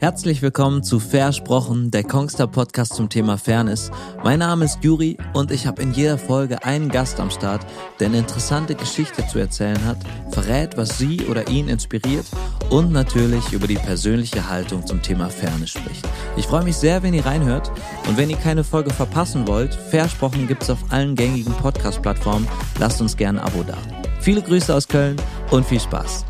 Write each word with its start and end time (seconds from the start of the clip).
Herzlich 0.00 0.42
willkommen 0.42 0.82
zu 0.82 0.98
Versprochen, 0.98 1.90
der 1.90 2.02
Kongstar 2.02 2.48
Podcast 2.48 2.94
zum 2.94 3.08
Thema 3.08 3.38
Fairness. 3.38 3.90
Mein 4.22 4.40
Name 4.40 4.64
ist 4.64 4.82
Juri 4.82 5.16
und 5.32 5.50
ich 5.50 5.66
habe 5.66 5.82
in 5.82 5.92
jeder 5.92 6.18
Folge 6.18 6.64
einen 6.64 6.88
Gast 6.88 7.20
am 7.20 7.30
Start, 7.30 7.64
der 8.00 8.08
eine 8.08 8.18
interessante 8.18 8.74
Geschichte 8.74 9.26
zu 9.28 9.38
erzählen 9.38 9.82
hat, 9.84 9.98
verrät, 10.30 10.76
was 10.76 10.98
sie 10.98 11.22
oder 11.26 11.48
ihn 11.48 11.68
inspiriert 11.68 12.26
und 12.70 12.92
natürlich 12.92 13.52
über 13.52 13.66
die 13.66 13.76
persönliche 13.76 14.48
Haltung 14.48 14.84
zum 14.84 15.00
Thema 15.00 15.28
Fairness 15.30 15.70
spricht. 15.70 16.06
Ich 16.36 16.48
freue 16.48 16.64
mich 16.64 16.76
sehr, 16.76 17.02
wenn 17.02 17.14
ihr 17.14 17.24
reinhört 17.24 17.70
und 18.08 18.16
wenn 18.16 18.30
ihr 18.30 18.36
keine 18.36 18.64
Folge 18.64 18.90
verpassen 18.90 19.46
wollt, 19.46 19.74
Versprochen 19.74 20.48
gibt's 20.48 20.70
auf 20.70 20.78
allen 20.90 21.14
gängigen 21.14 21.52
Podcast-Plattformen. 21.54 22.48
Lasst 22.78 23.00
uns 23.00 23.16
gerne 23.16 23.40
ein 23.40 23.46
Abo 23.46 23.62
da. 23.62 23.78
Viele 24.20 24.42
Grüße 24.42 24.74
aus 24.74 24.88
Köln 24.88 25.16
und 25.50 25.64
viel 25.64 25.80
Spaß. 25.80 26.24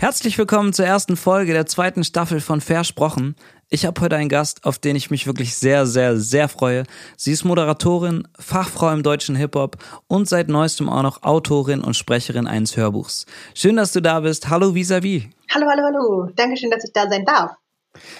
Herzlich 0.00 0.38
willkommen 0.38 0.72
zur 0.72 0.86
ersten 0.86 1.16
Folge 1.16 1.52
der 1.52 1.66
zweiten 1.66 2.04
Staffel 2.04 2.40
von 2.40 2.60
Versprochen. 2.60 3.34
Ich 3.68 3.84
habe 3.84 4.00
heute 4.00 4.14
einen 4.14 4.28
Gast, 4.28 4.64
auf 4.64 4.78
den 4.78 4.94
ich 4.94 5.10
mich 5.10 5.26
wirklich 5.26 5.56
sehr, 5.56 5.86
sehr, 5.86 6.16
sehr 6.18 6.48
freue. 6.48 6.84
Sie 7.16 7.32
ist 7.32 7.42
Moderatorin, 7.42 8.28
Fachfrau 8.38 8.92
im 8.92 9.02
deutschen 9.02 9.34
Hip-Hop 9.34 9.76
und 10.06 10.28
seit 10.28 10.46
neuestem 10.50 10.88
auch 10.88 11.02
noch 11.02 11.24
Autorin 11.24 11.80
und 11.80 11.96
Sprecherin 11.96 12.46
eines 12.46 12.76
Hörbuchs. 12.76 13.26
Schön, 13.54 13.74
dass 13.74 13.90
du 13.90 14.00
da 14.00 14.20
bist. 14.20 14.48
Hallo 14.48 14.72
vis-à-vis. 14.72 15.24
Hallo, 15.52 15.66
hallo, 15.68 15.82
hallo. 15.82 16.30
Dankeschön, 16.32 16.70
dass 16.70 16.84
ich 16.84 16.92
da 16.92 17.10
sein 17.10 17.24
darf. 17.24 17.50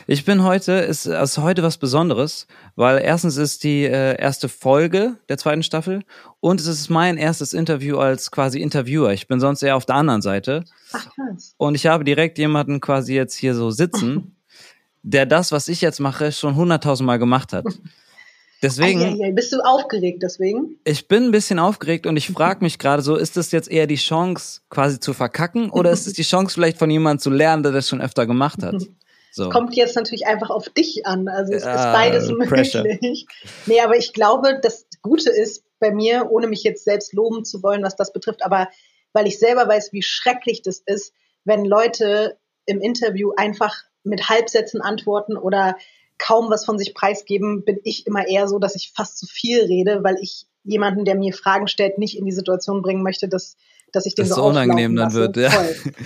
Ich 0.07 0.25
bin 0.25 0.43
heute, 0.43 0.73
ist 0.73 1.09
also 1.09 1.43
heute 1.43 1.63
was 1.63 1.79
Besonderes, 1.79 2.47
weil 2.77 2.99
erstens 2.99 3.37
ist 3.37 3.65
die 3.65 3.85
äh, 3.85 4.21
erste 4.21 4.49
Folge 4.49 5.17
der 5.29 5.39
zweiten 5.39 5.63
Staffel 5.63 6.03
und 6.41 6.61
es 6.61 6.67
ist 6.67 6.89
mein 6.89 7.17
erstes 7.17 7.53
Interview 7.53 7.99
als 7.99 8.31
quasi 8.31 8.61
Interviewer. 8.61 9.13
Ich 9.13 9.29
bin 9.29 9.41
sonst 9.41 9.63
eher 9.63 9.77
auf 9.77 9.87
der 9.87 9.97
anderen 9.97 10.23
Seite. 10.23 10.65
Ach, 10.93 11.09
krass. 11.15 11.55
Und 11.57 11.75
ich 11.75 11.87
habe 11.87 12.05
direkt 12.05 12.39
jemanden 12.39 12.81
quasi 12.81 13.15
jetzt 13.15 13.35
hier 13.35 13.55
so 13.55 13.71
sitzen, 13.71 14.37
der 15.03 15.27
das, 15.27 15.53
was 15.53 15.69
ich 15.69 15.81
jetzt 15.81 16.01
mache, 16.01 16.33
schon 16.33 16.57
hunderttausendmal 16.57 17.19
gemacht 17.19 17.53
hat. 17.53 17.67
Deswegen. 18.63 19.01
Ai, 19.01 19.13
ai, 19.13 19.25
ai. 19.27 19.33
Bist 19.33 19.53
du 19.53 19.61
aufgeregt 19.61 20.23
deswegen? 20.23 20.79
Ich 20.85 21.07
bin 21.07 21.25
ein 21.25 21.31
bisschen 21.31 21.59
aufgeregt 21.59 22.07
und 22.07 22.17
ich 22.17 22.29
frage 22.29 22.65
mich 22.65 22.79
gerade 22.79 23.03
so, 23.03 23.17
ist 23.17 23.37
das 23.37 23.53
jetzt 23.53 23.71
eher 23.71 23.87
die 23.87 23.97
Chance, 23.97 24.63
quasi 24.69 24.99
zu 24.99 25.13
verkacken, 25.13 25.71
oder 25.71 25.91
ist 25.91 26.07
es 26.07 26.15
die 26.15 26.23
Chance, 26.23 26.55
vielleicht 26.55 26.79
von 26.79 26.91
jemandem 26.91 27.21
zu 27.21 27.31
lernen, 27.31 27.63
der 27.63 27.73
das 27.73 27.89
schon 27.89 28.01
öfter 28.01 28.27
gemacht 28.27 28.63
hat? 28.63 28.75
So. 29.31 29.51
Kommt 29.51 29.77
jetzt 29.77 29.97
natürlich 29.97 30.27
einfach 30.27 30.51
auf 30.51 30.69
dich 30.69 31.07
an. 31.07 31.29
Also 31.29 31.53
es 31.53 31.63
ist 31.63 31.67
beides 31.67 32.33
pressure. 32.49 32.83
möglich. 32.83 33.27
Nee, 33.67 33.81
aber 33.81 33.97
ich 33.97 34.13
glaube, 34.13 34.59
das 34.63 34.87
Gute 35.03 35.31
ist 35.31 35.65
bei 35.79 35.91
mir, 35.91 36.31
ohne 36.31 36.47
mich 36.47 36.63
jetzt 36.63 36.85
selbst 36.85 37.13
loben 37.13 37.45
zu 37.45 37.63
wollen, 37.63 37.83
was 37.83 37.97
das 37.97 38.13
betrifft, 38.13 38.45
aber 38.45 38.69
weil 39.13 39.27
ich 39.27 39.39
selber 39.39 39.69
weiß, 39.69 39.93
wie 39.93 40.03
schrecklich 40.03 40.63
das 40.63 40.83
ist, 40.85 41.13
wenn 41.45 41.65
Leute 41.65 42.39
im 42.67 42.81
Interview 42.81 43.33
einfach 43.37 43.75
mit 44.05 44.29
Halbsätzen 44.29 44.81
antworten 44.81 45.37
oder 45.37 45.77
kaum 46.19 46.51
was 46.51 46.65
von 46.65 46.79
sich 46.79 46.95
preisgeben, 46.95 47.65
bin 47.65 47.81
ich 47.85 48.07
immer 48.07 48.27
eher 48.27 48.49
so, 48.49 48.59
dass 48.59 48.75
ich 48.75 48.93
fast 48.95 49.19
zu 49.19 49.27
viel 49.27 49.63
rede, 49.63 50.03
weil 50.03 50.17
ich 50.21 50.47
jemanden, 50.65 51.05
der 51.05 51.15
mir 51.15 51.33
Fragen 51.33 51.69
stellt, 51.69 51.99
nicht 51.99 52.19
in 52.19 52.27
die 52.27 52.33
Situation 52.33 52.83
bringen 52.83 53.03
möchte, 53.03 53.29
dass 53.29 53.57
dass 53.93 54.07
ich 54.07 54.15
den 54.15 54.27
das 54.27 54.37
so, 54.37 54.43
so 54.43 54.49
unangenehm 54.49 54.95
dann 54.97 55.13
wird. 55.13 55.37
Ja. 55.37 55.51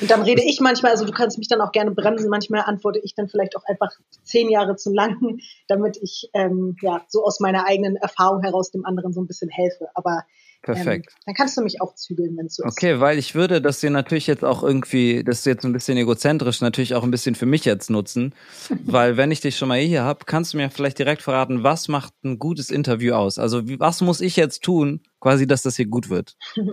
Und 0.01 0.11
dann 0.11 0.23
rede 0.23 0.43
ich 0.47 0.61
manchmal, 0.61 0.93
also 0.93 1.05
du 1.05 1.13
kannst 1.13 1.39
mich 1.39 1.49
dann 1.49 1.61
auch 1.61 1.73
gerne 1.73 1.91
bremsen, 1.91 2.31
manchmal 2.31 2.63
antworte 2.63 3.01
ich 3.03 3.15
dann 3.15 3.29
vielleicht 3.29 3.57
auch 3.57 3.65
einfach 3.65 3.91
zehn 4.23 4.51
Jahre 4.51 4.77
zu 4.77 4.93
lang, 4.93 5.39
damit 5.69 5.99
ich 6.01 6.31
ähm, 6.35 6.77
ja 6.83 7.03
so 7.09 7.25
aus 7.25 7.41
meiner 7.41 7.67
eigenen 7.67 7.97
Erfahrung 7.97 8.43
heraus 8.43 8.71
dem 8.71 8.85
anderen 8.85 9.13
so 9.13 9.21
ein 9.21 9.27
bisschen 9.27 9.51
helfe. 9.51 9.89
Aber 9.95 10.25
Perfekt. 10.63 11.09
Ähm, 11.11 11.23
dann 11.27 11.35
kannst 11.35 11.57
du 11.57 11.63
mich 11.63 11.81
auch 11.81 11.95
zügeln, 11.97 12.37
wenn 12.37 12.47
es 12.47 12.55
so 12.55 12.65
ist. 12.65 12.73
Okay, 12.73 13.01
weil 13.01 13.19
ich 13.19 13.35
würde 13.35 13.61
das 13.61 13.81
dir 13.81 13.91
natürlich 13.91 14.29
jetzt 14.29 14.45
auch 14.45 14.63
irgendwie, 14.63 15.25
das 15.25 15.41
ist 15.41 15.47
jetzt 15.47 15.65
ein 15.65 15.73
bisschen 15.73 15.99
egozentrisch, 15.99 16.61
natürlich 16.61 16.95
auch 16.95 17.03
ein 17.03 17.11
bisschen 17.11 17.35
für 17.35 17.47
mich 17.47 17.65
jetzt 17.65 17.91
nutzen, 17.91 18.33
weil 18.85 19.17
wenn 19.17 19.33
ich 19.33 19.41
dich 19.41 19.57
schon 19.57 19.69
mal 19.69 19.81
hier 19.81 20.05
habe, 20.05 20.25
kannst 20.25 20.53
du 20.53 20.59
mir 20.59 20.71
vielleicht 20.71 21.01
direkt 21.01 21.23
verraten, 21.23 21.65
was 21.65 21.89
macht 21.89 22.15
ein 22.25 22.39
gutes 22.39 22.71
Interview 22.71 23.15
aus? 23.15 23.41
Also 23.41 23.67
wie, 23.69 23.81
was 23.81 24.01
muss 24.03 24.21
ich 24.21 24.37
jetzt 24.37 24.63
tun, 24.63 25.01
quasi, 25.23 25.47
dass 25.47 25.63
das 25.63 25.77
hier 25.77 25.87
gut 25.87 26.11
wird? 26.11 26.37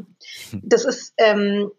Das 0.64 0.86
ist 0.86 1.14
ähm, 1.18 1.72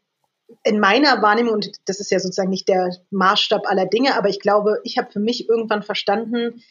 in 0.62 0.80
meiner 0.80 1.20
Wahrnehmung, 1.22 1.54
und 1.54 1.70
das 1.86 2.00
ist 2.00 2.10
ja 2.10 2.18
sozusagen 2.18 2.50
nicht 2.50 2.68
der 2.68 2.90
Maßstab 3.10 3.66
aller 3.66 3.86
Dinge, 3.86 4.16
aber 4.16 4.28
ich 4.28 4.40
glaube, 4.40 4.80
ich 4.84 4.96
habe 4.96 5.10
für 5.10 5.20
mich 5.20 5.48
irgendwann 5.48 5.82
verstanden, 5.82 6.62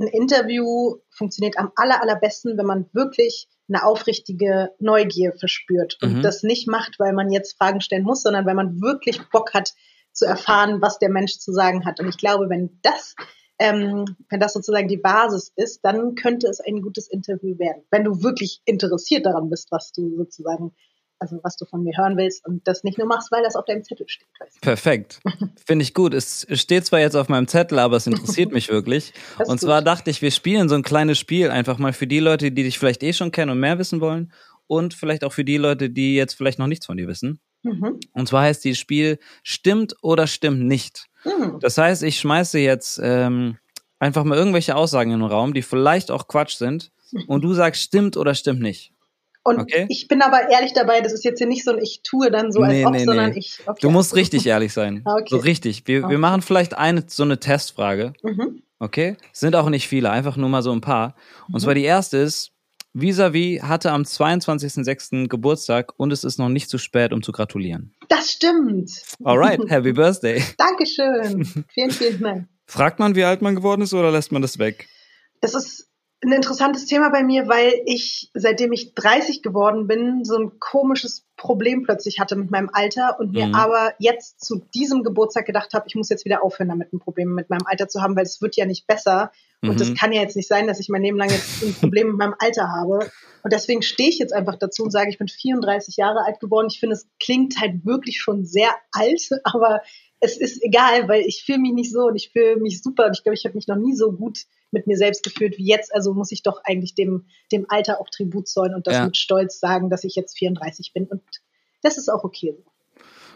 ein 0.00 0.08
Interview 0.08 0.96
funktioniert 1.10 1.58
am 1.58 1.72
aller, 1.74 2.00
allerbesten, 2.02 2.56
wenn 2.56 2.66
man 2.66 2.86
wirklich 2.92 3.48
eine 3.68 3.84
aufrichtige 3.84 4.70
Neugier 4.78 5.32
verspürt 5.32 5.98
und 6.02 6.18
mhm. 6.18 6.22
das 6.22 6.42
nicht 6.42 6.68
macht, 6.68 6.98
weil 6.98 7.12
man 7.12 7.30
jetzt 7.30 7.58
Fragen 7.58 7.80
stellen 7.80 8.04
muss, 8.04 8.22
sondern 8.22 8.46
weil 8.46 8.54
man 8.54 8.80
wirklich 8.80 9.20
Bock 9.30 9.54
hat 9.54 9.74
zu 10.12 10.24
erfahren, 10.24 10.80
was 10.80 10.98
der 10.98 11.10
Mensch 11.10 11.38
zu 11.38 11.52
sagen 11.52 11.84
hat. 11.84 12.00
Und 12.00 12.08
ich 12.08 12.16
glaube, 12.16 12.48
wenn 12.48 12.78
das, 12.82 13.14
ähm, 13.58 14.04
wenn 14.28 14.40
das 14.40 14.52
sozusagen 14.52 14.88
die 14.88 14.96
Basis 14.96 15.52
ist, 15.56 15.84
dann 15.84 16.14
könnte 16.14 16.48
es 16.48 16.60
ein 16.60 16.80
gutes 16.82 17.08
Interview 17.08 17.58
werden. 17.58 17.82
Wenn 17.90 18.04
du 18.04 18.22
wirklich 18.22 18.62
interessiert 18.64 19.26
daran 19.26 19.50
bist, 19.50 19.70
was 19.70 19.92
du 19.92 20.16
sozusagen 20.16 20.72
also 21.20 21.40
was 21.42 21.56
du 21.56 21.64
von 21.64 21.82
mir 21.82 21.96
hören 21.96 22.16
willst 22.16 22.46
und 22.46 22.66
das 22.66 22.84
nicht 22.84 22.98
nur 22.98 23.06
machst, 23.06 23.32
weil 23.32 23.42
das 23.42 23.56
auf 23.56 23.64
deinem 23.64 23.82
Zettel 23.82 24.08
steht. 24.08 24.28
Perfekt. 24.60 25.20
Finde 25.66 25.82
ich 25.82 25.94
gut. 25.94 26.14
Es 26.14 26.46
steht 26.52 26.86
zwar 26.86 27.00
jetzt 27.00 27.16
auf 27.16 27.28
meinem 27.28 27.48
Zettel, 27.48 27.78
aber 27.78 27.96
es 27.96 28.06
interessiert 28.06 28.52
mich 28.52 28.68
wirklich. 28.68 29.12
Und 29.46 29.60
zwar 29.60 29.80
gut. 29.80 29.88
dachte 29.88 30.10
ich, 30.10 30.22
wir 30.22 30.30
spielen 30.30 30.68
so 30.68 30.74
ein 30.74 30.82
kleines 30.82 31.18
Spiel 31.18 31.50
einfach 31.50 31.78
mal 31.78 31.92
für 31.92 32.06
die 32.06 32.20
Leute, 32.20 32.52
die 32.52 32.62
dich 32.62 32.78
vielleicht 32.78 33.02
eh 33.02 33.12
schon 33.12 33.32
kennen 33.32 33.50
und 33.50 33.60
mehr 33.60 33.78
wissen 33.78 34.00
wollen 34.00 34.32
und 34.66 34.94
vielleicht 34.94 35.24
auch 35.24 35.32
für 35.32 35.44
die 35.44 35.56
Leute, 35.56 35.90
die 35.90 36.14
jetzt 36.14 36.34
vielleicht 36.34 36.58
noch 36.58 36.66
nichts 36.66 36.86
von 36.86 36.96
dir 36.96 37.08
wissen. 37.08 37.40
Mhm. 37.68 38.00
Und 38.12 38.28
zwar 38.28 38.42
heißt 38.42 38.64
dieses 38.64 38.78
Spiel 38.78 39.18
Stimmt 39.42 39.96
oder 40.02 40.26
stimmt 40.26 40.60
nicht. 40.60 41.06
Mhm. 41.24 41.58
Das 41.60 41.78
heißt, 41.78 42.02
ich 42.02 42.18
schmeiße 42.18 42.58
jetzt 42.58 43.00
ähm, 43.02 43.58
einfach 43.98 44.24
mal 44.24 44.38
irgendwelche 44.38 44.76
Aussagen 44.76 45.10
in 45.10 45.20
den 45.20 45.28
Raum, 45.28 45.54
die 45.54 45.62
vielleicht 45.62 46.10
auch 46.10 46.28
Quatsch 46.28 46.56
sind 46.56 46.90
und 47.26 47.42
du 47.42 47.54
sagst 47.54 47.82
stimmt 47.82 48.16
oder 48.16 48.34
stimmt 48.34 48.60
nicht. 48.60 48.92
Und 49.44 49.60
okay. 49.60 49.86
ich 49.88 50.08
bin 50.08 50.20
aber 50.20 50.50
ehrlich 50.50 50.74
dabei, 50.74 51.00
das 51.00 51.12
ist 51.12 51.24
jetzt 51.24 51.38
hier 51.38 51.46
nicht 51.46 51.64
so 51.64 51.72
ein 51.72 51.78
Ich 51.78 52.02
tue 52.02 52.30
dann 52.30 52.52
so 52.52 52.60
nee, 52.60 52.84
als 52.84 52.86
ob, 52.86 52.92
nee, 52.92 53.04
sondern 53.04 53.30
nee. 53.30 53.38
ich. 53.38 53.60
Okay. 53.66 53.78
Du 53.80 53.90
musst 53.90 54.14
richtig 54.14 54.46
ehrlich 54.46 54.72
sein. 54.72 55.02
okay. 55.06 55.24
So 55.28 55.38
richtig. 55.38 55.86
Wir, 55.86 56.04
okay. 56.04 56.10
wir 56.10 56.18
machen 56.18 56.42
vielleicht 56.42 56.76
eine 56.76 57.04
so 57.06 57.22
eine 57.22 57.40
Testfrage. 57.40 58.12
Mhm. 58.22 58.62
Okay? 58.78 59.16
Sind 59.32 59.56
auch 59.56 59.70
nicht 59.70 59.88
viele, 59.88 60.10
einfach 60.10 60.36
nur 60.36 60.48
mal 60.50 60.62
so 60.62 60.72
ein 60.72 60.82
paar. 60.82 61.14
Und 61.46 61.54
mhm. 61.54 61.58
zwar 61.60 61.74
die 61.74 61.84
erste 61.84 62.18
ist, 62.18 62.52
Visavi 63.00 63.60
hatte 63.62 63.92
am 63.92 64.02
22.06. 64.02 65.28
Geburtstag 65.28 65.92
und 65.96 66.12
es 66.12 66.24
ist 66.24 66.38
noch 66.38 66.48
nicht 66.48 66.68
zu 66.68 66.78
spät, 66.78 67.12
um 67.12 67.22
zu 67.22 67.30
gratulieren. 67.30 67.94
Das 68.08 68.32
stimmt. 68.32 68.90
Alright, 69.22 69.60
happy 69.70 69.92
birthday. 69.92 70.42
Dankeschön. 70.58 71.64
Vielen, 71.72 71.90
vielen 71.90 72.20
Dank. 72.20 72.48
Fragt 72.66 72.98
man, 72.98 73.14
wie 73.14 73.24
alt 73.24 73.40
man 73.40 73.54
geworden 73.54 73.82
ist 73.82 73.94
oder 73.94 74.10
lässt 74.10 74.32
man 74.32 74.42
das 74.42 74.58
weg? 74.58 74.88
Das 75.40 75.54
ist 75.54 75.88
ein 76.24 76.32
interessantes 76.32 76.86
Thema 76.86 77.10
bei 77.10 77.22
mir, 77.22 77.46
weil 77.46 77.72
ich, 77.86 78.30
seitdem 78.34 78.72
ich 78.72 78.94
30 78.94 79.42
geworden 79.42 79.86
bin, 79.86 80.24
so 80.24 80.36
ein 80.36 80.58
komisches 80.58 81.24
Problem 81.36 81.84
plötzlich 81.84 82.18
hatte 82.18 82.34
mit 82.34 82.50
meinem 82.50 82.70
Alter 82.72 83.20
und 83.20 83.32
mir 83.32 83.46
mhm. 83.46 83.54
aber 83.54 83.94
jetzt 84.00 84.44
zu 84.44 84.66
diesem 84.74 85.04
Geburtstag 85.04 85.46
gedacht 85.46 85.72
habe, 85.74 85.84
ich 85.86 85.94
muss 85.94 86.08
jetzt 86.08 86.24
wieder 86.24 86.42
aufhören, 86.42 86.70
damit 86.70 86.92
ein 86.92 86.98
Problem 86.98 87.34
mit 87.34 87.48
meinem 87.48 87.66
Alter 87.66 87.88
zu 87.88 88.02
haben, 88.02 88.16
weil 88.16 88.24
es 88.24 88.42
wird 88.42 88.56
ja 88.56 88.66
nicht 88.66 88.88
besser. 88.88 89.30
Mhm. 89.60 89.70
Und 89.70 89.80
das 89.80 89.94
kann 89.94 90.12
ja 90.12 90.20
jetzt 90.20 90.36
nicht 90.36 90.48
sein, 90.48 90.66
dass 90.66 90.80
ich 90.80 90.88
mein 90.88 91.02
Leben 91.02 91.18
lang 91.18 91.30
jetzt 91.30 91.62
ein 91.62 91.74
Problem 91.74 92.08
mit 92.08 92.16
meinem 92.16 92.34
Alter 92.38 92.68
habe. 92.68 93.10
Und 93.42 93.52
deswegen 93.52 93.82
stehe 93.82 94.08
ich 94.08 94.18
jetzt 94.18 94.32
einfach 94.32 94.56
dazu 94.56 94.84
und 94.84 94.90
sage, 94.90 95.10
ich 95.10 95.18
bin 95.18 95.28
34 95.28 95.96
Jahre 95.96 96.24
alt 96.24 96.40
geworden. 96.40 96.68
Ich 96.70 96.80
finde, 96.80 96.94
es 96.94 97.08
klingt 97.20 97.60
halt 97.60 97.84
wirklich 97.84 98.20
schon 98.20 98.44
sehr 98.44 98.70
alt, 98.92 99.22
aber 99.44 99.82
es 100.20 100.36
ist 100.36 100.62
egal, 100.64 101.08
weil 101.08 101.22
ich 101.22 101.44
fühle 101.44 101.58
mich 101.58 101.72
nicht 101.72 101.92
so 101.92 102.06
und 102.06 102.16
ich 102.16 102.30
fühle 102.30 102.56
mich 102.56 102.82
super 102.82 103.06
und 103.06 103.16
ich 103.16 103.22
glaube, 103.22 103.34
ich 103.34 103.44
habe 103.44 103.54
mich 103.54 103.68
noch 103.68 103.76
nie 103.76 103.94
so 103.94 104.12
gut 104.12 104.40
mit 104.70 104.86
mir 104.86 104.96
selbst 104.96 105.22
gefühlt 105.22 105.58
wie 105.58 105.66
jetzt. 105.66 105.94
Also 105.94 106.12
muss 106.12 106.32
ich 106.32 106.42
doch 106.42 106.60
eigentlich 106.64 106.94
dem, 106.94 107.26
dem 107.52 107.66
Alter 107.68 108.00
auch 108.00 108.08
Tribut 108.10 108.48
zollen 108.48 108.74
und 108.74 108.86
das 108.86 108.94
ja. 108.94 109.04
mit 109.04 109.16
Stolz 109.16 109.60
sagen, 109.60 109.90
dass 109.90 110.04
ich 110.04 110.14
jetzt 110.16 110.36
34 110.36 110.92
bin 110.92 111.06
und 111.06 111.22
das 111.82 111.96
ist 111.96 112.08
auch 112.08 112.24
okay 112.24 112.54
so. 112.56 112.64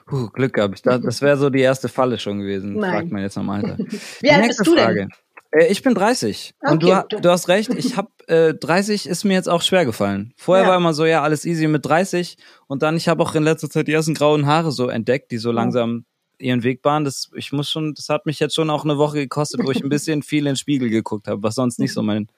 Puh, 0.06 0.30
Glück 0.30 0.54
gehabt. 0.54 0.74
Ich 0.74 0.82
dachte, 0.82 1.04
das 1.04 1.22
wäre 1.22 1.36
so 1.36 1.48
die 1.48 1.60
erste 1.60 1.88
Falle 1.88 2.18
schon 2.18 2.40
gewesen. 2.40 2.74
Nein. 2.74 2.90
Fragt 2.90 3.12
man 3.12 3.22
jetzt 3.22 3.36
noch 3.36 3.46
Alter. 3.48 3.78
wie 4.20 4.30
alt 4.30 4.48
bist 4.48 4.66
du 4.66 4.74
Frage. 4.74 5.00
denn? 5.02 5.10
Äh, 5.52 5.66
ich 5.66 5.82
bin 5.82 5.94
30. 5.94 6.54
Okay, 6.60 6.72
und 6.72 6.82
du, 6.82 7.20
du, 7.20 7.30
hast 7.30 7.48
recht, 7.48 7.72
ich 7.74 7.96
habe 7.96 8.10
äh, 8.26 8.54
30 8.54 9.06
ist 9.06 9.24
mir 9.24 9.34
jetzt 9.34 9.48
auch 9.48 9.62
schwer 9.62 9.84
gefallen. 9.84 10.32
Vorher 10.36 10.64
ja. 10.64 10.70
war 10.70 10.76
immer 10.76 10.94
so, 10.94 11.04
ja, 11.04 11.22
alles 11.22 11.44
easy 11.44 11.68
mit 11.68 11.86
30 11.86 12.36
und 12.66 12.82
dann 12.82 12.96
ich 12.96 13.08
habe 13.08 13.22
auch 13.22 13.34
in 13.34 13.44
letzter 13.44 13.70
Zeit 13.70 13.86
die 13.86 13.92
ersten 13.92 14.14
grauen 14.14 14.46
Haare 14.46 14.72
so 14.72 14.88
entdeckt, 14.88 15.30
die 15.30 15.38
so 15.38 15.52
langsam 15.52 16.04
ihren 16.38 16.62
Weg 16.62 16.82
bahnen. 16.82 17.04
Das, 17.04 17.30
ich 17.34 17.52
muss 17.52 17.70
schon, 17.70 17.94
das 17.94 18.08
hat 18.08 18.26
mich 18.26 18.40
jetzt 18.40 18.54
schon 18.54 18.70
auch 18.70 18.84
eine 18.84 18.98
Woche 18.98 19.18
gekostet, 19.18 19.60
wo 19.64 19.70
ich 19.70 19.82
ein 19.82 19.88
bisschen 19.88 20.22
viel 20.22 20.40
in 20.40 20.52
den 20.52 20.56
Spiegel 20.56 20.90
geguckt 20.90 21.28
habe, 21.28 21.42
was 21.42 21.54
sonst 21.54 21.78
nicht 21.78 21.92
so 21.92 22.02
mein, 22.02 22.28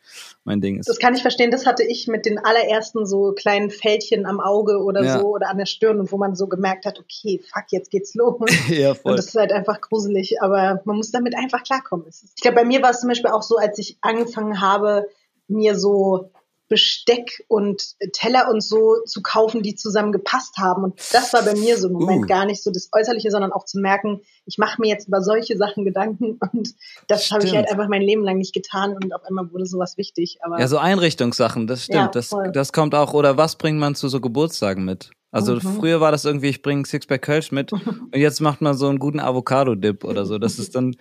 mein 0.44 0.60
Ding 0.60 0.78
ist. 0.78 0.88
Das 0.88 0.98
kann 0.98 1.14
ich 1.14 1.22
verstehen. 1.22 1.50
Das 1.50 1.66
hatte 1.66 1.82
ich 1.82 2.06
mit 2.06 2.26
den 2.26 2.38
allerersten 2.38 3.06
so 3.06 3.32
kleinen 3.32 3.70
Fältchen 3.70 4.26
am 4.26 4.40
Auge 4.40 4.82
oder 4.82 5.02
ja. 5.02 5.18
so 5.18 5.34
oder 5.34 5.48
an 5.48 5.58
der 5.58 5.66
Stirn, 5.66 6.10
wo 6.10 6.16
man 6.16 6.34
so 6.34 6.46
gemerkt 6.46 6.86
hat, 6.86 6.98
okay, 6.98 7.40
fuck, 7.52 7.64
jetzt 7.70 7.90
geht's 7.90 8.14
los. 8.14 8.50
ja, 8.68 8.94
voll. 8.94 9.12
Und 9.12 9.18
das 9.18 9.26
ist 9.26 9.36
halt 9.36 9.52
einfach 9.52 9.80
gruselig, 9.80 10.40
aber 10.42 10.82
man 10.84 10.96
muss 10.96 11.10
damit 11.10 11.34
einfach 11.36 11.62
klarkommen. 11.64 12.06
Ich 12.08 12.42
glaube, 12.42 12.56
bei 12.56 12.64
mir 12.64 12.82
war 12.82 12.90
es 12.90 13.00
zum 13.00 13.08
Beispiel 13.08 13.30
auch 13.30 13.42
so, 13.42 13.56
als 13.56 13.78
ich 13.78 13.96
angefangen 14.00 14.60
habe, 14.60 15.06
mir 15.48 15.78
so 15.78 16.30
Besteck 16.68 17.44
und 17.48 17.82
Teller 18.12 18.48
und 18.50 18.62
so 18.62 18.96
zu 19.04 19.22
kaufen, 19.22 19.62
die 19.62 19.74
zusammen 19.74 20.12
gepasst 20.12 20.56
haben. 20.56 20.84
Und 20.84 21.00
das 21.12 21.32
war 21.32 21.42
bei 21.42 21.54
mir 21.54 21.76
so 21.78 21.88
ein 21.88 21.92
Moment 21.92 22.24
uh. 22.24 22.26
gar 22.26 22.46
nicht 22.46 22.62
so 22.62 22.70
das 22.70 22.88
Äußerliche, 22.92 23.30
sondern 23.30 23.52
auch 23.52 23.64
zu 23.64 23.78
merken, 23.78 24.20
ich 24.46 24.58
mache 24.58 24.80
mir 24.80 24.88
jetzt 24.88 25.08
über 25.08 25.20
solche 25.20 25.56
Sachen 25.56 25.84
Gedanken 25.84 26.38
und 26.52 26.74
das 27.06 27.30
habe 27.30 27.44
ich 27.44 27.54
halt 27.54 27.70
einfach 27.70 27.88
mein 27.88 28.02
Leben 28.02 28.24
lang 28.24 28.38
nicht 28.38 28.54
getan 28.54 28.96
und 28.96 29.14
auf 29.14 29.24
einmal 29.24 29.52
wurde 29.52 29.66
sowas 29.66 29.96
wichtig. 29.96 30.38
Aber 30.42 30.58
ja, 30.58 30.68
so 30.68 30.78
Einrichtungssachen, 30.78 31.66
das 31.66 31.84
stimmt. 31.84 31.96
Ja, 31.96 32.08
das, 32.08 32.30
das 32.52 32.72
kommt 32.72 32.94
auch, 32.94 33.12
oder 33.12 33.36
was 33.36 33.56
bringt 33.56 33.78
man 33.78 33.94
zu 33.94 34.08
so 34.08 34.20
Geburtstagen 34.20 34.84
mit? 34.84 35.10
Also 35.30 35.54
mhm. 35.54 35.60
früher 35.60 36.00
war 36.00 36.12
das 36.12 36.24
irgendwie, 36.24 36.48
ich 36.48 36.62
bringe 36.62 36.86
Sixpack 36.86 37.22
Kölsch 37.22 37.50
mit 37.50 37.72
und 37.72 38.14
jetzt 38.14 38.40
macht 38.40 38.60
man 38.60 38.76
so 38.76 38.88
einen 38.88 39.00
guten 39.00 39.18
Avocado-Dip 39.20 40.04
oder 40.04 40.26
so. 40.26 40.38
Das 40.38 40.58
ist 40.58 40.76
dann, 40.76 40.96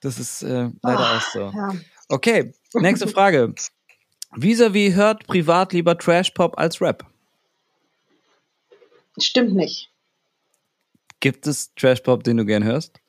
das 0.00 0.20
ist 0.20 0.42
äh, 0.42 0.70
leider 0.82 1.00
oh, 1.00 1.16
auch 1.16 1.20
so. 1.32 1.40
Ja. 1.40 1.72
Okay, 2.08 2.52
nächste 2.74 3.08
Frage. 3.08 3.52
Vis-a-vis 4.34 4.94
hört 4.94 5.26
privat 5.26 5.72
lieber 5.72 5.96
Trash-Pop 5.96 6.58
als 6.58 6.80
Rap? 6.80 7.04
Stimmt 9.18 9.54
nicht. 9.54 9.90
Gibt 11.20 11.46
es 11.46 11.74
Trash-Pop, 11.74 12.24
den 12.24 12.36
du 12.36 12.44
gern 12.44 12.64
hörst? 12.64 13.00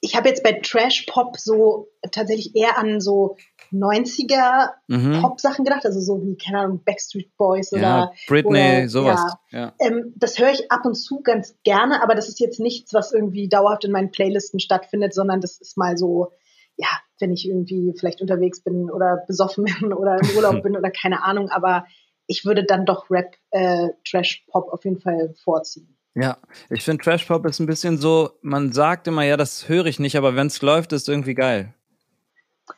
Ich 0.00 0.16
habe 0.16 0.28
jetzt 0.28 0.42
bei 0.42 0.52
Trash-Pop 0.52 1.36
so 1.38 1.88
tatsächlich 2.10 2.56
eher 2.56 2.78
an 2.78 3.00
so 3.00 3.36
90er 3.72 4.70
mhm. 4.88 5.20
Pop-Sachen 5.20 5.64
gedacht, 5.64 5.84
also 5.84 6.00
so 6.00 6.22
wie, 6.22 6.36
keine 6.36 6.60
Ahnung, 6.60 6.82
Backstreet 6.84 7.36
Boys 7.36 7.72
oder 7.72 7.82
ja, 7.82 8.12
Britney, 8.26 8.78
oder, 8.78 8.88
sowas. 8.88 9.20
Ja. 9.50 9.60
ja. 9.60 9.74
Ähm, 9.78 10.12
das 10.16 10.38
höre 10.38 10.50
ich 10.50 10.70
ab 10.72 10.84
und 10.84 10.94
zu 10.94 11.20
ganz 11.20 11.56
gerne, 11.62 12.02
aber 12.02 12.14
das 12.14 12.28
ist 12.28 12.40
jetzt 12.40 12.60
nichts, 12.60 12.92
was 12.94 13.12
irgendwie 13.12 13.48
dauerhaft 13.48 13.84
in 13.84 13.92
meinen 13.92 14.10
Playlisten 14.10 14.58
stattfindet, 14.58 15.14
sondern 15.14 15.40
das 15.40 15.60
ist 15.60 15.76
mal 15.76 15.96
so, 15.96 16.32
ja, 16.76 16.88
wenn 17.20 17.32
ich 17.32 17.48
irgendwie 17.48 17.94
vielleicht 17.98 18.20
unterwegs 18.20 18.62
bin 18.62 18.90
oder 18.90 19.24
besoffen 19.26 19.64
bin 19.64 19.92
oder 19.92 20.18
im 20.18 20.36
Urlaub 20.36 20.62
bin 20.62 20.76
oder 20.76 20.90
keine 20.90 21.22
Ahnung, 21.22 21.48
aber 21.50 21.86
ich 22.26 22.44
würde 22.44 22.64
dann 22.64 22.86
doch 22.86 23.10
Rap, 23.10 23.34
äh, 23.50 23.88
Trash 24.08 24.44
Pop 24.50 24.72
auf 24.72 24.84
jeden 24.84 25.00
Fall 25.00 25.34
vorziehen. 25.42 25.96
Ja, 26.14 26.38
ich 26.70 26.82
finde 26.82 27.02
Trash 27.02 27.24
Pop 27.24 27.46
ist 27.46 27.60
ein 27.60 27.66
bisschen 27.66 27.98
so, 27.98 28.30
man 28.42 28.72
sagt 28.72 29.06
immer, 29.06 29.22
ja, 29.22 29.36
das 29.36 29.68
höre 29.68 29.86
ich 29.86 29.98
nicht, 29.98 30.16
aber 30.16 30.36
wenn 30.36 30.48
es 30.48 30.62
läuft, 30.62 30.92
ist 30.92 31.08
irgendwie 31.08 31.34
geil. 31.34 31.74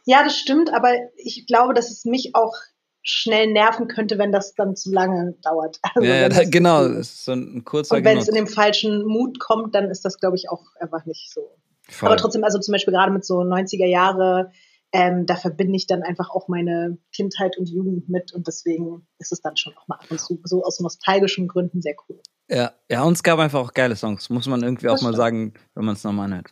Ja, 0.05 0.23
das 0.25 0.37
stimmt, 0.37 0.73
aber 0.73 0.95
ich 1.17 1.47
glaube, 1.47 1.75
dass 1.75 1.91
es 1.91 2.05
mich 2.05 2.35
auch 2.35 2.55
schnell 3.03 3.49
nerven 3.49 3.89
könnte, 3.89 4.17
wenn 4.19 4.33
das 4.33 4.55
dann 4.55 4.77
zu 4.77 4.93
lange 4.93 5.35
dauert. 5.43 5.81
Also 5.95 6.09
ja, 6.09 6.29
ja 6.29 6.49
genau, 6.49 6.89
das 6.89 7.13
ist 7.13 7.25
so 7.25 7.33
ein 7.33 7.65
kurzer 7.65 7.97
Und 7.97 8.05
wenn 8.05 8.19
es 8.19 8.29
in 8.29 8.35
dem 8.35 8.47
falschen 8.47 9.05
Mut 9.05 9.39
kommt, 9.41 9.75
dann 9.75 9.91
ist 9.91 10.05
das, 10.05 10.19
glaube 10.19 10.37
ich, 10.37 10.49
auch 10.49 10.65
einfach 10.79 11.05
nicht 11.05 11.33
so 11.33 11.59
Voll. 11.93 12.09
Aber 12.09 12.17
trotzdem, 12.17 12.45
also 12.45 12.59
zum 12.59 12.73
Beispiel 12.73 12.93
gerade 12.93 13.13
mit 13.13 13.25
so 13.25 13.41
90er 13.41 13.87
Jahre, 13.87 14.51
ähm, 14.93 15.25
da 15.27 15.37
verbinde 15.37 15.77
ich 15.77 15.87
dann 15.87 16.03
einfach 16.03 16.31
auch 16.31 16.49
meine 16.49 16.99
Kindheit 17.15 17.57
und 17.57 17.69
Jugend 17.69 18.09
mit 18.09 18.33
und 18.33 18.47
deswegen 18.47 19.07
ist 19.19 19.33
es 19.33 19.41
dann 19.41 19.57
schon 19.57 19.75
auch 19.77 19.89
mal 19.89 19.97
ab 19.97 20.07
und 20.11 20.21
zu 20.21 20.39
so 20.45 20.63
aus 20.65 20.81
nostalgischen 20.81 21.49
Gründen 21.49 21.81
sehr 21.81 21.95
cool. 22.09 22.21
Ja, 22.49 22.73
ja, 22.91 23.03
und 23.03 23.15
es 23.15 23.23
gab 23.23 23.39
einfach 23.39 23.61
auch 23.61 23.73
geile 23.73 23.97
Songs, 23.97 24.29
muss 24.29 24.47
man 24.47 24.63
irgendwie 24.63 24.87
das 24.87 25.01
auch 25.01 25.03
mal 25.03 25.15
sagen, 25.15 25.55
wenn 25.75 25.87
man 25.87 25.95
es 25.95 26.05
nochmal 26.05 26.27
anhört. 26.27 26.49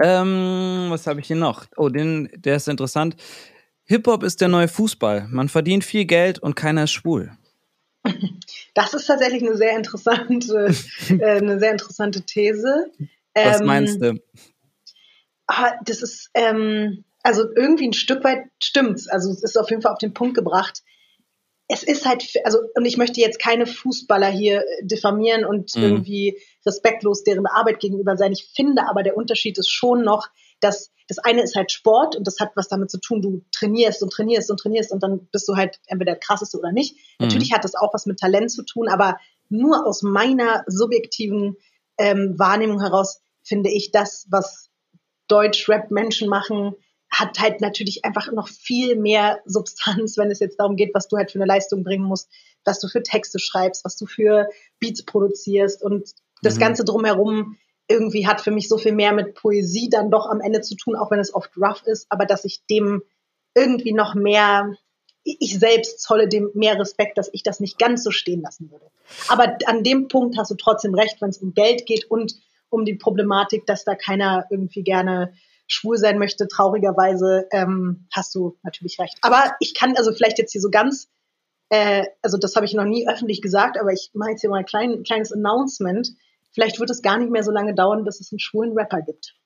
Ähm, 0.00 0.86
was 0.90 1.06
habe 1.08 1.18
ich 1.18 1.26
hier 1.26 1.36
noch? 1.36 1.66
Oh, 1.76 1.88
den, 1.88 2.28
der 2.36 2.56
ist 2.56 2.68
interessant. 2.68 3.16
Hip-Hop 3.86 4.22
ist 4.22 4.40
der 4.40 4.46
neue 4.46 4.68
Fußball. 4.68 5.26
Man 5.28 5.48
verdient 5.48 5.82
viel 5.82 6.04
Geld 6.04 6.38
und 6.38 6.54
keiner 6.54 6.84
ist 6.84 6.92
schwul. 6.92 7.32
Das 8.72 8.94
ist 8.94 9.06
tatsächlich 9.06 9.42
eine 9.42 9.56
sehr 9.56 9.76
interessante, 9.76 10.72
äh, 11.08 11.38
eine 11.38 11.58
sehr 11.58 11.72
interessante 11.72 12.22
These. 12.22 12.86
Was 13.34 13.60
ähm, 13.60 13.66
meinst 13.66 14.00
du? 14.00 14.20
Ah, 15.50 15.74
das 15.84 16.02
ist, 16.02 16.30
ähm, 16.34 17.04
also 17.22 17.44
irgendwie 17.54 17.88
ein 17.88 17.92
Stück 17.92 18.24
weit 18.24 18.44
stimmt's. 18.62 19.08
Also 19.08 19.30
es 19.30 19.42
ist 19.42 19.58
auf 19.58 19.70
jeden 19.70 19.82
Fall 19.82 19.92
auf 19.92 19.98
den 19.98 20.14
Punkt 20.14 20.34
gebracht. 20.34 20.82
Es 21.68 21.82
ist 21.82 22.06
halt, 22.06 22.24
also, 22.44 22.58
und 22.74 22.84
ich 22.84 22.96
möchte 22.96 23.20
jetzt 23.20 23.38
keine 23.38 23.66
Fußballer 23.66 24.28
hier 24.28 24.60
äh, 24.60 24.86
diffamieren 24.86 25.44
und 25.44 25.76
mhm. 25.76 25.82
irgendwie 25.82 26.40
respektlos 26.66 27.22
deren 27.22 27.46
Arbeit 27.46 27.80
gegenüber 27.80 28.16
sein. 28.16 28.32
Ich 28.32 28.50
finde 28.54 28.88
aber, 28.88 29.02
der 29.02 29.16
Unterschied 29.16 29.58
ist 29.58 29.70
schon 29.70 30.02
noch, 30.02 30.28
dass 30.60 30.90
das 31.06 31.18
eine 31.18 31.42
ist 31.42 31.56
halt 31.56 31.72
Sport 31.72 32.16
und 32.16 32.26
das 32.26 32.38
hat 32.38 32.52
was 32.54 32.68
damit 32.68 32.90
zu 32.90 33.00
tun, 33.00 33.20
du 33.20 33.42
trainierst 33.50 34.02
und 34.02 34.12
trainierst 34.12 34.50
und 34.50 34.60
trainierst 34.60 34.92
und 34.92 35.02
dann 35.02 35.28
bist 35.32 35.48
du 35.48 35.56
halt 35.56 35.80
entweder 35.86 36.12
der 36.12 36.20
krasseste 36.20 36.58
oder 36.58 36.70
nicht. 36.70 36.94
Mhm. 36.94 37.26
Natürlich 37.26 37.52
hat 37.52 37.64
das 37.64 37.74
auch 37.74 37.92
was 37.92 38.06
mit 38.06 38.18
Talent 38.20 38.52
zu 38.52 38.62
tun, 38.62 38.88
aber 38.88 39.18
nur 39.48 39.86
aus 39.86 40.02
meiner 40.02 40.64
subjektiven 40.68 41.56
ähm, 41.98 42.36
Wahrnehmung 42.38 42.80
heraus 42.80 43.20
finde 43.42 43.70
ich 43.70 43.90
das, 43.90 44.26
was 44.30 44.69
Deutsch-Rap-Menschen 45.30 46.28
machen, 46.28 46.74
hat 47.10 47.40
halt 47.40 47.60
natürlich 47.60 48.04
einfach 48.04 48.30
noch 48.32 48.48
viel 48.48 48.96
mehr 48.96 49.40
Substanz, 49.44 50.16
wenn 50.16 50.30
es 50.30 50.38
jetzt 50.38 50.60
darum 50.60 50.76
geht, 50.76 50.94
was 50.94 51.08
du 51.08 51.16
halt 51.16 51.30
für 51.30 51.38
eine 51.38 51.46
Leistung 51.46 51.82
bringen 51.82 52.04
musst, 52.04 52.30
was 52.64 52.78
du 52.78 52.88
für 52.88 53.02
Texte 53.02 53.38
schreibst, 53.38 53.84
was 53.84 53.96
du 53.96 54.06
für 54.06 54.48
Beats 54.78 55.04
produzierst 55.04 55.82
und 55.82 56.10
das 56.42 56.56
mhm. 56.56 56.60
Ganze 56.60 56.84
drumherum 56.84 57.56
irgendwie 57.88 58.28
hat 58.28 58.40
für 58.40 58.52
mich 58.52 58.68
so 58.68 58.78
viel 58.78 58.92
mehr 58.92 59.12
mit 59.12 59.34
Poesie 59.34 59.88
dann 59.90 60.10
doch 60.10 60.26
am 60.26 60.40
Ende 60.40 60.60
zu 60.60 60.76
tun, 60.76 60.94
auch 60.94 61.10
wenn 61.10 61.18
es 61.18 61.34
oft 61.34 61.50
rough 61.56 61.82
ist, 61.86 62.06
aber 62.08 62.24
dass 62.24 62.44
ich 62.44 62.64
dem 62.70 63.02
irgendwie 63.56 63.92
noch 63.92 64.14
mehr, 64.14 64.72
ich 65.24 65.58
selbst 65.58 66.00
zolle 66.00 66.28
dem 66.28 66.50
mehr 66.54 66.78
Respekt, 66.78 67.18
dass 67.18 67.28
ich 67.32 67.42
das 67.42 67.58
nicht 67.58 67.78
ganz 67.78 68.04
so 68.04 68.12
stehen 68.12 68.42
lassen 68.42 68.70
würde. 68.70 68.86
Aber 69.26 69.58
an 69.66 69.82
dem 69.82 70.06
Punkt 70.06 70.38
hast 70.38 70.52
du 70.52 70.54
trotzdem 70.54 70.94
recht, 70.94 71.20
wenn 71.20 71.30
es 71.30 71.38
um 71.38 71.52
Geld 71.52 71.84
geht 71.84 72.08
und 72.08 72.36
um 72.70 72.84
die 72.84 72.94
Problematik, 72.94 73.66
dass 73.66 73.84
da 73.84 73.94
keiner 73.94 74.46
irgendwie 74.50 74.82
gerne 74.82 75.34
schwul 75.66 75.96
sein 75.96 76.18
möchte. 76.18 76.48
Traurigerweise 76.48 77.46
ähm, 77.52 78.06
hast 78.12 78.34
du 78.34 78.58
natürlich 78.62 78.98
recht. 78.98 79.18
Aber 79.22 79.54
ich 79.60 79.74
kann 79.74 79.96
also 79.96 80.12
vielleicht 80.12 80.38
jetzt 80.38 80.52
hier 80.52 80.60
so 80.60 80.70
ganz, 80.70 81.08
äh, 81.68 82.04
also 82.22 82.38
das 82.38 82.56
habe 82.56 82.66
ich 82.66 82.74
noch 82.74 82.84
nie 82.84 83.08
öffentlich 83.08 83.42
gesagt, 83.42 83.78
aber 83.78 83.92
ich 83.92 84.10
mache 84.14 84.30
jetzt 84.30 84.40
hier 84.40 84.50
mal 84.50 84.58
ein 84.58 84.66
klein, 84.66 85.02
kleines 85.04 85.32
Announcement. 85.32 86.08
Vielleicht 86.52 86.80
wird 86.80 86.90
es 86.90 87.02
gar 87.02 87.18
nicht 87.18 87.30
mehr 87.30 87.44
so 87.44 87.52
lange 87.52 87.74
dauern, 87.74 88.04
bis 88.04 88.20
es 88.20 88.32
einen 88.32 88.40
schwulen 88.40 88.76
Rapper 88.76 89.02
gibt. 89.02 89.36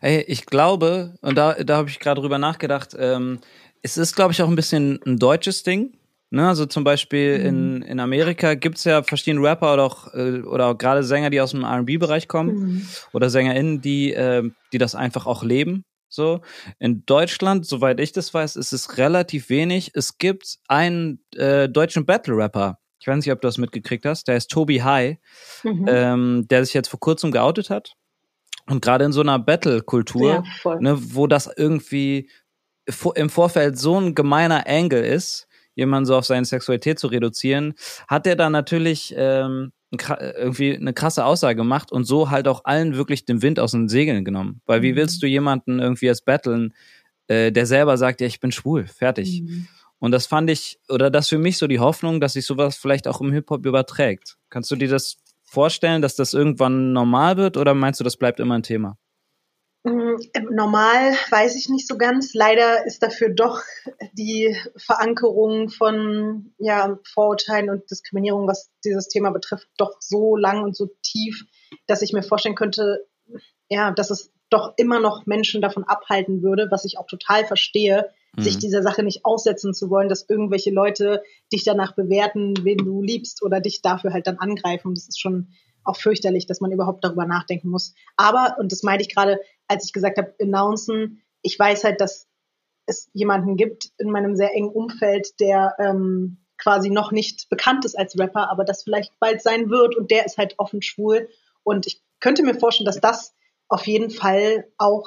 Ey, 0.00 0.20
ich 0.22 0.46
glaube, 0.46 1.16
und 1.22 1.36
da, 1.36 1.54
da 1.54 1.78
habe 1.78 1.88
ich 1.88 1.98
gerade 1.98 2.20
drüber 2.20 2.38
nachgedacht, 2.38 2.94
ähm, 2.98 3.40
es 3.82 3.96
ist, 3.96 4.14
glaube 4.14 4.32
ich, 4.32 4.42
auch 4.42 4.48
ein 4.48 4.54
bisschen 4.54 5.00
ein 5.04 5.18
deutsches 5.18 5.64
Ding. 5.64 5.98
Ne, 6.34 6.48
also 6.48 6.64
zum 6.64 6.82
Beispiel 6.82 7.38
mhm. 7.40 7.46
in, 7.46 7.82
in 7.82 8.00
Amerika 8.00 8.54
gibt's 8.54 8.84
ja 8.84 9.02
verschiedene 9.02 9.46
Rapper 9.46 9.74
oder 9.74 9.84
auch, 9.84 10.14
äh, 10.14 10.40
oder 10.40 10.68
auch 10.68 10.78
gerade 10.78 11.04
Sänger, 11.04 11.28
die 11.28 11.42
aus 11.42 11.50
dem 11.50 11.62
RB-Bereich 11.62 12.26
kommen 12.26 12.54
mhm. 12.54 12.86
oder 13.12 13.28
SängerInnen, 13.28 13.82
die, 13.82 14.14
äh, 14.14 14.50
die 14.72 14.78
das 14.78 14.94
einfach 14.94 15.26
auch 15.26 15.42
leben. 15.42 15.84
So. 16.08 16.40
In 16.78 17.04
Deutschland, 17.04 17.66
soweit 17.66 18.00
ich 18.00 18.12
das 18.12 18.32
weiß, 18.32 18.56
ist 18.56 18.72
es 18.72 18.96
relativ 18.96 19.50
wenig. 19.50 19.90
Es 19.92 20.16
gibt 20.16 20.56
einen 20.68 21.22
äh, 21.36 21.68
deutschen 21.68 22.06
Battle-Rapper. 22.06 22.78
Ich 22.98 23.06
weiß 23.06 23.16
nicht, 23.16 23.30
ob 23.30 23.42
du 23.42 23.48
das 23.48 23.58
mitgekriegt 23.58 24.06
hast. 24.06 24.26
Der 24.26 24.38
ist 24.38 24.50
Tobi 24.50 24.80
High, 24.80 25.18
mhm. 25.64 25.84
ähm, 25.86 26.48
der 26.48 26.64
sich 26.64 26.72
jetzt 26.72 26.88
vor 26.88 27.00
kurzem 27.00 27.30
geoutet 27.30 27.68
hat. 27.68 27.92
Und 28.70 28.80
gerade 28.80 29.04
in 29.04 29.12
so 29.12 29.20
einer 29.20 29.38
Battle-Kultur, 29.38 30.44
ja, 30.64 30.76
ne, 30.80 30.96
wo 30.98 31.26
das 31.26 31.50
irgendwie 31.54 32.30
im 33.16 33.28
Vorfeld 33.28 33.78
so 33.78 34.00
ein 34.00 34.14
gemeiner 34.14 34.66
Angle 34.66 35.04
ist, 35.04 35.46
jemanden 35.74 36.06
so 36.06 36.16
auf 36.16 36.24
seine 36.24 36.44
Sexualität 36.44 36.98
zu 36.98 37.06
reduzieren, 37.06 37.74
hat 38.08 38.26
er 38.26 38.36
da 38.36 38.50
natürlich 38.50 39.14
ähm, 39.16 39.72
irgendwie 39.90 40.76
eine 40.76 40.92
krasse 40.94 41.24
Aussage 41.24 41.56
gemacht 41.56 41.92
und 41.92 42.04
so 42.04 42.30
halt 42.30 42.48
auch 42.48 42.64
allen 42.64 42.96
wirklich 42.96 43.24
den 43.24 43.42
Wind 43.42 43.60
aus 43.60 43.72
den 43.72 43.88
Segeln 43.88 44.24
genommen. 44.24 44.60
Weil 44.64 44.82
wie 44.82 44.96
willst 44.96 45.16
mhm. 45.16 45.20
du 45.20 45.26
jemanden 45.28 45.78
irgendwie 45.80 46.08
als 46.08 46.22
battlen, 46.22 46.74
äh, 47.28 47.52
der 47.52 47.66
selber 47.66 47.96
sagt, 47.98 48.20
ja, 48.20 48.26
ich 48.26 48.40
bin 48.40 48.52
schwul, 48.52 48.86
fertig. 48.86 49.42
Mhm. 49.42 49.68
Und 49.98 50.10
das 50.10 50.26
fand 50.26 50.50
ich, 50.50 50.80
oder 50.88 51.10
das 51.10 51.28
für 51.28 51.38
mich 51.38 51.58
so 51.58 51.66
die 51.66 51.78
Hoffnung, 51.78 52.20
dass 52.20 52.32
sich 52.32 52.44
sowas 52.44 52.76
vielleicht 52.76 53.06
auch 53.06 53.20
im 53.20 53.32
Hip-Hop 53.32 53.64
überträgt. 53.64 54.36
Kannst 54.50 54.70
du 54.70 54.76
dir 54.76 54.88
das 54.88 55.18
vorstellen, 55.44 56.02
dass 56.02 56.16
das 56.16 56.34
irgendwann 56.34 56.92
normal 56.92 57.36
wird 57.36 57.56
oder 57.56 57.74
meinst 57.74 58.00
du, 58.00 58.04
das 58.04 58.16
bleibt 58.16 58.40
immer 58.40 58.56
ein 58.56 58.62
Thema? 58.62 58.96
Mm, 59.84 60.14
normal 60.50 61.12
weiß 61.30 61.56
ich 61.56 61.68
nicht 61.68 61.88
so 61.88 61.96
ganz. 61.96 62.34
Leider 62.34 62.86
ist 62.86 63.02
dafür 63.02 63.30
doch 63.30 63.62
die 64.12 64.56
Verankerung 64.76 65.70
von 65.70 66.54
ja, 66.58 66.98
Vorurteilen 67.04 67.68
und 67.68 67.90
Diskriminierung, 67.90 68.46
was 68.46 68.70
dieses 68.84 69.08
Thema 69.08 69.30
betrifft, 69.30 69.68
doch 69.76 69.96
so 70.00 70.36
lang 70.36 70.62
und 70.62 70.76
so 70.76 70.88
tief, 71.02 71.44
dass 71.86 72.02
ich 72.02 72.12
mir 72.12 72.22
vorstellen 72.22 72.54
könnte, 72.54 73.06
ja, 73.68 73.90
dass 73.90 74.10
es 74.10 74.32
doch 74.50 74.74
immer 74.76 75.00
noch 75.00 75.26
Menschen 75.26 75.62
davon 75.62 75.84
abhalten 75.84 76.42
würde, 76.42 76.68
was 76.70 76.84
ich 76.84 76.98
auch 76.98 77.06
total 77.06 77.44
verstehe, 77.44 78.10
mhm. 78.36 78.42
sich 78.42 78.58
dieser 78.58 78.82
Sache 78.82 79.02
nicht 79.02 79.24
aussetzen 79.24 79.74
zu 79.74 79.90
wollen, 79.90 80.08
dass 80.08 80.28
irgendwelche 80.28 80.70
Leute 80.70 81.22
dich 81.52 81.64
danach 81.64 81.94
bewerten, 81.94 82.54
wen 82.62 82.78
du 82.78 83.02
liebst 83.02 83.42
oder 83.42 83.60
dich 83.60 83.82
dafür 83.82 84.12
halt 84.12 84.26
dann 84.26 84.38
angreifen. 84.38 84.94
Das 84.94 85.08
ist 85.08 85.20
schon 85.20 85.48
auch 85.84 85.96
fürchterlich, 85.96 86.46
dass 86.46 86.60
man 86.60 86.72
überhaupt 86.72 87.04
darüber 87.04 87.26
nachdenken 87.26 87.68
muss. 87.68 87.94
Aber, 88.16 88.56
und 88.58 88.72
das 88.72 88.82
meinte 88.82 89.02
ich 89.02 89.14
gerade, 89.14 89.40
als 89.68 89.86
ich 89.86 89.92
gesagt 89.92 90.18
habe, 90.18 90.34
announcen, 90.40 91.22
ich 91.42 91.58
weiß 91.58 91.84
halt, 91.84 92.00
dass 92.00 92.28
es 92.86 93.08
jemanden 93.12 93.56
gibt 93.56 93.90
in 93.98 94.10
meinem 94.10 94.36
sehr 94.36 94.54
engen 94.54 94.70
Umfeld, 94.70 95.40
der 95.40 95.74
ähm, 95.78 96.38
quasi 96.58 96.90
noch 96.90 97.12
nicht 97.12 97.48
bekannt 97.48 97.84
ist 97.84 97.98
als 97.98 98.18
Rapper, 98.18 98.50
aber 98.50 98.64
das 98.64 98.84
vielleicht 98.84 99.18
bald 99.18 99.42
sein 99.42 99.70
wird 99.70 99.96
und 99.96 100.10
der 100.10 100.26
ist 100.26 100.38
halt 100.38 100.54
offen 100.58 100.82
schwul. 100.82 101.28
Und 101.64 101.86
ich 101.86 102.02
könnte 102.20 102.42
mir 102.42 102.54
vorstellen, 102.54 102.86
dass 102.86 103.00
das 103.00 103.34
auf 103.68 103.86
jeden 103.86 104.10
Fall 104.10 104.68
auch 104.78 105.06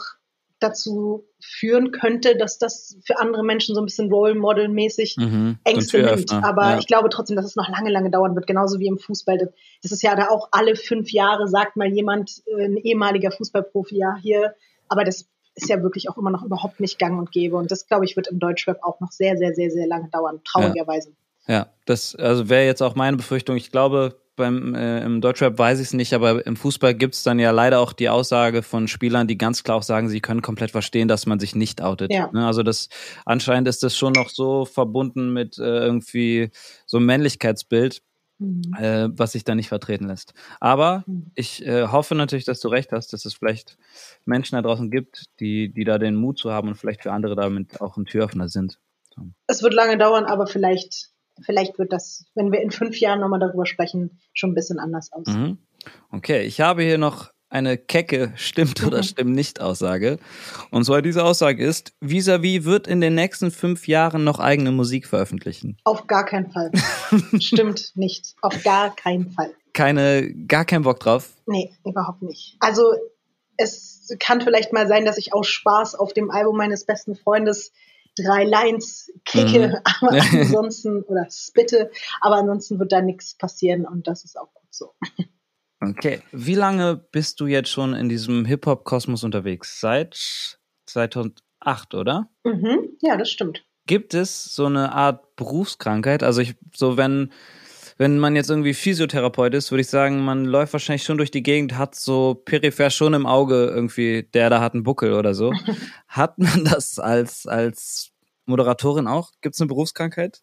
dazu 0.59 1.25
führen 1.39 1.91
könnte, 1.91 2.38
dass 2.38 2.57
das 2.57 2.97
für 3.05 3.19
andere 3.19 3.43
Menschen 3.43 3.75
so 3.75 3.81
ein 3.81 3.85
bisschen 3.85 4.12
Role 4.12 4.35
Model 4.35 4.69
mäßig 4.69 5.17
mhm, 5.17 5.59
Ängste 5.63 6.01
nimmt. 6.01 6.31
Aber 6.31 6.71
ja. 6.71 6.79
ich 6.79 6.88
glaube 6.88 7.09
trotzdem, 7.09 7.35
dass 7.35 7.45
es 7.45 7.55
noch 7.55 7.69
lange, 7.69 7.91
lange 7.91 8.09
dauern 8.09 8.35
wird, 8.35 8.47
genauso 8.47 8.79
wie 8.79 8.88
im 8.88 8.97
Fußball. 8.97 9.38
Das 9.81 9.91
ist 9.91 10.01
ja 10.01 10.15
da 10.15 10.29
auch 10.29 10.50
alle 10.51 10.75
fünf 10.75 11.12
Jahre 11.12 11.47
sagt 11.47 11.75
mal 11.75 11.88
jemand, 11.88 12.41
äh, 12.45 12.65
ein 12.65 12.77
ehemaliger 12.77 13.31
Fußballprofi, 13.31 13.97
ja, 13.97 14.15
hier, 14.21 14.55
aber 14.88 15.03
das 15.03 15.27
ist 15.55 15.69
ja 15.69 15.81
wirklich 15.81 16.09
auch 16.09 16.17
immer 16.17 16.31
noch 16.31 16.43
überhaupt 16.43 16.79
nicht 16.79 17.00
gang 17.00 17.17
und 17.17 17.31
gäbe. 17.31 17.55
Und 17.55 17.71
das, 17.71 17.88
glaube 17.88 18.05
ich, 18.05 18.15
wird 18.15 18.27
im 18.27 18.39
Deutschrap 18.39 18.83
auch 18.83 19.00
noch 19.00 19.12
sehr, 19.12 19.38
sehr, 19.38 19.53
sehr, 19.53 19.71
sehr 19.71 19.88
lange 19.88 20.09
dauern, 20.09 20.41
traurigerweise. 20.43 21.09
Ja, 21.09 21.15
ja 21.48 21.68
das 21.86 22.16
also 22.16 22.50
wäre 22.50 22.66
jetzt 22.66 22.82
auch 22.82 22.96
meine 22.96 23.18
Befürchtung. 23.18 23.56
Ich 23.56 23.72
glaube, 23.72 24.20
beim 24.36 24.75
äh, 24.75 25.04
im 25.04 25.22
Deutschrap 25.22 25.58
weiß 25.58 25.80
ich 25.80 25.88
es 25.88 25.94
nicht, 25.94 26.14
aber 26.14 26.46
im 26.46 26.58
Fußball 26.58 26.94
gibt 26.94 27.16
es 27.16 27.24
dann 27.24 27.40
ja 27.40 27.52
leider 27.52 27.80
auch 27.80 27.94
die 27.94 28.10
Aussage 28.10 28.64
von 28.64 28.88
Spielern, 28.88 29.28
die 29.28 29.38
ganz 29.38 29.64
klar 29.64 29.78
auch 29.78 29.84
sagen, 29.84 30.10
sie 30.10 30.20
können 30.20 30.42
komplett 30.42 30.72
verstehen, 30.72 31.08
dass 31.08 31.25
man 31.25 31.40
sich 31.40 31.56
nicht 31.56 31.82
outet. 31.82 32.12
Ja. 32.12 32.30
Ne? 32.34 32.46
Also 32.46 32.64
das 32.64 32.90
anscheinend 33.25 33.68
ist 33.68 33.84
das 33.84 33.96
schon 33.96 34.14
noch 34.14 34.30
so 34.30 34.66
verbunden 34.66 35.32
mit 35.32 35.58
äh, 35.58 35.62
irgendwie 35.86 36.50
so 36.86 36.98
einem 36.98 37.06
Männlichkeitsbild, 37.06 38.02
mhm. 38.40 38.74
äh, 38.78 39.08
was 39.18 39.34
sich 39.34 39.46
da 39.46 39.56
nicht 39.56 39.70
vertreten 39.70 40.08
lässt. 40.08 40.34
Aber 40.60 41.04
mhm. 41.06 41.32
ich 41.36 41.66
äh, 41.66 41.88
hoffe 41.88 42.16
natürlich, 42.16 42.46
dass 42.46 42.60
du 42.60 42.68
recht 42.68 42.92
hast, 42.92 43.14
dass 43.14 43.24
es 43.24 43.36
vielleicht 43.36 43.78
Menschen 44.25 44.56
da 44.56 44.62
draußen 44.62 44.92
gibt, 44.92 45.28
die, 45.40 45.72
die 45.72 45.86
da 45.86 45.98
den 45.98 46.16
Mut 46.16 46.40
zu 46.40 46.52
haben 46.52 46.68
und 46.68 46.75
vielleicht 46.75 47.04
für 47.04 47.14
andere 47.14 47.36
damit 47.36 47.80
auch 47.80 47.96
ein 47.96 48.06
Türöffner 48.06 48.50
sind. 48.50 48.80
So. 49.16 49.22
Es 49.48 49.64
wird 49.64 49.74
lange 49.74 49.98
dauern, 49.98 50.25
aber 50.25 50.46
vielleicht 50.46 51.14
vielleicht 51.42 51.77
wird 51.80 51.92
das, 51.92 52.25
wenn 52.36 52.51
wir 52.51 52.62
in 52.62 52.72
fünf 52.72 53.00
Jahren 53.00 53.20
nochmal 53.20 53.39
darüber 53.39 53.65
sprechen, 53.65 54.20
schon 54.34 54.51
ein 54.51 54.56
bisschen 54.56 54.80
anders 54.80 55.12
aus. 55.12 55.27
Mhm. 55.27 55.58
Okay, 56.12 56.44
ich 56.44 56.62
habe 56.62 56.84
hier 56.84 56.98
noch 56.98 57.32
eine 57.50 57.77
kecke 57.77 58.34
Stimmt 58.36 58.84
oder 58.84 59.04
Stimmt 59.04 59.36
nicht 59.36 59.62
Aussage. 59.62 60.18
Und 60.72 60.86
zwar 60.86 61.01
diese 61.01 61.24
Aussage 61.24 61.63
ist, 61.63 61.94
Visavi 62.01 62.65
wird 62.65 62.88
in 62.88 63.01
den 63.01 63.15
nächsten 63.15 63.51
fünf 63.51 63.88
Jahren 63.88 64.24
noch 64.24 64.39
eigene 64.39 64.72
Musik 64.72 65.08
veröffentlichen. 65.08 65.77
Auf 65.84 66.08
gar 66.08 66.25
keinen 66.25 66.51
Fall. 66.51 66.72
Stimmt 67.39 67.92
nicht. 67.96 68.36
Auf 68.42 68.63
gar 68.63 68.96
keinen 68.96 69.32
Fall. 69.32 69.54
Keine, 69.74 70.34
gar 70.48 70.65
keinen 70.65 70.84
Bock 70.84 71.00
drauf? 71.00 71.34
Nee, 71.46 71.72
überhaupt 71.86 72.22
nicht. 72.22 72.58
Also 72.60 72.94
es 73.58 74.13
kann 74.20 74.42
vielleicht 74.42 74.74
mal 74.74 74.88
sein, 74.88 75.06
dass 75.06 75.18
ich 75.18 75.34
aus 75.34 75.48
Spaß 75.48 75.96
auf 75.96 76.13
dem 76.13 76.32
Album 76.32 76.58
meines 76.58 76.86
besten 76.86 77.15
Freundes 77.15 77.72
drei 78.15 78.43
Lines 78.43 79.12
kicke, 79.25 79.67
mhm. 79.67 79.75
aber 80.01 80.12
ansonsten, 80.31 81.03
oder 81.03 81.27
spitte, 81.29 81.91
aber 82.22 82.36
ansonsten 82.36 82.79
wird 82.79 82.91
da 82.91 83.01
nichts 83.01 83.36
passieren 83.36 83.86
und 83.86 84.07
das 84.07 84.24
ist 84.24 84.38
auch 84.38 84.53
gut 84.53 84.67
so. 84.69 84.93
Okay. 85.81 86.22
Wie 86.31 86.55
lange 86.55 86.95
bist 86.95 87.39
du 87.39 87.48
jetzt 87.48 87.69
schon 87.69 87.93
in 87.93 88.10
diesem 88.10 88.45
Hip-Hop-Kosmos 88.45 89.24
unterwegs? 89.24 89.79
Seit 89.79 90.57
2008, 90.88 91.93
oder? 91.93 92.29
Mhm. 92.43 92.98
Ja, 93.01 93.17
das 93.17 93.29
stimmt. 93.29 93.63
Gibt 93.88 94.13
es 94.13 94.45
so 94.45 94.65
eine 94.65 94.93
Art 94.93 95.36
Berufskrankheit? 95.36 96.24
Also 96.24 96.41
ich, 96.41 96.55
so 96.74 96.98
wenn, 96.98 97.31
wenn 97.98 98.20
man 98.20 98.36
jetzt 98.36 98.50
irgendwie 98.50 98.74
Physiotherapeut 98.74 99.54
ist, 99.54 99.72
würde 99.72 99.82
ich 99.82 99.88
sagen, 99.88 100.24
man 100.24 100.46
läuft 100.46 100.74
wahrscheinlich 100.74 101.04
schon 101.04 101.18
durch 101.18 101.32
die 101.32 101.44
Gegend, 101.44 101.78
hat 101.78 101.96
so 101.96 102.36
peripher 102.36 102.90
schon 102.90 103.14
im 103.14 103.25
Auge 103.25 103.66
irgendwie, 103.66 104.24
der 104.34 104.50
da 104.50 104.60
hat 104.60 104.74
einen 104.74 104.84
Buckel 104.84 105.14
oder 105.14 105.34
so. 105.34 105.54
hat 106.08 106.38
man 106.38 106.66
das 106.66 107.00
als, 107.00 107.48
als 107.48 108.12
Moderatorin 108.46 109.08
auch? 109.08 109.32
Gibt 109.42 109.56
es 109.56 109.62
eine 109.62 109.70
Berufskrankheit? 109.70 110.42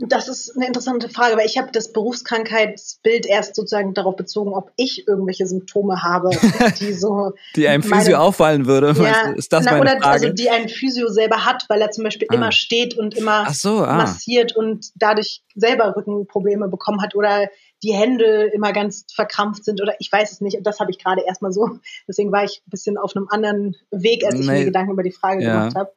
Das 0.00 0.28
ist 0.28 0.54
eine 0.54 0.68
interessante 0.68 1.08
Frage, 1.08 1.36
weil 1.36 1.46
ich 1.46 1.58
habe 1.58 1.72
das 1.72 1.92
Berufskrankheitsbild 1.92 3.26
erst 3.26 3.56
sozusagen 3.56 3.94
darauf 3.94 4.14
bezogen, 4.14 4.54
ob 4.54 4.70
ich 4.76 5.08
irgendwelche 5.08 5.44
Symptome 5.44 6.02
habe, 6.04 6.30
die 6.80 6.92
so 6.92 7.32
die 7.56 7.66
einem 7.66 7.82
Physio 7.82 8.12
meine, 8.12 8.20
auffallen 8.20 8.66
würde. 8.66 8.94
Ja, 9.02 9.32
ist 9.32 9.52
das 9.52 9.64
na, 9.64 9.72
meine 9.72 9.82
oder 9.82 9.90
Frage? 10.00 10.26
also 10.26 10.28
die 10.28 10.50
ein 10.50 10.68
Physio 10.68 11.08
selber 11.08 11.44
hat, 11.44 11.64
weil 11.68 11.80
er 11.80 11.90
zum 11.90 12.04
Beispiel 12.04 12.28
ah. 12.30 12.34
immer 12.34 12.52
steht 12.52 12.96
und 12.96 13.16
immer 13.16 13.52
so, 13.52 13.78
ah. 13.78 13.96
massiert 13.96 14.54
und 14.54 14.86
dadurch 14.94 15.42
selber 15.56 15.96
Rückenprobleme 15.96 16.68
bekommen 16.68 17.02
hat 17.02 17.16
oder 17.16 17.48
die 17.82 17.92
Hände 17.92 18.50
immer 18.54 18.72
ganz 18.72 19.04
verkrampft 19.12 19.64
sind 19.64 19.80
oder 19.82 19.94
ich 19.98 20.12
weiß 20.12 20.30
es 20.30 20.40
nicht. 20.40 20.56
Und 20.56 20.64
das 20.64 20.78
habe 20.78 20.92
ich 20.92 21.02
gerade 21.02 21.22
erstmal 21.26 21.52
so. 21.52 21.78
Deswegen 22.06 22.30
war 22.30 22.44
ich 22.44 22.62
ein 22.64 22.70
bisschen 22.70 22.98
auf 22.98 23.16
einem 23.16 23.26
anderen 23.30 23.74
Weg, 23.90 24.24
als 24.24 24.38
ich 24.38 24.46
nee. 24.46 24.60
mir 24.60 24.64
Gedanken 24.64 24.92
über 24.92 25.02
die 25.02 25.12
Frage 25.12 25.42
ja. 25.42 25.52
gemacht 25.52 25.76
habe. 25.76 25.92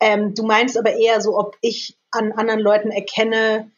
Ähm, 0.00 0.34
du 0.34 0.44
meinst 0.44 0.78
aber 0.78 0.94
eher 0.94 1.20
so, 1.20 1.36
ob 1.36 1.56
ich 1.60 1.98
an 2.10 2.32
anderen 2.32 2.60
Leuten 2.60 2.90
erkenne, 2.90 3.70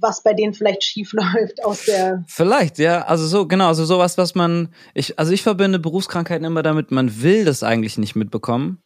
was 0.00 0.22
bei 0.22 0.34
denen 0.34 0.54
vielleicht 0.54 0.82
schief 0.82 1.12
läuft 1.34 1.64
aus 1.64 1.84
der. 1.84 2.24
Vielleicht, 2.26 2.78
ja. 2.78 3.02
Also 3.02 3.26
so, 3.26 3.46
genau, 3.46 3.68
also 3.68 3.84
sowas, 3.84 4.18
was 4.18 4.34
man, 4.34 4.74
ich, 4.94 5.18
also 5.18 5.32
ich 5.32 5.42
verbinde 5.42 5.78
Berufskrankheiten 5.78 6.44
immer 6.44 6.62
damit, 6.62 6.90
man 6.90 7.22
will 7.22 7.44
das 7.44 7.62
eigentlich 7.62 7.98
nicht 7.98 8.16
mitbekommen. 8.16 8.82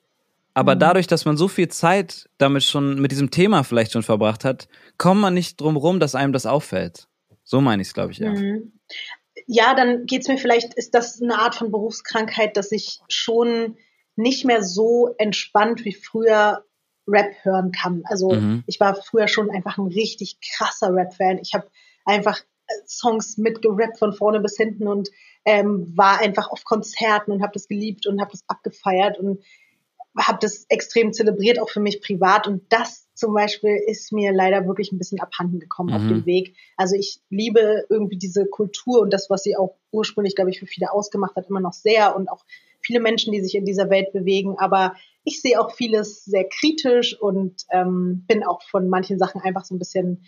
Aber 0.54 0.76
mhm. 0.76 0.80
dadurch, 0.80 1.06
dass 1.06 1.24
man 1.24 1.36
so 1.36 1.48
viel 1.48 1.68
Zeit 1.68 2.28
damit 2.38 2.62
schon, 2.62 3.00
mit 3.00 3.10
diesem 3.10 3.30
Thema 3.30 3.64
vielleicht 3.64 3.92
schon 3.92 4.04
verbracht 4.04 4.44
hat, 4.44 4.68
kommt 4.98 5.20
man 5.20 5.34
nicht 5.34 5.60
drum 5.60 5.76
rum, 5.76 5.98
dass 5.98 6.14
einem 6.14 6.32
das 6.32 6.46
auffällt. 6.46 7.08
So 7.42 7.60
meine 7.60 7.82
ich 7.82 7.88
es, 7.88 7.94
glaube 7.94 8.12
ich, 8.12 8.18
ja. 8.18 8.30
Mhm. 8.30 8.72
Ja, 9.46 9.74
dann 9.74 10.06
geht's 10.06 10.28
mir 10.28 10.38
vielleicht, 10.38 10.74
ist 10.74 10.94
das 10.94 11.20
eine 11.20 11.38
Art 11.38 11.56
von 11.56 11.72
Berufskrankheit, 11.72 12.56
dass 12.56 12.70
ich 12.70 13.00
schon 13.08 13.76
nicht 14.16 14.44
mehr 14.44 14.62
so 14.62 15.12
entspannt 15.18 15.84
wie 15.84 15.92
früher 15.92 16.64
Rap 17.06 17.32
hören 17.42 17.72
kann. 17.72 18.02
Also 18.06 18.32
mhm. 18.32 18.64
ich 18.66 18.80
war 18.80 18.94
früher 18.94 19.28
schon 19.28 19.50
einfach 19.50 19.78
ein 19.78 19.86
richtig 19.86 20.38
krasser 20.40 20.94
Rap-Fan. 20.94 21.38
Ich 21.38 21.54
habe 21.54 21.68
einfach 22.04 22.40
äh, 22.40 22.72
Songs 22.86 23.36
mitgerappt 23.38 23.98
von 23.98 24.12
vorne 24.12 24.40
bis 24.40 24.56
hinten 24.56 24.88
und 24.88 25.10
ähm, 25.44 25.92
war 25.94 26.20
einfach 26.20 26.50
auf 26.50 26.64
Konzerten 26.64 27.32
und 27.32 27.42
habe 27.42 27.52
das 27.52 27.68
geliebt 27.68 28.06
und 28.06 28.20
habe 28.20 28.30
das 28.32 28.44
abgefeiert 28.48 29.18
und 29.18 29.42
habe 30.16 30.38
das 30.40 30.64
extrem 30.68 31.12
zelebriert, 31.12 31.60
auch 31.60 31.68
für 31.68 31.80
mich 31.80 32.00
privat. 32.00 32.46
Und 32.46 32.62
das 32.72 33.08
zum 33.14 33.34
Beispiel 33.34 33.76
ist 33.86 34.12
mir 34.12 34.32
leider 34.32 34.66
wirklich 34.66 34.92
ein 34.92 34.98
bisschen 34.98 35.20
abhanden 35.20 35.58
gekommen 35.58 35.90
mhm. 35.90 35.96
auf 35.96 36.06
dem 36.06 36.26
Weg. 36.26 36.56
Also 36.76 36.94
ich 36.94 37.20
liebe 37.30 37.84
irgendwie 37.88 38.18
diese 38.18 38.46
Kultur 38.46 39.00
und 39.00 39.12
das, 39.12 39.28
was 39.28 39.42
sie 39.42 39.56
auch 39.56 39.76
ursprünglich, 39.90 40.36
glaube 40.36 40.50
ich, 40.50 40.60
für 40.60 40.66
viele 40.66 40.92
ausgemacht 40.92 41.36
hat, 41.36 41.48
immer 41.48 41.60
noch 41.60 41.72
sehr 41.72 42.16
und 42.16 42.28
auch 42.28 42.44
viele 42.84 43.00
Menschen, 43.00 43.32
die 43.32 43.42
sich 43.42 43.54
in 43.54 43.64
dieser 43.64 43.90
Welt 43.90 44.12
bewegen. 44.12 44.56
Aber 44.58 44.94
ich 45.24 45.40
sehe 45.40 45.60
auch 45.60 45.74
vieles 45.74 46.24
sehr 46.24 46.44
kritisch 46.44 47.18
und 47.18 47.62
ähm, 47.70 48.24
bin 48.28 48.44
auch 48.44 48.62
von 48.62 48.88
manchen 48.88 49.18
Sachen 49.18 49.40
einfach 49.40 49.64
so 49.64 49.74
ein 49.74 49.78
bisschen 49.78 50.24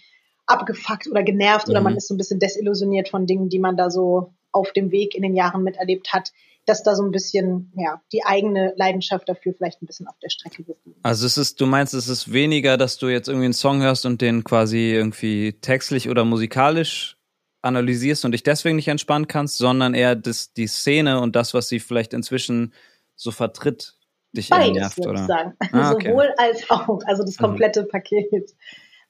abgefuckt 0.47 1.09
oder 1.09 1.23
genervt 1.23 1.69
mhm. 1.69 1.73
oder 1.73 1.81
man 1.83 1.97
ist 1.97 2.09
so 2.09 2.15
ein 2.15 2.19
bisschen 2.19 2.41
desillusioniert 2.41 3.09
von 3.09 3.27
Dingen, 3.27 3.49
die 3.49 3.59
man 3.59 3.77
da 3.77 3.91
so 3.91 4.33
auf 4.53 4.73
dem 4.73 4.91
Weg 4.91 5.15
in 5.15 5.23
den 5.23 5.35
Jahren 5.35 5.63
miterlebt 5.63 6.13
hat, 6.13 6.33
dass 6.65 6.83
da 6.83 6.95
so 6.95 7.05
ein 7.05 7.13
bisschen, 7.13 7.73
ja, 7.77 8.01
die 8.13 8.25
eigene 8.25 8.73
Leidenschaft 8.77 9.29
dafür 9.29 9.55
vielleicht 9.55 9.83
ein 9.83 9.87
bisschen 9.87 10.09
auf 10.09 10.19
der 10.23 10.31
Strecke 10.31 10.65
geblieben 10.65 10.99
Also 11.03 11.27
es 11.27 11.39
ist, 11.39 11.61
du 11.61 11.67
meinst, 11.67 11.95
es 11.95 12.09
ist 12.09 12.33
weniger, 12.33 12.77
dass 12.77 12.99
du 12.99 13.09
jetzt 13.09 13.29
irgendwie 13.29 13.47
einen 13.47 13.55
Song 13.55 13.83
hörst 13.83 14.07
und 14.07 14.21
den 14.21 14.45
quasi 14.45 14.93
irgendwie 14.93 15.53
textlich 15.61 16.09
oder 16.09 16.25
musikalisch 16.25 17.16
analysierst 17.67 18.25
und 18.25 18.33
dich 18.33 18.43
deswegen 18.43 18.77
nicht 18.77 18.89
entspannen 18.89 19.29
kannst, 19.29 19.59
sondern 19.59 19.95
eher 19.95 20.17
das, 20.17 20.53
die 20.53 20.67
Szene 20.67 21.21
und 21.21 21.37
das, 21.37 21.55
was 21.55 21.69
sie 21.69 21.81
vielleicht 21.81 22.13
inzwischen 22.13 22.73
so 23.15 23.31
vertritt, 23.31 23.95
dich 24.33 24.51
Beides, 24.51 24.73
nervt, 24.73 24.99
würde 24.99 25.11
oder? 25.11 25.21
Ich 25.21 25.27
sagen. 25.27 25.55
Ah, 25.73 25.93
okay. 25.93 26.09
Sowohl 26.09 26.35
als 26.37 26.71
auch, 26.71 27.01
also 27.07 27.23
das 27.23 27.39
mhm. 27.39 27.45
komplette 27.45 27.83
mhm. 27.83 27.89
Paket. 27.89 28.55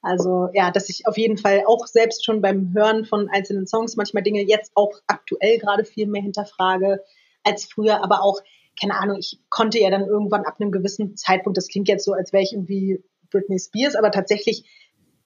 Also 0.03 0.49
ja, 0.53 0.71
dass 0.71 0.89
ich 0.89 1.07
auf 1.07 1.19
jeden 1.19 1.37
Fall 1.37 1.65
auch 1.67 1.87
selbst 1.87 2.25
schon 2.25 2.41
beim 2.41 2.73
Hören 2.75 3.05
von 3.05 3.29
einzelnen 3.29 3.67
Songs 3.67 3.97
manchmal 3.97 4.23
Dinge 4.23 4.43
jetzt 4.43 4.71
auch 4.75 4.93
aktuell 5.07 5.59
gerade 5.59 5.85
viel 5.85 6.07
mehr 6.07 6.23
hinterfrage 6.23 7.03
als 7.43 7.65
früher, 7.65 8.03
aber 8.03 8.23
auch, 8.23 8.41
keine 8.81 8.95
Ahnung, 8.95 9.19
ich 9.19 9.41
konnte 9.49 9.79
ja 9.79 9.91
dann 9.91 10.07
irgendwann 10.07 10.45
ab 10.45 10.57
einem 10.61 10.71
gewissen 10.71 11.17
Zeitpunkt, 11.17 11.57
das 11.57 11.69
klingt 11.69 11.89
jetzt 11.89 12.05
so, 12.05 12.13
als 12.13 12.33
wäre 12.33 12.43
ich 12.43 12.53
irgendwie 12.53 13.03
Britney 13.31 13.59
Spears, 13.59 13.97
aber 13.97 14.11
tatsächlich 14.11 14.65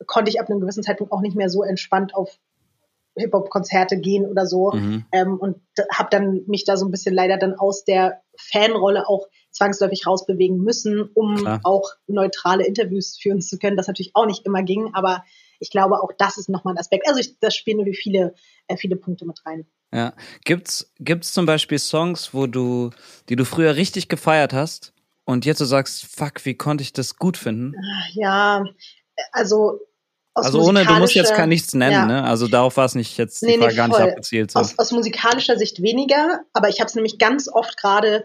konnte 0.07 0.31
ich 0.31 0.41
ab 0.41 0.49
einem 0.49 0.61
gewissen 0.61 0.83
Zeitpunkt 0.83 1.13
auch 1.13 1.21
nicht 1.21 1.37
mehr 1.37 1.51
so 1.51 1.63
entspannt 1.63 2.15
auf 2.15 2.39
Hip-Hop-Konzerte 3.21 3.99
gehen 3.99 4.27
oder 4.27 4.47
so. 4.47 4.73
Mhm. 4.73 5.05
Ähm, 5.13 5.39
und 5.39 5.57
habe 5.93 6.09
dann 6.11 6.43
mich 6.47 6.65
da 6.65 6.77
so 6.77 6.87
ein 6.87 6.91
bisschen 6.91 7.15
leider 7.15 7.37
dann 7.37 7.55
aus 7.55 7.85
der 7.85 8.23
Fanrolle 8.37 9.09
auch 9.09 9.29
zwangsläufig 9.51 10.07
rausbewegen 10.07 10.59
müssen, 10.59 11.09
um 11.15 11.37
Klar. 11.37 11.61
auch 11.65 11.93
neutrale 12.07 12.67
Interviews 12.67 13.19
führen 13.21 13.41
zu 13.41 13.59
können, 13.59 13.77
das 13.77 13.89
natürlich 13.89 14.13
auch 14.15 14.27
nicht 14.27 14.47
immer 14.47 14.63
ging, 14.63 14.91
aber 14.93 15.25
ich 15.59 15.71
glaube, 15.71 16.03
auch 16.03 16.13
das 16.17 16.39
ist 16.39 16.49
nochmal 16.49 16.75
ein 16.75 16.79
Aspekt. 16.79 17.07
Also 17.07 17.21
ich, 17.21 17.39
das 17.39 17.55
spielen 17.55 17.77
nur 17.77 17.95
viele, 17.95 18.35
äh, 18.67 18.77
viele 18.77 18.97
Punkte 18.97 19.27
mit 19.27 19.45
rein. 19.45 19.67
Ja. 19.93 20.15
Gibt's, 20.45 20.93
gibt's 20.99 21.33
zum 21.33 21.47
Beispiel 21.47 21.79
Songs, 21.79 22.33
wo 22.33 22.47
du, 22.47 22.91
die 23.29 23.37
du 23.37 23.45
früher 23.45 23.77
richtig 23.77 24.09
gefeiert 24.09 24.53
hast 24.53 24.95
und 25.25 25.45
jetzt 25.45 25.61
du 25.61 25.65
sagst, 25.65 26.07
fuck, 26.07 26.45
wie 26.45 26.55
konnte 26.55 26.83
ich 26.83 26.93
das 26.93 27.17
gut 27.17 27.37
finden? 27.37 27.75
Ja, 28.13 28.65
also 29.33 29.81
also 30.45 30.61
ohne, 30.61 30.85
du 30.85 30.93
musst 30.95 31.15
jetzt 31.15 31.35
gar 31.35 31.47
nichts 31.47 31.75
nennen, 31.75 31.93
ja. 31.93 32.07
ne? 32.07 32.25
Also 32.25 32.49
darauf 32.49 32.77
war 32.77 32.85
es 32.85 32.95
nicht 32.95 33.17
jetzt 33.19 33.43
nee, 33.43 33.57
nee, 33.57 33.75
gar 33.75 33.89
nicht 33.89 34.01
abgezielt. 34.01 34.51
So. 34.51 34.61
Aus, 34.61 34.79
aus 34.79 34.93
musikalischer 34.93 35.57
Sicht 35.57 35.83
weniger, 35.83 36.41
aber 36.53 36.69
ich 36.69 36.81
habe 36.81 36.89
es 36.89 36.95
nämlich 36.95 37.19
ganz 37.19 37.49
oft 37.49 37.77
gerade, 37.77 38.25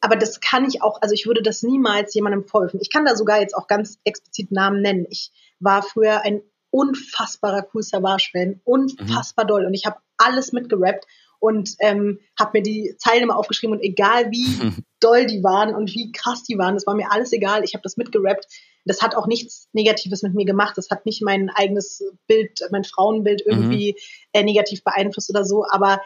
aber 0.00 0.16
das 0.16 0.40
kann 0.40 0.66
ich 0.66 0.82
auch, 0.82 1.00
also 1.02 1.14
ich 1.14 1.26
würde 1.26 1.42
das 1.42 1.62
niemals 1.62 2.14
jemandem 2.14 2.46
vorwerfen. 2.46 2.80
Ich 2.82 2.90
kann 2.90 3.04
da 3.04 3.16
sogar 3.16 3.40
jetzt 3.40 3.56
auch 3.56 3.66
ganz 3.66 3.98
explizit 4.04 4.52
Namen 4.52 4.80
nennen. 4.82 5.06
Ich 5.08 5.32
war 5.60 5.82
früher 5.82 6.22
ein 6.22 6.42
unfassbarer 6.70 7.66
Cool 7.72 7.82
Savage-Fan, 7.82 8.60
unfassbar 8.64 9.44
mhm. 9.44 9.48
doll 9.48 9.66
und 9.66 9.74
ich 9.74 9.86
habe 9.86 9.96
alles 10.16 10.52
mitgerappt 10.52 11.06
und 11.38 11.74
ähm, 11.80 12.20
habe 12.38 12.58
mir 12.58 12.62
die 12.62 12.94
Zeilen 12.98 13.22
immer 13.22 13.36
aufgeschrieben 13.36 13.76
und 13.76 13.82
egal 13.82 14.30
wie 14.30 14.72
doll 15.00 15.26
die 15.26 15.44
waren 15.44 15.74
und 15.74 15.94
wie 15.94 16.10
krass 16.10 16.42
die 16.42 16.58
waren, 16.58 16.74
das 16.74 16.86
war 16.86 16.94
mir 16.94 17.12
alles 17.12 17.32
egal. 17.32 17.64
Ich 17.64 17.74
habe 17.74 17.82
das 17.82 17.96
mitgerappt. 17.96 18.46
Das 18.84 19.02
hat 19.02 19.16
auch 19.16 19.26
nichts 19.26 19.68
Negatives 19.72 20.22
mit 20.22 20.34
mir 20.34 20.44
gemacht. 20.44 20.76
Das 20.76 20.90
hat 20.90 21.06
nicht 21.06 21.22
mein 21.22 21.50
eigenes 21.50 22.02
Bild, 22.26 22.60
mein 22.70 22.84
Frauenbild 22.84 23.42
irgendwie 23.44 23.96
mhm. 24.34 24.44
negativ 24.44 24.84
beeinflusst 24.84 25.30
oder 25.30 25.44
so. 25.44 25.64
Aber 25.70 26.00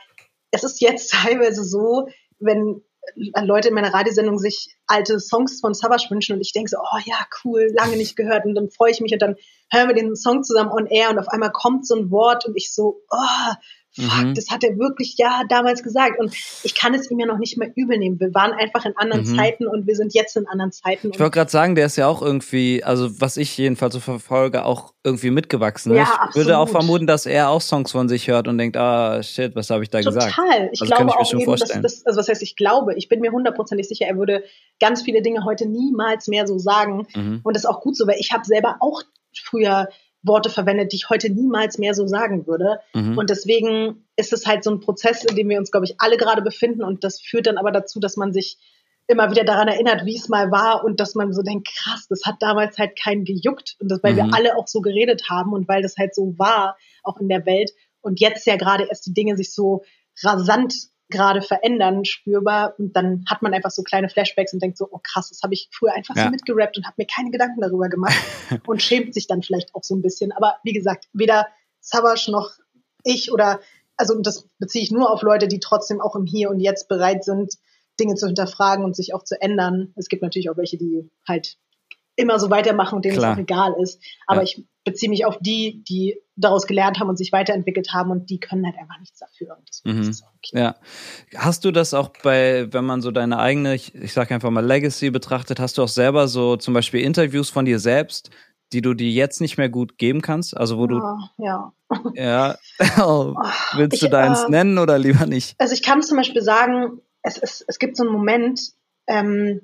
es 0.50 0.64
ist 0.64 0.80
jetzt 0.80 1.12
teilweise 1.12 1.64
so, 1.64 2.08
wenn 2.38 2.82
Leute 3.16 3.68
in 3.68 3.74
meiner 3.74 3.92
Radiosendung 3.92 4.38
sich 4.38 4.76
alte 4.86 5.18
Songs 5.18 5.60
von 5.60 5.74
Savage 5.74 6.08
wünschen 6.10 6.34
und 6.34 6.40
ich 6.40 6.52
denke 6.52 6.70
so, 6.70 6.76
oh 6.78 6.98
ja, 7.04 7.16
cool, 7.42 7.68
lange 7.72 7.96
nicht 7.96 8.16
gehört 8.16 8.44
und 8.44 8.54
dann 8.54 8.70
freue 8.70 8.90
ich 8.90 9.00
mich 9.00 9.12
und 9.12 9.22
dann 9.22 9.36
hören 9.72 9.88
wir 9.88 9.94
den 9.94 10.14
Song 10.14 10.42
zusammen 10.42 10.70
on 10.70 10.86
air 10.86 11.10
und 11.10 11.18
auf 11.18 11.28
einmal 11.28 11.50
kommt 11.50 11.86
so 11.86 11.96
ein 11.96 12.10
Wort 12.10 12.46
und 12.46 12.54
ich 12.56 12.72
so, 12.72 13.02
oh, 13.10 13.54
fuck, 13.98 14.24
mhm. 14.24 14.34
das 14.34 14.50
hat 14.50 14.64
er 14.64 14.78
wirklich 14.78 15.16
ja 15.18 15.42
damals 15.48 15.82
gesagt. 15.82 16.18
Und 16.18 16.34
ich 16.62 16.74
kann 16.74 16.94
es 16.94 17.10
ihm 17.10 17.18
ja 17.18 17.26
noch 17.26 17.38
nicht 17.38 17.58
mehr 17.58 17.70
übel 17.74 17.98
nehmen. 17.98 18.18
Wir 18.20 18.34
waren 18.34 18.52
einfach 18.52 18.84
in 18.84 18.96
anderen 18.96 19.22
mhm. 19.22 19.36
Zeiten 19.36 19.66
und 19.66 19.86
wir 19.86 19.96
sind 19.96 20.14
jetzt 20.14 20.36
in 20.36 20.46
anderen 20.46 20.72
Zeiten. 20.72 21.10
Ich 21.12 21.20
wollte 21.20 21.32
gerade 21.32 21.50
sagen, 21.50 21.74
der 21.74 21.86
ist 21.86 21.96
ja 21.96 22.06
auch 22.06 22.22
irgendwie, 22.22 22.82
also 22.84 23.20
was 23.20 23.36
ich 23.36 23.56
jedenfalls 23.58 23.94
so 23.94 24.00
verfolge, 24.00 24.64
auch 24.64 24.92
irgendwie 25.04 25.30
mitgewachsen. 25.30 25.94
Ja, 25.94 26.02
ich 26.02 26.08
absolut. 26.08 26.34
würde 26.36 26.58
auch 26.58 26.68
vermuten, 26.68 27.06
dass 27.06 27.26
er 27.26 27.48
auch 27.48 27.60
Songs 27.60 27.92
von 27.92 28.08
sich 28.08 28.28
hört 28.28 28.48
und 28.48 28.58
denkt, 28.58 28.76
ah, 28.76 29.22
shit, 29.22 29.54
was 29.56 29.70
habe 29.70 29.82
ich 29.82 29.90
da 29.90 30.00
Total. 30.00 30.14
gesagt? 30.14 30.34
Total. 30.36 30.70
Ich 30.72 30.80
also 30.82 30.94
glaube 30.94 31.10
ich 31.10 31.16
auch 31.16 31.32
eben, 31.32 31.44
vorstellen. 31.44 31.82
dass 31.82 31.96
das, 31.96 32.06
also 32.06 32.18
was 32.18 32.28
heißt, 32.28 32.42
ich 32.42 32.56
glaube, 32.56 32.94
ich 32.94 33.08
bin 33.08 33.20
mir 33.20 33.32
hundertprozentig 33.32 33.88
sicher, 33.88 34.06
er 34.06 34.16
würde 34.16 34.44
ganz 34.80 35.02
viele 35.02 35.22
Dinge 35.22 35.44
heute 35.44 35.66
niemals 35.66 36.28
mehr 36.28 36.46
so 36.46 36.58
sagen. 36.58 37.06
Mhm. 37.14 37.40
Und 37.42 37.56
das 37.56 37.64
ist 37.64 37.68
auch 37.68 37.80
gut 37.80 37.96
so, 37.96 38.06
weil 38.06 38.18
ich 38.18 38.32
habe 38.32 38.44
selber 38.44 38.76
auch 38.80 39.02
früher 39.34 39.88
Worte 40.22 40.50
verwendet, 40.50 40.92
die 40.92 40.96
ich 40.96 41.10
heute 41.10 41.30
niemals 41.30 41.78
mehr 41.78 41.94
so 41.94 42.06
sagen 42.06 42.46
würde. 42.46 42.80
Mhm. 42.94 43.16
Und 43.18 43.30
deswegen 43.30 44.06
ist 44.16 44.32
es 44.32 44.46
halt 44.46 44.64
so 44.64 44.70
ein 44.70 44.80
Prozess, 44.80 45.24
in 45.24 45.36
dem 45.36 45.48
wir 45.48 45.58
uns, 45.58 45.70
glaube 45.70 45.86
ich, 45.86 45.94
alle 45.98 46.16
gerade 46.16 46.42
befinden. 46.42 46.82
Und 46.82 47.04
das 47.04 47.20
führt 47.20 47.46
dann 47.46 47.58
aber 47.58 47.70
dazu, 47.70 48.00
dass 48.00 48.16
man 48.16 48.32
sich 48.32 48.58
immer 49.06 49.30
wieder 49.30 49.44
daran 49.44 49.68
erinnert, 49.68 50.04
wie 50.04 50.16
es 50.16 50.28
mal 50.28 50.50
war 50.50 50.84
und 50.84 51.00
dass 51.00 51.14
man 51.14 51.32
so 51.32 51.42
denkt, 51.42 51.68
krass, 51.74 52.06
das 52.08 52.22
hat 52.26 52.36
damals 52.40 52.76
halt 52.76 52.98
keinen 52.98 53.24
gejuckt 53.24 53.76
und 53.80 53.90
das, 53.90 54.02
weil 54.02 54.12
mhm. 54.12 54.16
wir 54.16 54.34
alle 54.34 54.56
auch 54.56 54.68
so 54.68 54.80
geredet 54.82 55.30
haben 55.30 55.54
und 55.54 55.66
weil 55.66 55.82
das 55.82 55.96
halt 55.96 56.14
so 56.14 56.34
war, 56.36 56.76
auch 57.02 57.16
in 57.18 57.28
der 57.28 57.46
Welt. 57.46 57.70
Und 58.02 58.20
jetzt 58.20 58.46
ja 58.46 58.56
gerade 58.56 58.84
erst 58.84 59.06
die 59.06 59.14
Dinge 59.14 59.36
sich 59.36 59.54
so 59.54 59.82
rasant 60.22 60.74
gerade 61.10 61.42
verändern, 61.42 62.04
spürbar. 62.04 62.74
Und 62.78 62.94
dann 62.94 63.24
hat 63.28 63.42
man 63.42 63.54
einfach 63.54 63.70
so 63.70 63.82
kleine 63.82 64.08
Flashbacks 64.08 64.52
und 64.52 64.62
denkt 64.62 64.76
so, 64.76 64.88
oh 64.90 65.00
krass, 65.02 65.30
das 65.30 65.42
habe 65.42 65.54
ich 65.54 65.68
früher 65.72 65.94
einfach 65.94 66.16
ja. 66.16 66.24
so 66.24 66.30
mitgerappt 66.30 66.76
und 66.76 66.84
habe 66.84 66.94
mir 66.98 67.06
keine 67.06 67.30
Gedanken 67.30 67.60
darüber 67.60 67.88
gemacht 67.88 68.18
und 68.66 68.82
schämt 68.82 69.14
sich 69.14 69.26
dann 69.26 69.42
vielleicht 69.42 69.74
auch 69.74 69.82
so 69.82 69.94
ein 69.94 70.02
bisschen. 70.02 70.32
Aber 70.32 70.56
wie 70.64 70.72
gesagt, 70.72 71.08
weder 71.12 71.46
Savage 71.80 72.30
noch 72.30 72.50
ich 73.04 73.32
oder, 73.32 73.60
also 73.96 74.20
das 74.20 74.46
beziehe 74.58 74.82
ich 74.82 74.90
nur 74.90 75.10
auf 75.10 75.22
Leute, 75.22 75.48
die 75.48 75.60
trotzdem 75.60 76.00
auch 76.00 76.16
im 76.16 76.26
Hier 76.26 76.50
und 76.50 76.60
Jetzt 76.60 76.88
bereit 76.88 77.24
sind, 77.24 77.54
Dinge 77.98 78.14
zu 78.14 78.26
hinterfragen 78.26 78.84
und 78.84 78.94
sich 78.94 79.14
auch 79.14 79.24
zu 79.24 79.40
ändern. 79.40 79.92
Es 79.96 80.08
gibt 80.08 80.22
natürlich 80.22 80.50
auch 80.50 80.56
welche, 80.56 80.76
die 80.76 81.10
halt 81.26 81.56
immer 82.18 82.40
so 82.40 82.50
weitermachen 82.50 82.96
und 82.96 83.04
denen 83.04 83.16
Klar. 83.16 83.32
es 83.32 83.36
auch 83.36 83.40
egal 83.40 83.74
ist. 83.80 84.02
Aber 84.26 84.40
ja. 84.40 84.44
ich 84.44 84.64
beziehe 84.84 85.08
mich 85.08 85.24
auf 85.24 85.38
die, 85.40 85.84
die 85.88 86.20
daraus 86.34 86.66
gelernt 86.66 86.98
haben 86.98 87.08
und 87.08 87.16
sich 87.16 87.30
weiterentwickelt 87.30 87.92
haben 87.92 88.10
und 88.10 88.28
die 88.28 88.40
können 88.40 88.66
halt 88.66 88.76
einfach 88.76 88.98
nichts 88.98 89.20
dafür. 89.20 89.56
Mhm. 89.84 90.16
Okay. 90.38 90.60
Ja. 90.60 90.76
Hast 91.36 91.64
du 91.64 91.70
das 91.70 91.94
auch 91.94 92.10
bei, 92.24 92.66
wenn 92.72 92.84
man 92.84 93.02
so 93.02 93.12
deine 93.12 93.38
eigene, 93.38 93.74
ich, 93.74 93.94
ich 93.94 94.12
sage 94.12 94.34
einfach 94.34 94.50
mal 94.50 94.66
Legacy 94.66 95.10
betrachtet, 95.10 95.60
hast 95.60 95.78
du 95.78 95.82
auch 95.82 95.88
selber 95.88 96.26
so 96.26 96.56
zum 96.56 96.74
Beispiel 96.74 97.02
Interviews 97.02 97.50
von 97.50 97.64
dir 97.64 97.78
selbst, 97.78 98.30
die 98.72 98.82
du 98.82 98.94
dir 98.94 99.10
jetzt 99.10 99.40
nicht 99.40 99.56
mehr 99.56 99.68
gut 99.68 99.96
geben 99.96 100.20
kannst? 100.20 100.56
Also 100.56 100.76
wo 100.76 100.88
du. 100.88 101.00
Ja. 101.38 101.72
Ja. 102.14 102.56
oh, 102.98 103.36
willst 103.76 103.94
ich, 103.94 104.00
du 104.00 104.10
deins 104.10 104.42
äh, 104.42 104.50
nennen 104.50 104.78
oder 104.78 104.98
lieber 104.98 105.26
nicht? 105.26 105.54
Also 105.58 105.72
ich 105.72 105.84
kann 105.84 106.02
zum 106.02 106.16
Beispiel 106.16 106.42
sagen, 106.42 107.00
es, 107.22 107.38
es, 107.38 107.64
es 107.66 107.78
gibt 107.78 107.96
so 107.96 108.02
einen 108.02 108.12
Moment, 108.12 108.60
ähm, 109.06 109.60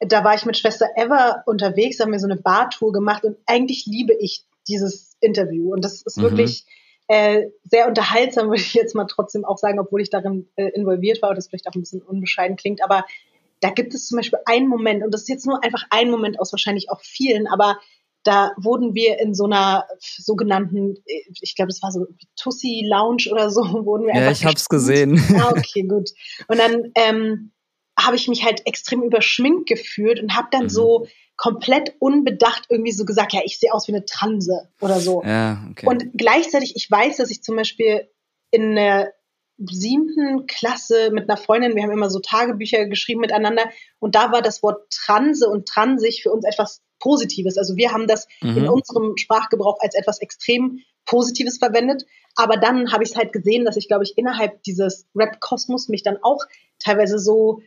da 0.00 0.24
war 0.24 0.34
ich 0.34 0.46
mit 0.46 0.56
Schwester 0.56 0.88
Eva 0.96 1.42
unterwegs, 1.46 2.00
haben 2.00 2.12
wir 2.12 2.18
so 2.18 2.26
eine 2.26 2.36
Bartour 2.36 2.92
gemacht 2.92 3.24
und 3.24 3.36
eigentlich 3.46 3.86
liebe 3.86 4.14
ich 4.14 4.44
dieses 4.66 5.16
Interview 5.20 5.72
und 5.72 5.84
das 5.84 6.02
ist 6.02 6.16
mhm. 6.16 6.22
wirklich 6.22 6.64
äh, 7.08 7.48
sehr 7.64 7.88
unterhaltsam, 7.88 8.48
würde 8.48 8.62
ich 8.62 8.74
jetzt 8.74 8.94
mal 8.94 9.06
trotzdem 9.06 9.44
auch 9.44 9.58
sagen, 9.58 9.78
obwohl 9.78 10.00
ich 10.00 10.10
darin 10.10 10.48
äh, 10.56 10.68
involviert 10.68 11.20
war 11.22 11.30
und 11.30 11.36
das 11.36 11.48
vielleicht 11.48 11.68
auch 11.68 11.74
ein 11.74 11.80
bisschen 11.80 12.02
unbescheiden 12.02 12.56
klingt, 12.56 12.82
aber 12.82 13.04
da 13.60 13.70
gibt 13.70 13.94
es 13.94 14.06
zum 14.06 14.16
Beispiel 14.16 14.38
einen 14.46 14.68
Moment 14.68 15.04
und 15.04 15.12
das 15.12 15.22
ist 15.22 15.28
jetzt 15.28 15.46
nur 15.46 15.62
einfach 15.62 15.84
ein 15.90 16.10
Moment 16.10 16.40
aus 16.40 16.52
wahrscheinlich 16.52 16.90
auch 16.90 17.00
vielen, 17.00 17.46
aber 17.46 17.78
da 18.22 18.52
wurden 18.58 18.94
wir 18.94 19.18
in 19.18 19.34
so 19.34 19.44
einer 19.44 19.86
sogenannten, 19.98 20.96
äh, 21.06 21.22
ich 21.40 21.54
glaube, 21.56 21.70
es 21.70 21.82
war 21.82 21.90
so 21.90 22.06
Tussi 22.36 22.84
Lounge 22.86 23.28
oder 23.30 23.50
so, 23.50 23.62
wurden 23.84 24.06
wir 24.06 24.14
einfach. 24.14 24.26
Ja, 24.26 24.32
ich 24.32 24.44
habe 24.44 24.56
es 24.56 24.68
gesehen. 24.68 25.22
Ah, 25.38 25.50
okay, 25.50 25.82
gut. 25.82 26.10
Und 26.48 26.58
dann 26.58 26.92
ähm, 26.94 27.52
habe 28.04 28.16
ich 28.16 28.28
mich 28.28 28.44
halt 28.44 28.66
extrem 28.66 29.02
überschminkt 29.02 29.68
gefühlt 29.68 30.20
und 30.20 30.34
habe 30.36 30.48
dann 30.50 30.64
mhm. 30.64 30.70
so 30.70 31.06
komplett 31.36 31.94
unbedacht 32.00 32.66
irgendwie 32.68 32.92
so 32.92 33.04
gesagt, 33.04 33.32
ja, 33.32 33.40
ich 33.44 33.58
sehe 33.58 33.72
aus 33.72 33.88
wie 33.88 33.92
eine 33.92 34.04
Transe 34.04 34.68
oder 34.80 35.00
so. 35.00 35.22
Ja, 35.24 35.66
okay. 35.70 35.86
Und 35.86 36.10
gleichzeitig, 36.14 36.76
ich 36.76 36.90
weiß, 36.90 37.16
dass 37.16 37.30
ich 37.30 37.42
zum 37.42 37.56
Beispiel 37.56 38.08
in 38.50 38.74
der 38.76 39.14
siebten 39.58 40.46
Klasse 40.46 41.10
mit 41.12 41.28
einer 41.28 41.36
Freundin, 41.36 41.74
wir 41.76 41.82
haben 41.82 41.92
immer 41.92 42.10
so 42.10 42.18
Tagebücher 42.18 42.86
geschrieben 42.86 43.20
miteinander 43.20 43.70
und 43.98 44.14
da 44.14 44.32
war 44.32 44.42
das 44.42 44.62
Wort 44.62 44.90
Transe 44.90 45.48
und 45.48 45.66
Transig 45.66 46.22
für 46.22 46.30
uns 46.30 46.44
etwas 46.44 46.82
Positives. 46.98 47.58
Also 47.58 47.76
wir 47.76 47.92
haben 47.92 48.06
das 48.06 48.26
mhm. 48.42 48.58
in 48.58 48.68
unserem 48.68 49.16
Sprachgebrauch 49.16 49.78
als 49.80 49.94
etwas 49.94 50.20
extrem 50.20 50.80
Positives 51.06 51.58
verwendet. 51.58 52.04
Aber 52.36 52.56
dann 52.56 52.92
habe 52.92 53.02
ich 53.02 53.10
es 53.10 53.16
halt 53.16 53.32
gesehen, 53.32 53.64
dass 53.64 53.76
ich, 53.76 53.88
glaube 53.88 54.04
ich, 54.04 54.16
innerhalb 54.16 54.62
dieses 54.62 55.08
Rap-Kosmos 55.14 55.88
mich 55.88 56.02
dann 56.02 56.18
auch 56.22 56.44
teilweise 56.78 57.18
so 57.18 57.62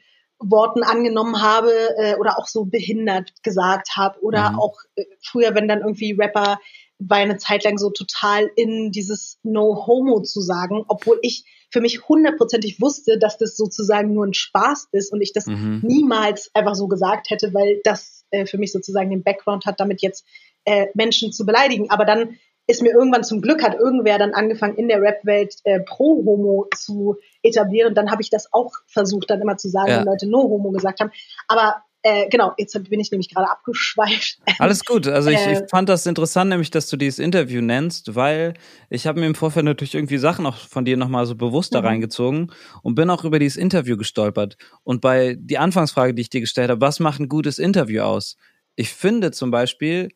Worten 0.49 0.83
angenommen 0.83 1.41
habe 1.41 1.71
äh, 1.97 2.15
oder 2.15 2.37
auch 2.37 2.47
so 2.47 2.65
behindert 2.65 3.31
gesagt 3.43 3.95
habe 3.95 4.21
oder 4.21 4.51
mhm. 4.51 4.59
auch 4.59 4.77
äh, 4.95 5.05
früher, 5.21 5.55
wenn 5.55 5.67
dann 5.67 5.81
irgendwie 5.81 6.13
Rapper 6.13 6.59
war 6.99 7.17
eine 7.17 7.37
Zeit 7.37 7.63
lang 7.63 7.77
so 7.77 7.89
total 7.89 8.49
in 8.55 8.91
dieses 8.91 9.39
No 9.43 9.85
Homo 9.87 10.21
zu 10.21 10.41
sagen, 10.41 10.85
obwohl 10.87 11.19
ich 11.21 11.45
für 11.71 11.81
mich 11.81 12.07
hundertprozentig 12.07 12.79
wusste, 12.79 13.17
dass 13.17 13.37
das 13.37 13.57
sozusagen 13.57 14.13
nur 14.13 14.25
ein 14.25 14.33
Spaß 14.33 14.89
ist 14.91 15.11
und 15.11 15.21
ich 15.21 15.33
das 15.33 15.47
mhm. 15.47 15.81
niemals 15.83 16.51
einfach 16.53 16.75
so 16.75 16.87
gesagt 16.87 17.29
hätte, 17.29 17.53
weil 17.53 17.81
das 17.83 18.25
äh, 18.29 18.45
für 18.45 18.57
mich 18.57 18.71
sozusagen 18.71 19.09
den 19.09 19.23
Background 19.23 19.65
hat, 19.65 19.79
damit 19.79 20.01
jetzt 20.01 20.25
äh, 20.65 20.87
Menschen 20.93 21.33
zu 21.33 21.45
beleidigen. 21.45 21.89
Aber 21.89 22.05
dann 22.05 22.37
ist 22.67 22.81
mir 22.81 22.93
irgendwann 22.93 23.23
zum 23.23 23.41
Glück 23.41 23.61
hat 23.61 23.75
irgendwer 23.75 24.17
dann 24.17 24.33
angefangen 24.33 24.75
in 24.75 24.87
der 24.87 25.01
Rap-Welt 25.01 25.55
äh, 25.63 25.81
pro 25.81 26.23
Homo 26.25 26.67
zu 26.75 27.17
etablieren. 27.41 27.93
Dann 27.93 28.09
habe 28.09 28.21
ich 28.21 28.29
das 28.29 28.51
auch 28.53 28.71
versucht, 28.87 29.29
dann 29.29 29.41
immer 29.41 29.57
zu 29.57 29.69
sagen, 29.69 29.89
ja. 29.89 29.97
wenn 29.97 30.05
Leute 30.05 30.29
no 30.29 30.43
Homo 30.43 30.71
gesagt 30.71 31.01
haben. 31.01 31.11
Aber 31.47 31.83
äh, 32.05 32.27
genau, 32.29 32.53
jetzt 32.57 32.73
bin 32.89 32.99
ich 32.99 33.11
nämlich 33.11 33.33
gerade 33.33 33.49
abgeschweift. 33.49 34.37
Alles 34.59 34.83
gut. 34.83 35.07
Also 35.07 35.29
ich, 35.29 35.39
ich, 35.39 35.59
äh. 35.59 35.67
fand 35.69 35.87
das 35.87 36.05
interessant, 36.05 36.49
nämlich, 36.49 36.69
dass 36.69 36.87
du 36.87 36.97
dieses 36.97 37.17
Interview 37.17 37.61
nennst, 37.61 38.15
weil 38.15 38.53
ich 38.89 39.07
habe 39.07 39.21
mir 39.21 39.25
im 39.25 39.35
Vorfeld 39.35 39.65
natürlich 39.65 39.95
irgendwie 39.95 40.17
Sachen 40.17 40.45
auch 40.45 40.57
von 40.57 40.83
dir 40.83 40.97
nochmal 40.97 41.25
so 41.25 41.35
bewusst 41.35 41.73
da 41.73 41.79
mhm. 41.79 41.87
reingezogen 41.87 42.51
und 42.81 42.95
bin 42.95 43.09
auch 43.09 43.23
über 43.23 43.39
dieses 43.39 43.57
Interview 43.57 43.95
gestolpert. 43.95 44.57
Und 44.83 44.99
bei 44.99 45.37
die 45.39 45.57
Anfangsfrage, 45.57 46.13
die 46.13 46.23
ich 46.23 46.29
dir 46.29 46.41
gestellt 46.41 46.69
habe, 46.69 46.81
was 46.81 46.99
macht 46.99 47.21
ein 47.21 47.29
gutes 47.29 47.57
Interview 47.57 48.01
aus? 48.03 48.35
Ich 48.75 48.93
finde 48.93 49.31
zum 49.31 49.51
Beispiel 49.51 50.09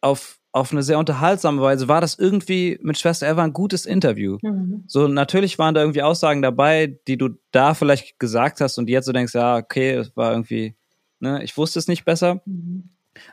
auf 0.00 0.38
auf 0.56 0.72
eine 0.72 0.82
sehr 0.82 0.98
unterhaltsame 0.98 1.60
Weise 1.60 1.86
war 1.86 2.00
das 2.00 2.18
irgendwie 2.18 2.78
mit 2.80 2.98
Schwester 2.98 3.28
Eva 3.28 3.44
ein 3.44 3.52
gutes 3.52 3.84
Interview. 3.84 4.38
Mhm. 4.40 4.84
So 4.86 5.06
natürlich 5.06 5.58
waren 5.58 5.74
da 5.74 5.82
irgendwie 5.82 6.00
Aussagen 6.00 6.40
dabei, 6.40 6.98
die 7.06 7.18
du 7.18 7.38
da 7.50 7.74
vielleicht 7.74 8.18
gesagt 8.18 8.62
hast 8.62 8.78
und 8.78 8.88
jetzt 8.88 9.04
so 9.04 9.12
denkst, 9.12 9.34
ja, 9.34 9.58
okay, 9.58 9.90
es 9.96 10.16
war 10.16 10.32
irgendwie, 10.32 10.74
ne, 11.20 11.44
ich 11.44 11.54
wusste 11.58 11.78
es 11.78 11.88
nicht 11.88 12.06
besser. 12.06 12.40
Mhm. 12.46 12.88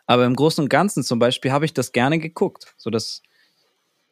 Aber 0.06 0.26
im 0.26 0.36
Großen 0.36 0.62
und 0.62 0.68
Ganzen 0.68 1.02
zum 1.02 1.18
Beispiel 1.18 1.54
habe 1.54 1.64
ich 1.64 1.74
das 1.74 1.94
gerne 1.94 2.20
geguckt. 2.20 2.74
So 2.76 2.90
dass 2.90 3.22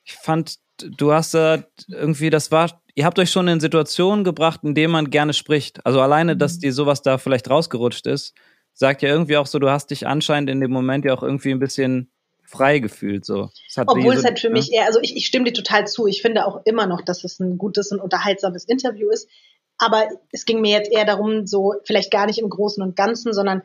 ich 0.05 0.13
fand, 0.13 0.59
du 0.77 1.11
hast 1.11 1.33
da 1.33 1.65
irgendwie, 1.89 2.29
das 2.29 2.49
war, 2.49 2.81
ihr 2.95 3.03
habt 3.03 3.19
euch 3.19 3.29
schon 3.29 3.49
in 3.49 3.59
Situationen 3.59 4.23
gebracht, 4.23 4.61
in 4.63 4.73
denen 4.73 4.93
man 4.93 5.09
gerne 5.09 5.33
spricht. 5.33 5.85
Also 5.85 5.99
alleine, 5.99 6.37
dass 6.37 6.55
mhm. 6.55 6.59
dir 6.61 6.73
sowas 6.73 7.01
da 7.01 7.17
vielleicht 7.17 7.49
rausgerutscht 7.49 8.07
ist, 8.07 8.33
sagt 8.71 9.01
ja 9.01 9.09
irgendwie 9.09 9.35
auch 9.35 9.47
so, 9.47 9.59
du 9.59 9.69
hast 9.69 9.87
dich 9.91 10.07
anscheinend 10.07 10.49
in 10.49 10.61
dem 10.61 10.71
Moment 10.71 11.03
ja 11.03 11.13
auch 11.13 11.23
irgendwie 11.23 11.51
ein 11.51 11.59
bisschen 11.59 12.09
frei 12.51 12.79
gefühlt 12.79 13.25
so. 13.25 13.49
Obwohl 13.85 14.13
es 14.13 14.23
halt 14.23 14.39
für 14.39 14.47
ne? 14.47 14.53
mich 14.53 14.71
eher, 14.71 14.85
also 14.85 14.99
ich, 15.01 15.15
ich 15.15 15.25
stimme 15.25 15.45
dir 15.45 15.53
total 15.53 15.87
zu. 15.87 16.07
Ich 16.07 16.21
finde 16.21 16.45
auch 16.45 16.61
immer 16.65 16.85
noch, 16.85 17.01
dass 17.01 17.23
es 17.23 17.39
ein 17.39 17.57
gutes 17.57 17.91
und 17.91 17.99
unterhaltsames 17.99 18.65
Interview 18.65 19.09
ist. 19.09 19.29
Aber 19.77 20.07
es 20.31 20.45
ging 20.45 20.61
mir 20.61 20.77
jetzt 20.77 20.91
eher 20.91 21.05
darum, 21.05 21.47
so 21.47 21.73
vielleicht 21.85 22.11
gar 22.11 22.27
nicht 22.27 22.39
im 22.39 22.49
Großen 22.49 22.83
und 22.83 22.95
Ganzen, 22.95 23.33
sondern 23.33 23.63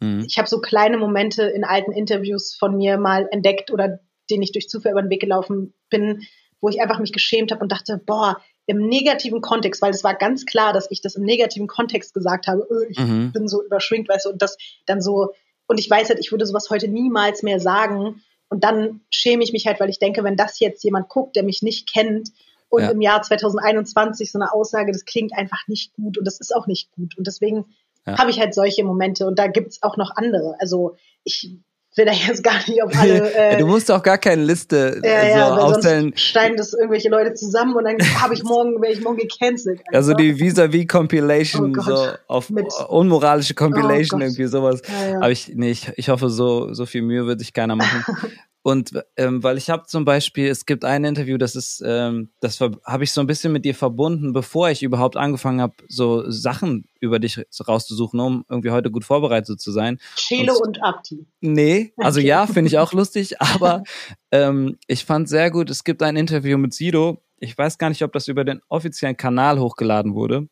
mhm. 0.00 0.24
ich 0.28 0.38
habe 0.38 0.48
so 0.48 0.60
kleine 0.60 0.96
Momente 0.96 1.42
in 1.42 1.64
alten 1.64 1.92
Interviews 1.92 2.54
von 2.54 2.76
mir 2.76 2.98
mal 2.98 3.28
entdeckt 3.32 3.72
oder 3.72 3.98
denen 4.30 4.42
ich 4.42 4.52
durch 4.52 4.68
Zufall 4.68 4.92
über 4.92 5.02
den 5.02 5.10
Weg 5.10 5.20
gelaufen 5.20 5.74
bin, 5.90 6.22
wo 6.60 6.68
ich 6.68 6.80
einfach 6.80 7.00
mich 7.00 7.12
geschämt 7.12 7.50
habe 7.50 7.62
und 7.62 7.72
dachte, 7.72 8.00
boah, 8.04 8.40
im 8.66 8.78
negativen 8.88 9.40
Kontext, 9.40 9.80
weil 9.82 9.92
es 9.92 10.04
war 10.04 10.14
ganz 10.14 10.44
klar, 10.44 10.72
dass 10.72 10.90
ich 10.90 11.00
das 11.00 11.14
im 11.14 11.22
negativen 11.22 11.68
Kontext 11.68 12.14
gesagt 12.14 12.48
habe, 12.48 12.66
öh, 12.68 12.86
ich 12.90 12.98
mhm. 12.98 13.32
bin 13.32 13.48
so 13.48 13.62
überschwingt, 13.64 14.08
weißt 14.08 14.26
du, 14.26 14.30
und 14.30 14.42
das 14.42 14.56
dann 14.86 15.00
so 15.00 15.32
und 15.66 15.78
ich 15.78 15.90
weiß 15.90 16.08
halt, 16.08 16.20
ich 16.20 16.30
würde 16.30 16.46
sowas 16.46 16.70
heute 16.70 16.88
niemals 16.88 17.42
mehr 17.42 17.60
sagen. 17.60 18.22
Und 18.48 18.62
dann 18.62 19.00
schäme 19.10 19.42
ich 19.42 19.52
mich 19.52 19.66
halt, 19.66 19.80
weil 19.80 19.90
ich 19.90 19.98
denke, 19.98 20.22
wenn 20.22 20.36
das 20.36 20.60
jetzt 20.60 20.84
jemand 20.84 21.08
guckt, 21.08 21.34
der 21.34 21.42
mich 21.42 21.62
nicht 21.62 21.92
kennt 21.92 22.30
Und 22.68 22.82
ja. 22.82 22.90
im 22.90 23.00
Jahr 23.00 23.22
2021 23.22 24.30
so 24.30 24.38
eine 24.38 24.52
Aussage, 24.52 24.92
das 24.92 25.04
klingt 25.04 25.32
einfach 25.36 25.66
nicht 25.68 25.94
gut 25.94 26.18
und 26.18 26.24
das 26.24 26.40
ist 26.40 26.54
auch 26.54 26.66
nicht 26.66 26.90
gut. 26.92 27.16
Und 27.16 27.26
deswegen 27.26 27.66
ja. 28.06 28.18
habe 28.18 28.30
ich 28.30 28.40
halt 28.40 28.54
solche 28.54 28.84
Momente 28.84 29.26
und 29.26 29.38
da 29.38 29.46
gibt's 29.46 29.82
auch 29.82 29.96
noch 29.96 30.10
andere. 30.16 30.56
Also 30.58 30.96
ich 31.24 31.56
will 31.96 32.04
da 32.04 32.12
jetzt 32.12 32.42
gar 32.42 32.58
nicht 32.68 32.82
auf 32.82 32.92
alle. 32.96 33.16
Äh, 33.36 33.58
du 33.58 33.66
musst 33.66 33.90
auch 33.90 34.02
gar 34.02 34.18
keine 34.18 34.44
Liste 34.44 35.00
äh, 35.02 35.32
so 35.32 35.38
ja, 35.38 35.56
aufstellen. 35.56 36.12
Steigen 36.16 36.56
das 36.56 36.72
irgendwelche 36.72 37.08
Leute 37.08 37.34
zusammen 37.34 37.74
und 37.74 37.84
dann 37.84 37.96
habe 38.20 38.34
ich 38.34 38.44
morgen, 38.44 38.80
werde 38.80 38.94
ich 38.94 39.02
morgen 39.02 39.18
gecancelt. 39.18 39.80
Einfach. 39.80 39.92
Also 39.92 40.14
die 40.14 40.38
vis-à-vis 40.38 40.86
Compilation, 40.86 41.76
oh 41.78 41.82
so 41.82 42.08
auf 42.28 42.50
Mit, 42.50 42.66
unmoralische 42.88 43.54
Compilation, 43.54 44.20
oh 44.20 44.24
irgendwie 44.24 44.46
sowas. 44.46 44.82
Ja, 44.86 45.10
ja. 45.10 45.16
Aber 45.16 45.30
ich, 45.30 45.52
nee, 45.54 45.70
ich, 45.70 45.90
ich 45.96 46.08
hoffe, 46.08 46.30
so, 46.30 46.72
so 46.72 46.86
viel 46.86 47.02
Mühe 47.02 47.26
wird 47.26 47.40
sich 47.40 47.52
keiner 47.52 47.76
machen. 47.76 48.04
Und 48.66 49.00
ähm, 49.16 49.44
weil 49.44 49.58
ich 49.58 49.70
habe 49.70 49.86
zum 49.86 50.04
Beispiel, 50.04 50.48
es 50.48 50.66
gibt 50.66 50.84
ein 50.84 51.04
Interview, 51.04 51.38
das 51.38 51.54
ist, 51.54 51.80
ähm, 51.86 52.30
das 52.40 52.58
habe 52.60 53.04
ich 53.04 53.12
so 53.12 53.20
ein 53.20 53.28
bisschen 53.28 53.52
mit 53.52 53.64
dir 53.64 53.76
verbunden, 53.76 54.32
bevor 54.32 54.70
ich 54.70 54.82
überhaupt 54.82 55.16
angefangen 55.16 55.60
habe, 55.60 55.74
so 55.86 56.28
Sachen 56.28 56.88
über 56.98 57.20
dich 57.20 57.40
rauszusuchen, 57.60 58.18
um 58.18 58.44
irgendwie 58.48 58.72
heute 58.72 58.90
gut 58.90 59.04
vorbereitet 59.04 59.60
zu 59.60 59.70
sein. 59.70 60.00
Chelo 60.16 60.54
und, 60.54 60.78
und 60.78 60.82
Abdi. 60.82 61.28
Nee, 61.40 61.92
also 61.96 62.18
okay. 62.18 62.26
ja, 62.26 62.48
finde 62.48 62.66
ich 62.66 62.78
auch 62.78 62.92
lustig, 62.92 63.40
aber 63.54 63.84
ähm, 64.32 64.78
ich 64.88 65.04
fand 65.04 65.28
sehr 65.28 65.52
gut, 65.52 65.70
es 65.70 65.84
gibt 65.84 66.02
ein 66.02 66.16
Interview 66.16 66.58
mit 66.58 66.74
Sido. 66.74 67.22
Ich 67.38 67.56
weiß 67.56 67.78
gar 67.78 67.90
nicht, 67.90 68.02
ob 68.02 68.12
das 68.14 68.26
über 68.26 68.42
den 68.42 68.62
offiziellen 68.68 69.16
Kanal 69.16 69.60
hochgeladen 69.60 70.16
wurde. 70.16 70.48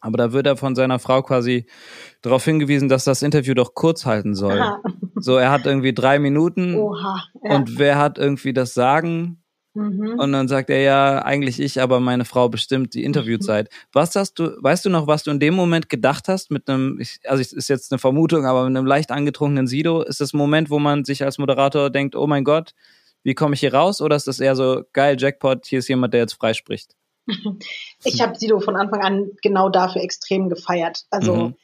Aber 0.00 0.16
da 0.16 0.32
wird 0.32 0.46
er 0.46 0.56
von 0.56 0.76
seiner 0.76 1.00
Frau 1.00 1.20
quasi 1.22 1.66
darauf 2.22 2.44
hingewiesen, 2.44 2.88
dass 2.88 3.02
das 3.02 3.22
Interview 3.22 3.54
doch 3.54 3.74
kurz 3.74 4.06
halten 4.06 4.36
soll. 4.36 4.60
Aha. 4.60 4.80
So, 5.20 5.36
er 5.36 5.50
hat 5.50 5.66
irgendwie 5.66 5.92
drei 5.92 6.18
Minuten 6.18 6.74
Oha, 6.74 7.22
ja. 7.42 7.54
und 7.54 7.78
wer 7.78 7.98
hat 7.98 8.18
irgendwie 8.18 8.52
das 8.52 8.74
Sagen? 8.74 9.40
Mhm. 9.74 10.18
Und 10.18 10.32
dann 10.32 10.48
sagt 10.48 10.68
er 10.70 10.80
ja, 10.80 11.24
eigentlich 11.24 11.60
ich, 11.60 11.80
aber 11.80 12.00
meine 12.00 12.24
Frau 12.24 12.48
bestimmt 12.48 12.94
die 12.94 13.04
Interviewzeit. 13.04 13.70
Mhm. 13.70 13.88
Was 13.92 14.16
hast 14.16 14.34
du, 14.34 14.50
weißt 14.60 14.84
du 14.84 14.90
noch, 14.90 15.06
was 15.06 15.22
du 15.22 15.30
in 15.30 15.38
dem 15.38 15.54
Moment 15.54 15.88
gedacht 15.88 16.28
hast 16.28 16.50
mit 16.50 16.68
einem, 16.68 16.98
ich, 17.00 17.20
also 17.24 17.40
es 17.40 17.52
ist 17.52 17.68
jetzt 17.68 17.92
eine 17.92 17.98
Vermutung, 17.98 18.46
aber 18.46 18.64
mit 18.64 18.76
einem 18.76 18.86
leicht 18.86 19.12
angetrunkenen 19.12 19.68
Sido? 19.68 20.02
Ist 20.02 20.20
das 20.20 20.34
ein 20.34 20.38
Moment, 20.38 20.70
wo 20.70 20.78
man 20.78 21.04
sich 21.04 21.24
als 21.24 21.38
Moderator 21.38 21.90
denkt, 21.90 22.16
oh 22.16 22.26
mein 22.26 22.44
Gott, 22.44 22.74
wie 23.22 23.34
komme 23.34 23.54
ich 23.54 23.60
hier 23.60 23.74
raus? 23.74 24.00
Oder 24.00 24.16
ist 24.16 24.26
das 24.26 24.40
eher 24.40 24.56
so, 24.56 24.82
geil, 24.92 25.16
Jackpot, 25.18 25.66
hier 25.66 25.78
ist 25.78 25.88
jemand, 25.88 26.14
der 26.14 26.20
jetzt 26.20 26.34
freispricht? 26.34 26.96
Ich 28.02 28.22
habe 28.22 28.34
Sido 28.34 28.60
von 28.60 28.76
Anfang 28.76 29.02
an 29.02 29.30
genau 29.42 29.68
dafür 29.68 30.02
extrem 30.02 30.48
gefeiert. 30.48 31.04
Also 31.10 31.36
mhm. 31.36 31.54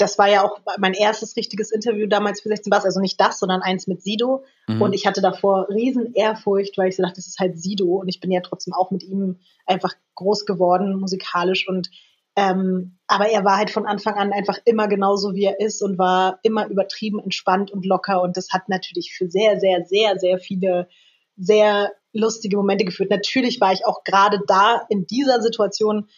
Das 0.00 0.18
war 0.18 0.28
ja 0.28 0.44
auch 0.44 0.60
mein 0.78 0.94
erstes 0.94 1.36
richtiges 1.36 1.70
Interview 1.70 2.06
damals 2.06 2.40
für 2.40 2.48
16 2.48 2.70
Bars, 2.70 2.84
also 2.84 3.00
nicht 3.00 3.20
das, 3.20 3.38
sondern 3.38 3.62
eins 3.62 3.86
mit 3.86 4.02
Sido. 4.02 4.44
Mhm. 4.66 4.82
Und 4.82 4.92
ich 4.92 5.06
hatte 5.06 5.20
davor 5.20 5.68
riesen 5.68 6.14
Ehrfurcht, 6.14 6.78
weil 6.78 6.88
ich 6.88 6.96
so 6.96 7.02
dachte, 7.02 7.16
das 7.16 7.26
ist 7.26 7.38
halt 7.38 7.58
Sido 7.58 7.96
und 7.96 8.08
ich 8.08 8.20
bin 8.20 8.30
ja 8.30 8.40
trotzdem 8.40 8.74
auch 8.74 8.90
mit 8.90 9.02
ihm 9.02 9.38
einfach 9.66 9.92
groß 10.14 10.46
geworden, 10.46 10.98
musikalisch 10.98 11.68
und 11.68 11.90
ähm, 12.36 12.96
aber 13.08 13.28
er 13.28 13.44
war 13.44 13.56
halt 13.56 13.70
von 13.70 13.86
Anfang 13.86 14.14
an 14.14 14.32
einfach 14.32 14.58
immer 14.64 14.86
genauso, 14.86 15.34
wie 15.34 15.44
er 15.44 15.58
ist 15.58 15.82
und 15.82 15.98
war 15.98 16.38
immer 16.42 16.68
übertrieben 16.68 17.18
entspannt 17.18 17.72
und 17.72 17.84
locker. 17.84 18.22
Und 18.22 18.36
das 18.36 18.50
hat 18.52 18.68
natürlich 18.68 19.12
für 19.12 19.28
sehr, 19.28 19.58
sehr, 19.58 19.84
sehr, 19.84 20.16
sehr 20.16 20.38
viele 20.38 20.88
sehr 21.36 21.90
lustige 22.12 22.56
Momente 22.56 22.84
geführt. 22.84 23.10
Natürlich 23.10 23.60
war 23.60 23.72
ich 23.72 23.84
auch 23.84 24.04
gerade 24.04 24.40
da 24.46 24.86
in 24.88 25.06
dieser 25.06 25.42
Situation 25.42 26.08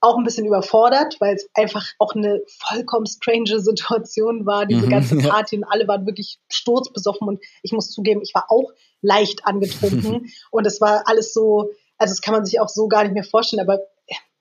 auch 0.00 0.16
ein 0.16 0.24
bisschen 0.24 0.46
überfordert, 0.46 1.16
weil 1.20 1.34
es 1.34 1.48
einfach 1.54 1.86
auch 1.98 2.14
eine 2.14 2.42
vollkommen 2.48 3.06
strange 3.06 3.60
Situation 3.60 4.46
war, 4.46 4.66
diese 4.66 4.86
mhm, 4.86 4.90
ganze 4.90 5.18
Party 5.18 5.56
und 5.56 5.64
alle 5.64 5.86
waren 5.88 6.06
wirklich 6.06 6.38
sturzbesoffen. 6.48 7.28
Und 7.28 7.40
ich 7.62 7.72
muss 7.72 7.90
zugeben, 7.90 8.22
ich 8.22 8.34
war 8.34 8.46
auch 8.50 8.72
leicht 9.02 9.46
angetrunken. 9.46 10.30
Und 10.50 10.66
es 10.66 10.80
war 10.80 11.04
alles 11.06 11.32
so, 11.32 11.70
also 11.98 12.12
das 12.12 12.20
kann 12.20 12.34
man 12.34 12.44
sich 12.44 12.60
auch 12.60 12.68
so 12.68 12.88
gar 12.88 13.04
nicht 13.04 13.14
mehr 13.14 13.24
vorstellen, 13.24 13.62
aber 13.62 13.80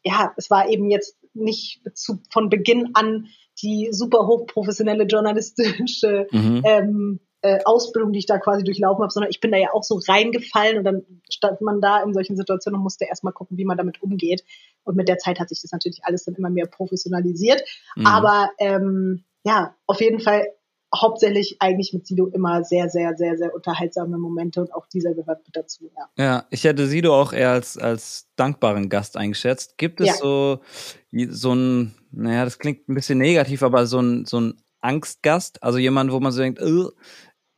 ja, 0.03 0.33
es 0.37 0.49
war 0.49 0.69
eben 0.69 0.89
jetzt 0.89 1.17
nicht 1.33 1.81
zu, 1.93 2.19
von 2.31 2.49
Beginn 2.49 2.91
an 2.93 3.27
die 3.61 3.89
super 3.91 4.25
hochprofessionelle 4.27 5.03
journalistische 5.03 6.27
mhm. 6.31 6.61
ähm, 6.65 7.19
äh, 7.41 7.59
Ausbildung, 7.65 8.11
die 8.11 8.19
ich 8.19 8.25
da 8.25 8.37
quasi 8.37 8.63
durchlaufen 8.63 9.01
habe, 9.01 9.11
sondern 9.11 9.29
ich 9.29 9.39
bin 9.39 9.51
da 9.51 9.57
ja 9.57 9.69
auch 9.73 9.83
so 9.83 9.99
reingefallen 10.07 10.77
und 10.77 10.83
dann 10.83 11.03
stand 11.31 11.61
man 11.61 11.79
da 11.81 12.03
in 12.03 12.13
solchen 12.13 12.35
Situationen 12.35 12.77
und 12.77 12.83
musste 12.83 13.05
erstmal 13.05 13.33
gucken, 13.33 13.57
wie 13.57 13.65
man 13.65 13.77
damit 13.77 14.01
umgeht. 14.01 14.43
Und 14.83 14.95
mit 14.95 15.07
der 15.07 15.17
Zeit 15.17 15.39
hat 15.39 15.49
sich 15.49 15.61
das 15.61 15.71
natürlich 15.71 16.03
alles 16.03 16.25
dann 16.25 16.35
immer 16.35 16.49
mehr 16.49 16.67
professionalisiert. 16.67 17.61
Mhm. 17.95 18.05
Aber 18.05 18.49
ähm, 18.59 19.23
ja, 19.43 19.75
auf 19.87 20.01
jeden 20.01 20.19
Fall 20.19 20.47
hauptsächlich 20.93 21.57
eigentlich 21.59 21.93
mit 21.93 22.07
Sido 22.07 22.27
immer 22.27 22.63
sehr, 22.63 22.89
sehr, 22.89 23.15
sehr, 23.15 23.37
sehr 23.37 23.53
unterhaltsame 23.53 24.17
Momente 24.17 24.59
und 24.59 24.73
auch 24.73 24.87
dieser 24.87 25.13
gehört 25.13 25.45
mit 25.45 25.55
dazu. 25.55 25.91
Ja, 25.95 26.23
ja 26.23 26.45
ich 26.49 26.63
hätte 26.63 26.87
Sido 26.87 27.15
auch 27.15 27.31
eher 27.31 27.51
als, 27.51 27.77
als 27.77 28.27
dankbaren 28.35 28.89
Gast 28.89 29.15
eingeschätzt. 29.15 29.77
Gibt 29.77 30.01
es 30.01 30.07
ja. 30.07 30.13
so, 30.15 30.59
so 31.11 31.53
ein, 31.53 31.93
naja, 32.11 32.43
das 32.43 32.57
klingt 32.57 32.89
ein 32.89 32.95
bisschen 32.95 33.19
negativ, 33.19 33.61
aber 33.61 33.85
so 33.85 33.99
ein, 33.99 34.25
so 34.25 34.39
ein 34.39 34.61
Angstgast, 34.81 35.61
also 35.61 35.77
jemand, 35.77 36.11
wo 36.11 36.19
man 36.19 36.31
so 36.31 36.41
denkt, 36.41 36.59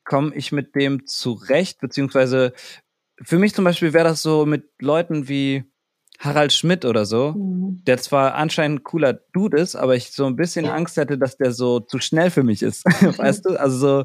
komme 0.03 0.35
ich 0.35 0.51
mit 0.51 0.75
dem 0.75 1.05
zurecht, 1.05 1.79
beziehungsweise 1.79 2.53
für 3.21 3.37
mich 3.37 3.53
zum 3.53 3.65
Beispiel 3.65 3.93
wäre 3.93 4.05
das 4.05 4.21
so 4.21 4.45
mit 4.45 4.69
Leuten 4.79 5.27
wie 5.27 5.63
Harald 6.19 6.53
Schmidt 6.53 6.85
oder 6.85 7.05
so, 7.05 7.33
mhm. 7.33 7.83
der 7.85 7.97
zwar 7.97 8.35
anscheinend 8.35 8.81
ein 8.81 8.83
cooler 8.83 9.13
Dude 9.13 9.57
ist, 9.57 9.75
aber 9.75 9.95
ich 9.95 10.11
so 10.11 10.25
ein 10.25 10.35
bisschen 10.35 10.65
ja. 10.65 10.73
Angst 10.73 10.97
hätte, 10.97 11.17
dass 11.17 11.37
der 11.37 11.51
so 11.51 11.79
zu 11.79 11.99
schnell 11.99 12.29
für 12.29 12.43
mich 12.43 12.61
ist. 12.61 12.85
weißt 13.17 13.45
du? 13.45 13.59
Also 13.59 13.77
so, 13.77 14.03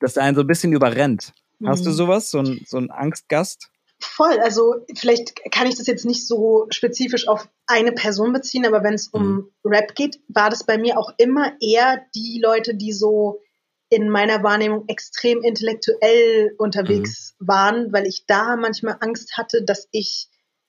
dass 0.00 0.14
der 0.14 0.24
einen 0.24 0.34
so 0.34 0.42
ein 0.42 0.46
bisschen 0.46 0.72
überrennt. 0.72 1.32
Mhm. 1.60 1.68
Hast 1.68 1.86
du 1.86 1.90
mhm. 1.90 1.94
sowas? 1.94 2.30
So 2.30 2.38
ein, 2.38 2.60
so 2.66 2.78
ein 2.78 2.90
Angstgast? 2.90 3.70
Voll. 4.00 4.40
Also 4.40 4.84
vielleicht 4.96 5.40
kann 5.52 5.68
ich 5.68 5.76
das 5.76 5.86
jetzt 5.86 6.04
nicht 6.04 6.26
so 6.26 6.66
spezifisch 6.70 7.28
auf 7.28 7.48
eine 7.66 7.92
Person 7.92 8.32
beziehen, 8.32 8.66
aber 8.66 8.82
wenn 8.82 8.94
es 8.94 9.08
um 9.08 9.22
mhm. 9.22 9.50
Rap 9.64 9.94
geht, 9.94 10.18
war 10.26 10.50
das 10.50 10.64
bei 10.64 10.78
mir 10.78 10.98
auch 10.98 11.12
immer 11.18 11.52
eher 11.60 12.02
die 12.14 12.40
Leute, 12.42 12.74
die 12.74 12.92
so 12.92 13.40
in 13.92 14.08
meiner 14.08 14.42
Wahrnehmung 14.42 14.84
extrem 14.88 15.42
intellektuell 15.42 16.54
unterwegs 16.56 17.34
mhm. 17.38 17.46
waren, 17.46 17.92
weil 17.92 18.06
ich 18.06 18.24
da 18.26 18.56
manchmal 18.56 18.96
Angst 19.00 19.36
hatte, 19.36 19.62
dass 19.62 19.86
ich 19.92 20.28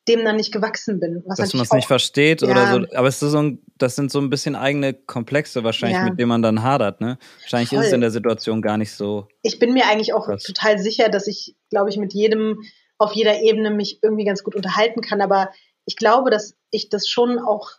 dem 0.09 0.25
dann 0.25 0.35
nicht 0.35 0.51
gewachsen 0.51 0.99
bin. 0.99 1.23
Dass 1.25 1.53
man 1.53 1.63
es 1.63 1.71
nicht 1.71 1.87
versteht 1.87 2.41
ja. 2.41 2.49
oder 2.49 2.69
so. 2.69 2.97
Aber 2.97 3.07
es 3.07 3.21
ist 3.21 3.31
so 3.31 3.41
ein, 3.41 3.59
das 3.77 3.95
sind 3.95 4.11
so 4.11 4.19
ein 4.19 4.29
bisschen 4.29 4.57
eigene 4.57 4.93
Komplexe 4.93 5.63
wahrscheinlich, 5.63 5.99
ja. 5.99 6.03
mit 6.03 6.19
denen 6.19 6.27
man 6.27 6.41
dann 6.41 6.63
hadert. 6.63 6.99
Ne? 6.99 7.17
Wahrscheinlich 7.39 7.69
Voll. 7.69 7.79
ist 7.79 7.87
es 7.87 7.93
in 7.93 8.01
der 8.01 8.11
Situation 8.11 8.61
gar 8.61 8.77
nicht 8.77 8.91
so. 8.91 9.29
Ich 9.41 9.57
bin 9.57 9.73
mir 9.73 9.85
eigentlich 9.87 10.13
auch 10.13 10.25
krass. 10.25 10.43
total 10.43 10.77
sicher, 10.77 11.07
dass 11.07 11.27
ich, 11.27 11.55
glaube 11.69 11.89
ich, 11.89 11.95
mit 11.95 12.13
jedem 12.13 12.61
auf 12.97 13.13
jeder 13.13 13.41
Ebene 13.41 13.71
mich 13.71 13.99
irgendwie 14.01 14.25
ganz 14.25 14.43
gut 14.43 14.55
unterhalten 14.55 14.99
kann. 14.99 15.21
Aber 15.21 15.49
ich 15.85 15.95
glaube, 15.95 16.29
dass 16.29 16.57
ich 16.71 16.89
das 16.89 17.07
schon 17.07 17.39
auch 17.39 17.69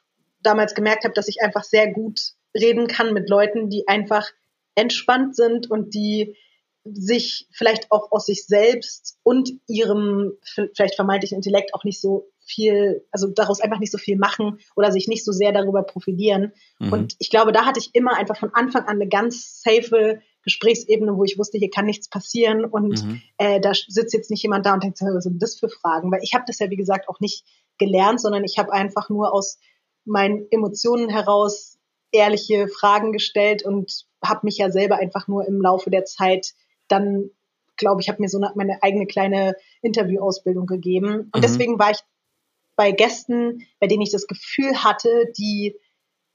damals 0.40 0.74
gemerkt 0.74 1.04
habe, 1.04 1.12
dass 1.12 1.28
ich 1.28 1.42
einfach 1.42 1.64
sehr 1.64 1.92
gut 1.92 2.18
reden 2.56 2.86
kann 2.86 3.12
mit 3.12 3.28
Leuten, 3.28 3.68
die 3.68 3.86
einfach 3.88 4.26
entspannt 4.74 5.36
sind 5.36 5.70
und 5.70 5.94
die 5.94 6.36
sich 6.84 7.48
vielleicht 7.50 7.90
auch 7.90 8.12
aus 8.12 8.26
sich 8.26 8.46
selbst 8.46 9.16
und 9.22 9.50
ihrem 9.66 10.32
vielleicht 10.74 10.96
vermeintlichen 10.96 11.36
Intellekt 11.36 11.72
auch 11.72 11.84
nicht 11.84 12.00
so 12.00 12.28
viel, 12.44 13.06
also 13.10 13.28
daraus 13.28 13.60
einfach 13.60 13.78
nicht 13.78 13.92
so 13.92 13.96
viel 13.96 14.18
machen 14.18 14.58
oder 14.76 14.92
sich 14.92 15.08
nicht 15.08 15.24
so 15.24 15.32
sehr 15.32 15.52
darüber 15.52 15.82
profilieren. 15.82 16.52
Mhm. 16.78 16.92
Und 16.92 17.16
ich 17.18 17.30
glaube, 17.30 17.52
da 17.52 17.64
hatte 17.64 17.80
ich 17.80 17.94
immer 17.94 18.16
einfach 18.16 18.36
von 18.36 18.50
Anfang 18.52 18.82
an 18.82 18.96
eine 18.96 19.08
ganz 19.08 19.62
safe 19.62 20.20
Gesprächsebene, 20.42 21.16
wo 21.16 21.24
ich 21.24 21.38
wusste, 21.38 21.56
hier 21.56 21.70
kann 21.70 21.86
nichts 21.86 22.10
passieren 22.10 22.66
und 22.66 23.02
mhm. 23.02 23.22
äh, 23.38 23.60
da 23.60 23.72
sitzt 23.74 24.12
jetzt 24.12 24.30
nicht 24.30 24.42
jemand 24.42 24.66
da 24.66 24.74
und 24.74 24.82
denkt, 24.82 25.00
was 25.00 25.24
sind 25.24 25.42
das 25.42 25.58
für 25.58 25.70
Fragen? 25.70 26.12
Weil 26.12 26.22
ich 26.22 26.34
habe 26.34 26.44
das 26.46 26.58
ja, 26.58 26.68
wie 26.68 26.76
gesagt, 26.76 27.08
auch 27.08 27.18
nicht 27.18 27.46
gelernt, 27.78 28.20
sondern 28.20 28.44
ich 28.44 28.58
habe 28.58 28.72
einfach 28.72 29.08
nur 29.08 29.32
aus 29.32 29.58
meinen 30.04 30.46
Emotionen 30.50 31.08
heraus 31.08 31.78
ehrliche 32.12 32.68
Fragen 32.68 33.12
gestellt 33.12 33.64
und 33.64 34.04
habe 34.24 34.40
mich 34.44 34.58
ja 34.58 34.70
selber 34.70 34.96
einfach 34.96 35.28
nur 35.28 35.46
im 35.46 35.60
Laufe 35.60 35.90
der 35.90 36.04
Zeit 36.04 36.54
dann, 36.88 37.30
glaube 37.76 38.00
ich, 38.00 38.08
habe 38.08 38.20
mir 38.20 38.28
so 38.28 38.38
eine, 38.38 38.52
meine 38.54 38.82
eigene 38.82 39.06
kleine 39.06 39.56
Interviewausbildung 39.82 40.66
gegeben. 40.66 41.30
Und 41.32 41.36
mhm. 41.36 41.42
deswegen 41.42 41.78
war 41.78 41.90
ich 41.90 41.98
bei 42.76 42.92
Gästen, 42.92 43.66
bei 43.80 43.86
denen 43.86 44.02
ich 44.02 44.10
das 44.10 44.26
Gefühl 44.26 44.82
hatte, 44.82 45.32
die 45.38 45.76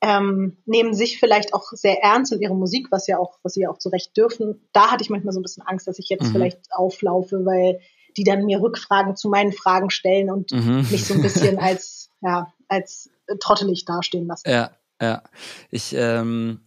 ähm, 0.02 0.58
nehmen 0.66 0.94
sich 0.94 1.20
vielleicht 1.20 1.54
auch 1.54 1.72
sehr 1.72 2.02
ernst 2.02 2.32
und 2.32 2.42
ihre 2.42 2.56
Musik, 2.56 2.88
was 2.90 3.08
ja 3.08 3.18
auch, 3.18 3.38
was 3.44 3.54
sie 3.54 3.62
ja 3.62 3.70
auch 3.70 3.78
zu 3.78 3.90
Recht 3.90 4.16
dürfen. 4.16 4.62
Da 4.72 4.92
hatte 4.92 5.04
ich 5.04 5.10
manchmal 5.10 5.34
so 5.34 5.40
ein 5.40 5.44
bisschen 5.44 5.64
Angst, 5.64 5.88
dass 5.88 6.00
ich 6.00 6.08
jetzt 6.10 6.28
mhm. 6.28 6.32
vielleicht 6.32 6.60
auflaufe, 6.72 7.46
weil 7.46 7.82
die 8.18 8.24
dann 8.24 8.46
mir 8.46 8.62
Rückfragen 8.62 9.16
zu 9.16 9.30
meinen 9.30 9.52
Fragen 9.52 9.90
stellen 9.90 10.32
und 10.32 10.52
mhm. 10.52 10.88
mich 10.90 11.06
so 11.06 11.14
ein 11.14 11.22
bisschen 11.22 11.60
als, 11.60 12.10
ja, 12.22 12.54
als 12.68 13.10
trottelig 13.40 13.86
dastehen 13.86 14.28
lassen. 14.28 14.50
Ja, 14.50 14.72
ja. 15.02 15.24
Ich 15.70 15.94
ähm, 15.96 16.62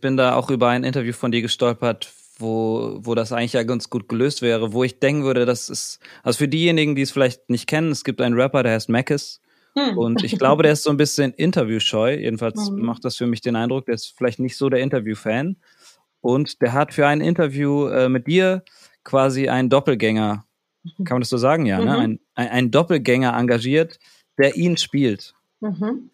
bin 0.00 0.16
da 0.16 0.34
auch 0.34 0.50
über 0.50 0.68
ein 0.68 0.84
Interview 0.84 1.12
von 1.12 1.32
dir 1.32 1.42
gestolpert, 1.42 2.12
wo, 2.38 2.98
wo 3.00 3.14
das 3.14 3.32
eigentlich 3.32 3.52
ja 3.52 3.62
ganz 3.62 3.90
gut 3.90 4.08
gelöst 4.08 4.42
wäre, 4.42 4.72
wo 4.72 4.84
ich 4.84 4.98
denken 4.98 5.24
würde, 5.24 5.46
das 5.46 5.68
ist, 5.68 6.00
also 6.22 6.38
für 6.38 6.48
diejenigen, 6.48 6.94
die 6.94 7.02
es 7.02 7.10
vielleicht 7.10 7.50
nicht 7.50 7.66
kennen, 7.66 7.90
es 7.90 8.04
gibt 8.04 8.20
einen 8.20 8.38
Rapper, 8.38 8.62
der 8.62 8.72
heißt 8.72 8.88
Mackes. 8.88 9.40
Hm. 9.74 9.96
Und 9.96 10.22
ich 10.22 10.38
glaube, 10.38 10.62
der 10.62 10.72
ist 10.72 10.82
so 10.82 10.90
ein 10.90 10.98
bisschen 10.98 11.32
interviewscheu. 11.32 12.14
Jedenfalls 12.16 12.70
mhm. 12.70 12.82
macht 12.82 13.06
das 13.06 13.16
für 13.16 13.26
mich 13.26 13.40
den 13.40 13.56
Eindruck, 13.56 13.86
der 13.86 13.94
ist 13.94 14.14
vielleicht 14.16 14.38
nicht 14.38 14.58
so 14.58 14.68
der 14.68 14.80
Interview-Fan. 14.80 15.56
Und 16.20 16.60
der 16.60 16.74
hat 16.74 16.92
für 16.92 17.06
ein 17.06 17.22
Interview 17.22 17.86
äh, 17.88 18.10
mit 18.10 18.26
dir 18.26 18.64
quasi 19.02 19.48
einen 19.48 19.70
Doppelgänger 19.70 20.44
kann 21.04 21.16
man 21.16 21.20
das 21.20 21.28
so 21.28 21.36
sagen? 21.36 21.66
Ja, 21.66 21.78
ne? 21.78 21.84
mhm. 21.84 21.90
ne? 21.90 21.98
ein, 21.98 22.20
ein, 22.34 22.48
ein, 22.48 22.70
Doppelgänger 22.70 23.36
engagiert, 23.36 23.98
der 24.38 24.56
ihn 24.56 24.76
spielt. 24.76 25.34
Mhm. 25.60 26.10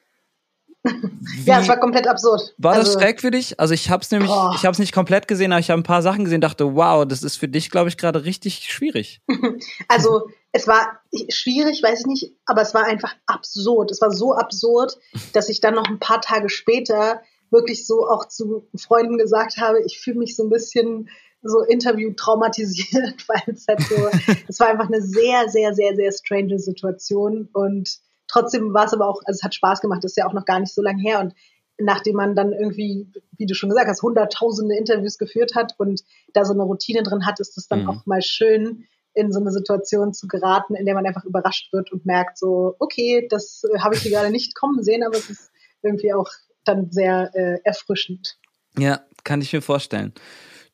ja, 1.45 1.61
es 1.61 1.69
war 1.69 1.79
komplett 1.79 2.07
absurd. 2.07 2.55
War 2.59 2.75
also, 2.75 2.93
das 2.93 3.03
schräg 3.03 3.21
für 3.21 3.31
dich? 3.31 3.59
Also 3.59 3.75
ich 3.75 3.91
habe 3.91 4.03
es 4.03 4.11
nämlich, 4.11 4.31
oh. 4.31 4.53
ich 4.55 4.65
habe 4.65 4.73
es 4.73 4.79
nicht 4.79 4.93
komplett 4.93 5.29
gesehen, 5.29 5.53
aber 5.53 5.61
ich 5.61 5.71
habe 5.71 5.81
ein 5.81 5.85
paar 5.85 6.03
Sachen 6.03 6.25
gesehen, 6.25 6.41
dachte, 6.41 6.75
wow, 6.75 7.05
das 7.07 7.23
ist 7.23 7.37
für 7.37 7.49
dich, 7.49 7.71
glaube 7.71 7.89
ich, 7.89 7.97
gerade 7.97 8.25
richtig 8.25 8.71
schwierig. 8.71 9.21
also 9.89 10.29
es 10.53 10.67
war 10.67 11.01
schwierig, 11.29 11.83
weiß 11.83 12.01
ich 12.01 12.07
nicht, 12.07 12.33
aber 12.47 12.63
es 12.63 12.75
war 12.75 12.85
einfach 12.85 13.15
absurd. 13.27 13.91
Es 13.91 14.01
war 14.01 14.11
so 14.11 14.35
absurd, 14.35 14.97
dass 15.33 15.49
ich 15.49 15.61
dann 15.61 15.75
noch 15.75 15.87
ein 15.87 15.99
paar 15.99 16.21
Tage 16.21 16.49
später 16.49 17.21
wirklich 17.51 17.87
so 17.87 18.07
auch 18.09 18.29
zu 18.29 18.69
Freunden 18.77 19.19
gesagt 19.19 19.57
habe, 19.59 19.83
ich 19.85 20.01
fühle 20.01 20.19
mich 20.19 20.37
so 20.37 20.45
ein 20.45 20.51
bisschen 20.51 21.09
so 21.43 21.61
Interview 21.61 22.13
traumatisiert, 22.15 23.25
weil 23.29 23.55
es 23.55 23.67
halt 23.69 23.81
so, 23.83 24.09
es 24.49 24.61
war 24.61 24.69
einfach 24.69 24.89
eine 24.89 25.03
sehr, 25.03 25.49
sehr, 25.49 25.75
sehr, 25.75 25.95
sehr 25.95 26.13
strange 26.13 26.59
Situation 26.59 27.49
und 27.53 27.99
trotzdem 28.29 28.73
war 28.73 28.87
es 28.87 28.93
aber 28.93 29.09
auch, 29.09 29.21
also 29.25 29.39
es 29.39 29.43
hat 29.43 29.55
Spaß 29.55 29.81
gemacht, 29.81 30.05
das 30.05 30.13
ist 30.13 30.17
ja 30.17 30.27
auch 30.27 30.33
noch 30.33 30.45
gar 30.45 30.61
nicht 30.61 30.75
so 30.75 30.83
lange 30.83 31.03
her 31.03 31.21
und 31.21 31.35
nachdem 31.81 32.17
man 32.17 32.35
dann 32.35 32.53
irgendwie, 32.53 33.09
wie 33.37 33.47
du 33.47 33.55
schon 33.55 33.69
gesagt 33.69 33.89
hast, 33.89 34.03
hunderttausende 34.03 34.77
Interviews 34.77 35.17
geführt 35.17 35.55
hat 35.55 35.75
und 35.79 36.03
da 36.35 36.45
so 36.45 36.53
eine 36.53 36.63
Routine 36.63 37.03
drin 37.03 37.25
hat, 37.25 37.41
ist 37.41 37.57
es 37.57 37.69
dann 37.69 37.83
mhm. 37.83 37.91
auch 37.91 38.07
mal 38.07 38.23
schön, 38.23 38.85
in 39.15 39.33
so 39.33 39.41
eine 39.41 39.51
Situation 39.51 40.13
zu 40.13 40.29
geraten, 40.29 40.75
in 40.75 40.87
der 40.87 40.95
man 40.95 41.07
einfach 41.07 41.25
überrascht 41.25 41.73
wird 41.73 41.93
und 41.93 42.07
merkt 42.07 42.39
so, 42.39 42.77
okay, 42.79 43.27
das 43.29 43.65
äh, 43.65 43.81
habe 43.81 43.97
ich 43.97 44.03
hier 44.03 44.13
gerade 44.13 44.31
nicht 44.31 44.55
kommen 44.55 44.83
sehen, 44.83 45.03
aber 45.03 45.17
es 45.17 45.29
ist 45.29 45.51
irgendwie 45.83 46.13
auch 46.13 46.29
dann 46.65 46.91
sehr 46.91 47.31
äh, 47.35 47.59
erfrischend. 47.65 48.39
Ja, 48.79 49.01
kann 49.25 49.41
ich 49.41 49.53
mir 49.53 49.63
vorstellen. 49.63 50.13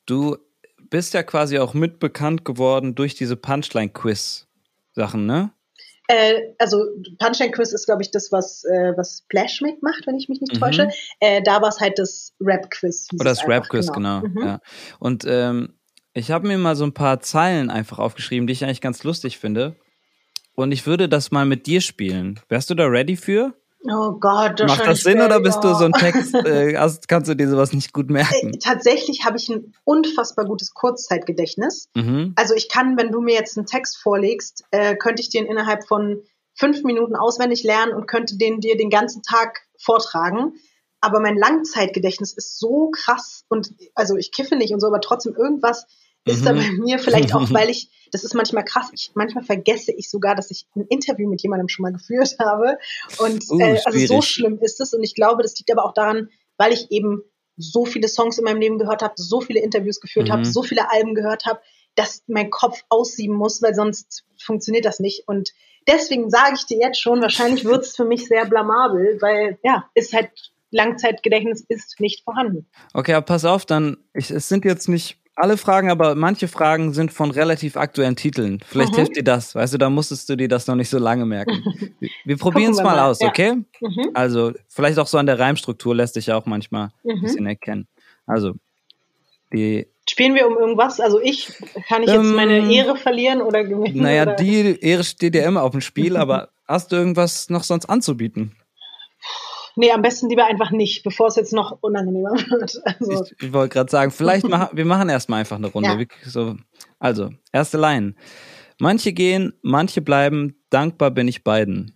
Du 0.05 0.37
bist 0.89 1.13
ja 1.13 1.23
quasi 1.23 1.57
auch 1.57 1.73
mitbekannt 1.73 2.45
geworden 2.45 2.93
durch 2.93 3.15
diese 3.15 3.35
Punchline-Quiz-Sachen, 3.35 5.25
ne? 5.25 5.51
Äh, 6.07 6.53
also 6.59 6.85
Punchline 7.19 7.51
Quiz 7.51 7.71
ist, 7.71 7.85
glaube 7.85 8.01
ich, 8.01 8.11
das, 8.11 8.31
was, 8.31 8.63
äh, 8.65 8.93
was 8.95 9.23
Splash 9.23 9.61
macht, 9.81 10.05
wenn 10.05 10.15
ich 10.15 10.29
mich 10.29 10.41
nicht 10.41 10.55
mhm. 10.55 10.59
täusche. 10.59 10.89
Äh, 11.19 11.41
da 11.41 11.61
war 11.61 11.69
es 11.69 11.79
halt 11.79 11.97
das 11.97 12.33
Rap 12.39 12.69
Quiz. 12.69 13.07
Oder 13.13 13.31
das 13.31 13.47
Rap 13.47 13.69
Quiz, 13.69 13.91
genau. 13.91 14.21
genau. 14.21 14.41
Mhm. 14.41 14.47
Ja. 14.47 14.59
Und 14.99 15.25
ähm, 15.27 15.73
ich 16.13 16.31
habe 16.31 16.47
mir 16.47 16.57
mal 16.57 16.75
so 16.75 16.85
ein 16.85 16.93
paar 16.93 17.19
Zeilen 17.19 17.69
einfach 17.69 17.99
aufgeschrieben, 17.99 18.47
die 18.47 18.53
ich 18.53 18.63
eigentlich 18.63 18.81
ganz 18.81 19.03
lustig 19.03 19.37
finde. 19.37 19.75
Und 20.55 20.71
ich 20.71 20.85
würde 20.85 21.09
das 21.09 21.31
mal 21.31 21.45
mit 21.45 21.65
dir 21.65 21.81
spielen. 21.81 22.39
Wärst 22.47 22.69
du 22.69 22.75
da 22.75 22.85
ready 22.85 23.17
für? 23.17 23.53
Oh 23.87 24.13
Gott, 24.19 24.59
das 24.59 24.67
Macht 24.67 24.87
das 24.87 25.01
Sinn 25.01 25.21
oder 25.21 25.39
bist 25.39 25.63
du 25.63 25.73
so 25.75 25.85
ein 25.85 25.91
Text, 25.91 26.33
äh, 26.45 26.75
hast, 26.77 27.07
kannst 27.07 27.29
du 27.29 27.35
dir 27.35 27.49
sowas 27.49 27.73
nicht 27.73 27.93
gut 27.93 28.09
merken? 28.09 28.53
Äh, 28.53 28.57
tatsächlich 28.57 29.25
habe 29.25 29.37
ich 29.37 29.49
ein 29.49 29.73
unfassbar 29.83 30.45
gutes 30.45 30.73
Kurzzeitgedächtnis. 30.73 31.89
Mhm. 31.95 32.33
Also 32.35 32.55
ich 32.55 32.69
kann, 32.69 32.97
wenn 32.97 33.11
du 33.11 33.21
mir 33.21 33.35
jetzt 33.35 33.57
einen 33.57 33.67
Text 33.67 33.97
vorlegst, 33.97 34.63
äh, 34.71 34.95
könnte 34.95 35.21
ich 35.21 35.29
den 35.29 35.45
innerhalb 35.45 35.87
von 35.87 36.21
fünf 36.55 36.83
Minuten 36.83 37.15
auswendig 37.15 37.63
lernen 37.63 37.93
und 37.93 38.07
könnte 38.07 38.37
den 38.37 38.59
dir 38.59 38.77
den 38.77 38.89
ganzen 38.89 39.21
Tag 39.21 39.61
vortragen. 39.77 40.53
Aber 41.01 41.19
mein 41.19 41.37
Langzeitgedächtnis 41.37 42.33
ist 42.33 42.57
so 42.57 42.89
krass 42.89 43.43
und 43.49 43.75
also 43.93 44.15
ich 44.15 44.31
kiffe 44.31 44.55
nicht 44.55 44.73
und 44.73 44.79
so, 44.79 44.87
aber 44.87 45.01
trotzdem 45.01 45.35
irgendwas 45.35 45.85
ist 46.25 46.41
mhm. 46.41 46.45
da 46.45 46.53
bei 46.53 46.71
mir 46.71 46.99
vielleicht 46.99 47.33
auch, 47.33 47.51
weil 47.51 47.69
ich, 47.69 47.89
das 48.11 48.23
ist 48.23 48.33
manchmal 48.33 48.63
krass, 48.63 48.89
ich, 48.93 49.11
manchmal 49.13 49.43
vergesse 49.43 49.91
ich 49.91 50.09
sogar, 50.09 50.35
dass 50.35 50.51
ich 50.51 50.67
ein 50.75 50.85
Interview 50.89 51.29
mit 51.29 51.41
jemandem 51.41 51.69
schon 51.69 51.83
mal 51.83 51.93
geführt 51.93 52.35
habe. 52.39 52.77
Und 53.19 53.43
uh, 53.49 53.59
äh, 53.59 53.79
also 53.85 54.05
so 54.05 54.21
schlimm 54.21 54.59
ist 54.61 54.81
es. 54.81 54.93
Und 54.93 55.03
ich 55.03 55.15
glaube, 55.15 55.43
das 55.43 55.57
liegt 55.57 55.71
aber 55.71 55.85
auch 55.85 55.93
daran, 55.93 56.29
weil 56.57 56.73
ich 56.73 56.91
eben 56.91 57.21
so 57.57 57.85
viele 57.85 58.07
Songs 58.07 58.37
in 58.37 58.43
meinem 58.43 58.59
Leben 58.59 58.79
gehört 58.79 59.01
habe, 59.01 59.13
so 59.15 59.39
viele 59.39 59.61
Interviews 59.61 60.01
geführt 60.01 60.27
mhm. 60.27 60.33
habe, 60.33 60.45
so 60.45 60.61
viele 60.63 60.91
Alben 60.91 61.15
gehört 61.15 61.45
habe, 61.45 61.61
dass 61.95 62.23
mein 62.27 62.49
Kopf 62.49 62.83
aussieben 62.89 63.35
muss, 63.35 63.61
weil 63.61 63.73
sonst 63.73 64.25
funktioniert 64.37 64.85
das 64.85 64.99
nicht. 64.99 65.27
Und 65.27 65.53
deswegen 65.87 66.29
sage 66.29 66.55
ich 66.55 66.65
dir 66.65 66.79
jetzt 66.79 66.99
schon, 66.99 67.21
wahrscheinlich 67.21 67.63
wird 67.65 67.85
es 67.85 67.95
für 67.95 68.05
mich 68.05 68.27
sehr 68.27 68.45
blamabel, 68.45 69.17
weil 69.21 69.59
ja, 69.63 69.89
ist 69.93 70.13
halt 70.13 70.29
Langzeitgedächtnis 70.71 71.63
ist 71.69 71.99
nicht 71.99 72.23
vorhanden. 72.23 72.67
Okay, 72.93 73.13
aber 73.13 73.25
pass 73.25 73.45
auf, 73.45 73.65
dann, 73.65 73.97
ich, 74.13 74.29
es 74.31 74.49
sind 74.49 74.65
jetzt 74.65 74.89
nicht 74.89 75.17
alle 75.35 75.57
Fragen, 75.57 75.89
aber 75.91 76.15
manche 76.15 76.47
Fragen 76.47 76.93
sind 76.93 77.11
von 77.11 77.29
relativ 77.31 77.75
aktuellen 77.75 78.15
Titeln. 78.15 78.59
Vielleicht 78.65 78.93
mhm. 78.93 78.97
hilft 78.97 79.15
dir 79.17 79.23
das. 79.23 79.53
Weißt 79.53 79.73
du, 79.73 79.77
da 79.77 79.89
musstest 79.89 80.29
du 80.29 80.35
dir 80.35 80.47
das 80.47 80.67
noch 80.67 80.75
nicht 80.75 80.89
so 80.89 80.97
lange 80.97 81.25
merken. 81.25 81.63
Wir 82.25 82.37
probieren 82.37 82.71
es 82.71 82.77
mal, 82.77 82.95
mal, 82.95 82.99
aus, 82.99 83.19
ja. 83.19 83.27
okay? 83.27 83.53
Mhm. 83.81 84.11
Also, 84.13 84.53
vielleicht 84.69 84.97
auch 84.97 85.07
so 85.07 85.17
an 85.17 85.25
der 85.25 85.37
Reimstruktur 85.37 85.93
lässt 85.93 86.13
sich 86.13 86.27
ja 86.27 86.37
auch 86.37 86.45
manchmal 86.45 86.89
mhm. 87.03 87.11
ein 87.11 87.21
bisschen 87.21 87.45
erkennen. 87.45 87.87
Also, 88.25 88.53
die. 89.51 89.87
Spielen 90.07 90.35
wir 90.35 90.47
um 90.47 90.55
irgendwas? 90.55 90.99
Also 90.99 91.19
ich, 91.19 91.51
kann 91.87 92.03
ich 92.03 92.09
jetzt 92.09 92.17
ähm, 92.17 92.35
meine 92.35 92.71
Ehre 92.71 92.95
verlieren 92.95 93.41
oder 93.41 93.63
gewinnen? 93.63 94.03
Naja, 94.03 94.21
oder? 94.27 94.35
die 94.35 94.79
Ehre 94.79 95.03
steht 95.03 95.33
ja 95.33 95.43
immer 95.47 95.63
auf 95.63 95.71
dem 95.71 95.81
Spiel, 95.81 96.15
aber 96.15 96.49
hast 96.67 96.91
du 96.91 96.95
irgendwas 96.95 97.49
noch 97.49 97.63
sonst 97.63 97.87
anzubieten? 97.87 98.55
Nee, 99.75 99.91
am 99.91 100.01
besten 100.01 100.29
lieber 100.29 100.45
einfach 100.45 100.71
nicht, 100.71 101.03
bevor 101.03 101.27
es 101.27 101.35
jetzt 101.35 101.53
noch 101.53 101.77
unangenehmer 101.81 102.31
wird. 102.49 102.81
Also. 102.85 103.23
Ich, 103.23 103.43
ich 103.43 103.53
wollte 103.53 103.73
gerade 103.73 103.91
sagen, 103.91 104.11
vielleicht 104.11 104.47
machen 104.47 104.77
wir 104.77 104.85
machen 104.85 105.09
erstmal 105.09 105.41
einfach 105.41 105.57
eine 105.57 105.67
Runde. 105.67 105.89
Ja. 105.89 106.29
So, 106.29 106.55
also, 106.99 107.31
erste 107.51 107.77
Line. 107.77 108.15
Manche 108.79 109.13
gehen, 109.13 109.53
manche 109.61 110.01
bleiben, 110.01 110.55
dankbar 110.69 111.11
bin 111.11 111.27
ich 111.27 111.43
beiden. 111.43 111.93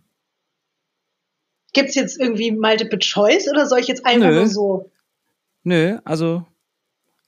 Gibt's 1.74 1.96
jetzt 1.96 2.20
irgendwie 2.20 2.52
Multiple 2.52 3.00
Choice 3.00 3.50
oder 3.50 3.66
soll 3.66 3.80
ich 3.80 3.88
jetzt 3.88 4.06
einfach 4.06 4.30
Nö. 4.30 4.36
nur 4.36 4.48
so? 4.48 4.92
Nö, 5.64 6.00
also 6.04 6.46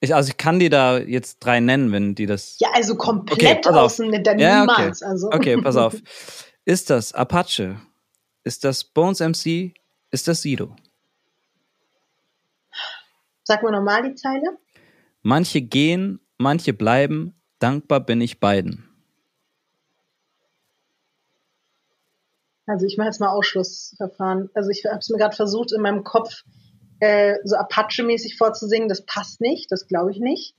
ich, 0.03 0.15
also 0.15 0.29
ich 0.29 0.37
kann 0.37 0.59
dir 0.59 0.71
da 0.71 0.97
jetzt 0.97 1.39
drei 1.39 1.59
nennen, 1.59 1.91
wenn 1.91 2.15
die 2.15 2.25
das. 2.25 2.55
Ja, 2.59 2.69
also 2.73 2.95
komplett 2.95 3.67
okay, 3.67 3.77
außen, 3.77 4.23
dann 4.23 4.39
ja, 4.39 4.61
niemals. 4.61 5.01
Okay. 5.01 5.11
Also. 5.11 5.27
okay, 5.31 5.57
pass 5.57 5.75
auf. 5.75 5.95
Ist 6.65 6.89
das 6.89 7.13
Apache? 7.13 7.79
Ist 8.43 8.63
das 8.63 8.83
Bones 8.83 9.19
MC? 9.19 9.73
Ist 10.12 10.28
das 10.28 10.41
Sido. 10.41 10.76
Sag 13.43 13.63
mal 13.63 13.71
nochmal 13.71 14.04
die 14.04 14.15
Zeile. 14.15 14.58
Manche 15.24 15.62
gehen, 15.62 16.19
manche 16.38 16.74
bleiben, 16.74 17.36
dankbar 17.60 18.00
bin 18.02 18.21
ich 18.21 18.39
beiden. 18.39 18.88
Also 22.65 22.86
ich 22.86 22.97
mache 22.97 23.08
jetzt 23.08 23.19
mal 23.19 23.30
Ausschlussverfahren. 23.30 24.50
Also 24.54 24.69
ich 24.69 24.86
habe 24.86 25.00
es 25.00 25.10
mir 25.10 25.17
gerade 25.17 25.36
versucht, 25.36 25.74
in 25.74 25.82
meinem 25.82 26.04
Kopf 26.04 26.43
äh, 27.00 27.36
so 27.43 27.56
Apache-mäßig 27.56 28.38
vorzusingen. 28.38 28.88
Das 28.88 29.06
passt 29.06 29.41
nicht, 29.41 29.71
das 29.71 29.88
glaube 29.88 30.12
ich 30.12 30.19
nicht. 30.19 30.56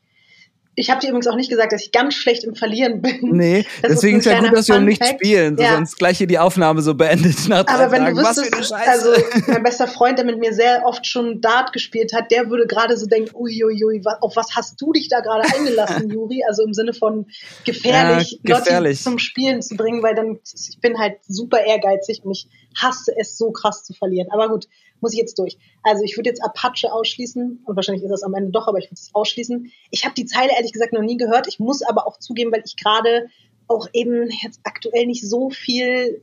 Ich 0.74 0.88
habe 0.88 1.00
dir 1.00 1.08
übrigens 1.08 1.26
auch 1.26 1.36
nicht 1.36 1.50
gesagt, 1.50 1.72
dass 1.72 1.82
ich 1.82 1.92
ganz 1.92 2.14
schlecht 2.14 2.44
im 2.44 2.54
Verlieren 2.54 3.02
bin. 3.02 3.18
Nee, 3.32 3.66
das 3.82 3.92
deswegen 3.92 4.18
ist, 4.20 4.24
ja 4.24 4.40
gut, 4.40 4.56
dass 4.56 4.68
wir 4.68 4.80
nicht 4.80 5.04
spielen, 5.04 5.58
ja. 5.58 5.74
sonst 5.74 5.98
gleich 5.98 6.16
hier 6.16 6.26
die 6.26 6.38
Aufnahme 6.38 6.80
so 6.80 6.94
beendet 6.94 7.36
nach 7.48 7.66
Aber 7.66 7.90
wenn 7.92 8.04
Tagen. 8.04 8.16
du 8.16 8.22
wüsstest, 8.22 8.72
also 8.72 9.10
mein 9.48 9.62
bester 9.62 9.86
Freund, 9.86 10.18
der 10.18 10.24
mit 10.24 10.38
mir 10.38 10.54
sehr 10.54 10.82
oft 10.86 11.06
schon 11.06 11.42
Dart 11.42 11.74
gespielt 11.74 12.14
hat, 12.14 12.30
der 12.30 12.48
würde 12.48 12.66
gerade 12.66 12.96
so 12.96 13.04
denken, 13.04 13.34
uiuiui, 13.34 14.02
auf 14.20 14.34
was 14.34 14.56
hast 14.56 14.80
du 14.80 14.92
dich 14.92 15.08
da 15.08 15.20
gerade 15.20 15.44
eingelassen, 15.54 16.08
Juri? 16.10 16.42
Also 16.48 16.62
im 16.62 16.72
Sinne 16.72 16.94
von 16.94 17.26
gefährlich, 17.66 18.40
ja, 18.42 18.58
gefährlich, 18.58 18.98
Leute 18.98 19.02
zum 19.02 19.18
Spielen 19.18 19.60
zu 19.60 19.76
bringen, 19.76 20.02
weil 20.02 20.14
dann, 20.14 20.38
ich 20.44 20.78
bin 20.80 20.98
halt 20.98 21.18
super 21.28 21.60
ehrgeizig 21.64 22.22
und 22.24 22.32
ich 22.32 22.48
hasse 22.76 23.12
es 23.18 23.36
so 23.38 23.50
krass 23.50 23.84
zu 23.84 23.92
verlieren. 23.94 24.28
Aber 24.30 24.48
gut, 24.48 24.68
muss 25.00 25.12
ich 25.12 25.18
jetzt 25.18 25.38
durch. 25.38 25.58
Also 25.82 26.04
ich 26.04 26.16
würde 26.16 26.30
jetzt 26.30 26.42
Apache 26.42 26.92
ausschließen 26.92 27.62
und 27.64 27.76
wahrscheinlich 27.76 28.04
ist 28.04 28.10
das 28.10 28.22
am 28.22 28.34
Ende 28.34 28.50
doch, 28.50 28.68
aber 28.68 28.78
ich 28.78 28.86
würde 28.86 28.94
es 28.94 29.10
ausschließen. 29.12 29.70
Ich 29.90 30.04
habe 30.04 30.14
die 30.14 30.26
Zeile 30.26 30.52
ehrlich 30.56 30.72
gesagt 30.72 30.92
noch 30.92 31.02
nie 31.02 31.16
gehört. 31.16 31.48
Ich 31.48 31.58
muss 31.58 31.82
aber 31.82 32.06
auch 32.06 32.18
zugeben, 32.18 32.52
weil 32.52 32.62
ich 32.64 32.76
gerade 32.76 33.28
auch 33.68 33.88
eben 33.92 34.30
jetzt 34.42 34.60
aktuell 34.64 35.06
nicht 35.06 35.28
so 35.28 35.50
viel 35.50 36.22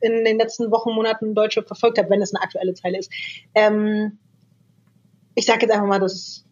in 0.00 0.24
den 0.24 0.38
letzten 0.38 0.70
Wochen, 0.70 0.92
Monaten 0.92 1.34
Deutsche 1.34 1.62
verfolgt 1.62 1.98
habe, 1.98 2.10
wenn 2.10 2.22
es 2.22 2.34
eine 2.34 2.42
aktuelle 2.42 2.74
Zeile 2.74 2.98
ist. 2.98 3.10
Ähm, 3.54 4.18
ich 5.34 5.46
sage 5.46 5.62
jetzt 5.62 5.72
einfach 5.72 5.86
mal, 5.86 6.00
dass 6.00 6.44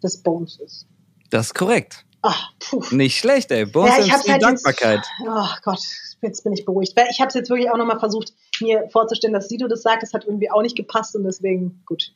das 0.00 0.22
Bones 0.22 0.58
ist. 0.60 0.86
Das 1.30 1.46
ist 1.46 1.54
korrekt. 1.54 2.04
Ach, 2.22 2.50
puh. 2.58 2.82
Nicht 2.90 3.18
schlecht, 3.18 3.50
ey. 3.50 3.64
Bones 3.64 3.96
ja, 3.96 4.04
ich 4.04 4.12
hab's 4.12 4.28
halt 4.28 4.42
Dankbarkeit. 4.42 5.00
Jetzt, 5.18 5.28
oh 5.28 5.48
Gott, 5.62 5.80
jetzt 6.20 6.44
bin 6.44 6.52
ich 6.52 6.64
beruhigt. 6.64 6.94
Weil 6.96 7.08
ich 7.10 7.20
habe 7.20 7.28
es 7.28 7.34
jetzt 7.34 7.48
wirklich 7.48 7.70
auch 7.70 7.78
nochmal 7.78 7.98
versucht, 7.98 8.32
mir 8.60 8.88
vorzustellen, 8.90 9.32
dass 9.32 9.48
Sido 9.48 9.68
das 9.68 9.82
sagt. 9.82 10.02
Das 10.02 10.12
hat 10.12 10.24
irgendwie 10.26 10.50
auch 10.50 10.62
nicht 10.62 10.76
gepasst 10.76 11.16
und 11.16 11.24
deswegen 11.24 11.82
gut. 11.86 12.12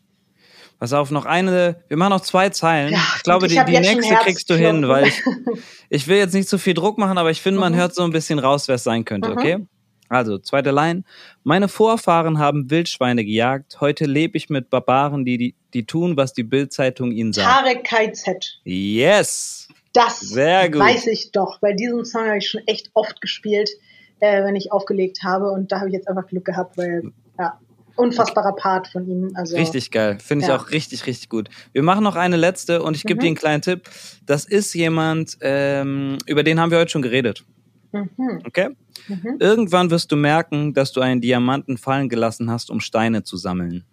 Pass 0.78 0.92
auf, 0.92 1.10
noch 1.10 1.24
eine, 1.24 1.82
wir 1.88 1.96
machen 1.96 2.10
noch 2.10 2.20
zwei 2.20 2.50
Zeilen. 2.50 2.92
Ja, 2.92 3.02
ich 3.16 3.22
glaube, 3.22 3.46
ich 3.46 3.54
die, 3.54 3.64
die 3.64 3.78
nächste 3.78 4.14
kriegst 4.16 4.50
du 4.50 4.56
hin, 4.56 4.88
weil 4.88 5.06
ich, 5.06 5.22
ich 5.88 6.08
will 6.08 6.18
jetzt 6.18 6.34
nicht 6.34 6.48
zu 6.48 6.58
viel 6.58 6.74
Druck 6.74 6.98
machen, 6.98 7.16
aber 7.16 7.30
ich 7.30 7.40
finde, 7.40 7.60
man 7.60 7.72
mhm. 7.72 7.76
hört 7.76 7.94
so 7.94 8.02
ein 8.02 8.10
bisschen 8.10 8.38
raus, 8.38 8.68
wer 8.68 8.74
es 8.74 8.84
sein 8.84 9.04
könnte, 9.04 9.30
mhm. 9.30 9.38
okay? 9.38 9.66
Also, 10.08 10.38
zweite 10.38 10.70
Line. 10.70 11.04
Meine 11.42 11.68
Vorfahren 11.68 12.38
haben 12.38 12.70
Wildschweine 12.70 13.24
gejagt. 13.24 13.80
Heute 13.80 14.04
lebe 14.04 14.36
ich 14.36 14.50
mit 14.50 14.68
Barbaren, 14.68 15.24
die, 15.24 15.38
die, 15.38 15.54
die 15.72 15.86
tun, 15.86 16.16
was 16.16 16.34
die 16.34 16.42
Bildzeitung 16.42 17.10
ihnen 17.10 17.32
sagt. 17.32 17.48
Tarek 17.48 17.84
KZ. 17.84 18.60
Yes! 18.64 19.63
Das 19.94 20.34
weiß 20.34 21.06
ich 21.06 21.30
doch. 21.30 21.60
Bei 21.60 21.72
diesem 21.72 22.04
Song 22.04 22.26
habe 22.26 22.38
ich 22.38 22.50
schon 22.50 22.60
echt 22.66 22.90
oft 22.94 23.20
gespielt, 23.20 23.70
äh, 24.18 24.44
wenn 24.44 24.56
ich 24.56 24.72
aufgelegt 24.72 25.20
habe. 25.22 25.50
Und 25.50 25.72
da 25.72 25.78
habe 25.78 25.88
ich 25.88 25.94
jetzt 25.94 26.08
einfach 26.08 26.26
Glück 26.26 26.44
gehabt, 26.44 26.76
weil, 26.76 27.12
ja. 27.38 27.58
unfassbarer 27.94 28.56
Part 28.56 28.88
von 28.88 29.06
ihm. 29.08 29.30
Also, 29.34 29.56
richtig 29.56 29.92
geil. 29.92 30.18
Finde 30.20 30.44
ich 30.44 30.48
ja. 30.48 30.56
auch 30.56 30.70
richtig, 30.70 31.06
richtig 31.06 31.28
gut. 31.28 31.48
Wir 31.72 31.84
machen 31.84 32.02
noch 32.02 32.16
eine 32.16 32.36
letzte 32.36 32.82
und 32.82 32.96
ich 32.96 33.04
gebe 33.04 33.18
mhm. 33.18 33.20
dir 33.20 33.26
einen 33.28 33.36
kleinen 33.36 33.62
Tipp. 33.62 33.88
Das 34.26 34.44
ist 34.44 34.74
jemand, 34.74 35.38
ähm, 35.40 36.18
über 36.26 36.42
den 36.42 36.58
haben 36.58 36.72
wir 36.72 36.78
heute 36.78 36.90
schon 36.90 37.02
geredet. 37.02 37.44
Mhm. 37.92 38.42
Okay? 38.44 38.70
Mhm. 39.06 39.36
Irgendwann 39.38 39.90
wirst 39.90 40.10
du 40.10 40.16
merken, 40.16 40.74
dass 40.74 40.90
du 40.90 41.02
einen 41.02 41.20
Diamanten 41.20 41.78
fallen 41.78 42.08
gelassen 42.08 42.50
hast, 42.50 42.68
um 42.68 42.80
Steine 42.80 43.22
zu 43.22 43.36
sammeln. 43.36 43.84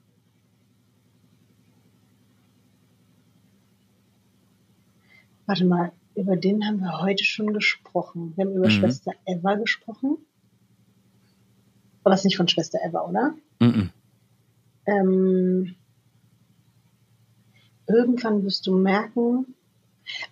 Warte 5.52 5.66
mal, 5.66 5.92
über 6.16 6.38
den 6.38 6.66
haben 6.66 6.80
wir 6.80 7.02
heute 7.02 7.26
schon 7.26 7.52
gesprochen. 7.54 8.32
Wir 8.38 8.46
haben 8.46 8.56
über 8.56 8.68
mhm. 8.68 8.72
Schwester 8.72 9.12
Eva 9.26 9.56
gesprochen. 9.56 10.18
War 12.04 12.12
das 12.12 12.24
nicht 12.24 12.38
von 12.38 12.48
Schwester 12.48 12.80
Eva, 12.82 13.02
oder? 13.02 13.34
Mhm. 13.60 13.90
Ähm, 14.86 15.76
irgendwann 17.86 18.46
wirst 18.46 18.66
du 18.66 18.78
merken, 18.78 19.56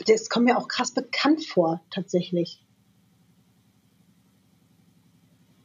das 0.07 0.29
kommt 0.29 0.45
mir 0.45 0.57
auch 0.57 0.69
krass 0.69 0.93
bekannt 0.93 1.45
vor, 1.45 1.81
tatsächlich. 1.91 2.65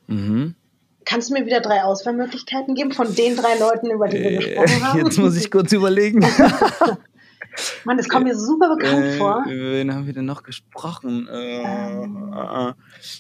Mhm. 0.09 0.57
Kannst 1.05 1.31
du 1.31 1.35
mir 1.35 1.47
wieder 1.47 1.61
drei 1.61 1.85
Auswahlmöglichkeiten 1.85 2.75
geben 2.75 2.91
von 2.91 3.15
den 3.15 3.37
drei 3.37 3.57
Leuten, 3.57 3.93
über 3.93 4.09
die 4.09 4.19
wir 4.19 4.33
äh, 4.33 4.37
gesprochen 4.37 4.83
haben? 4.83 4.99
Jetzt 4.99 5.19
muss 5.19 5.37
ich 5.37 5.49
kurz 5.49 5.71
überlegen. 5.71 6.27
Mann, 7.85 7.97
das 7.97 8.09
kommt 8.09 8.25
mir 8.25 8.37
super 8.37 8.77
bekannt 8.77 9.05
äh, 9.05 9.19
vor. 9.19 9.45
Wen 9.47 9.95
haben 9.95 10.07
wir 10.07 10.13
denn 10.13 10.25
noch 10.25 10.43
gesprochen? 10.43 11.29
Äh, 11.29 11.63
ähm. 11.63 12.33
äh, 12.33 12.73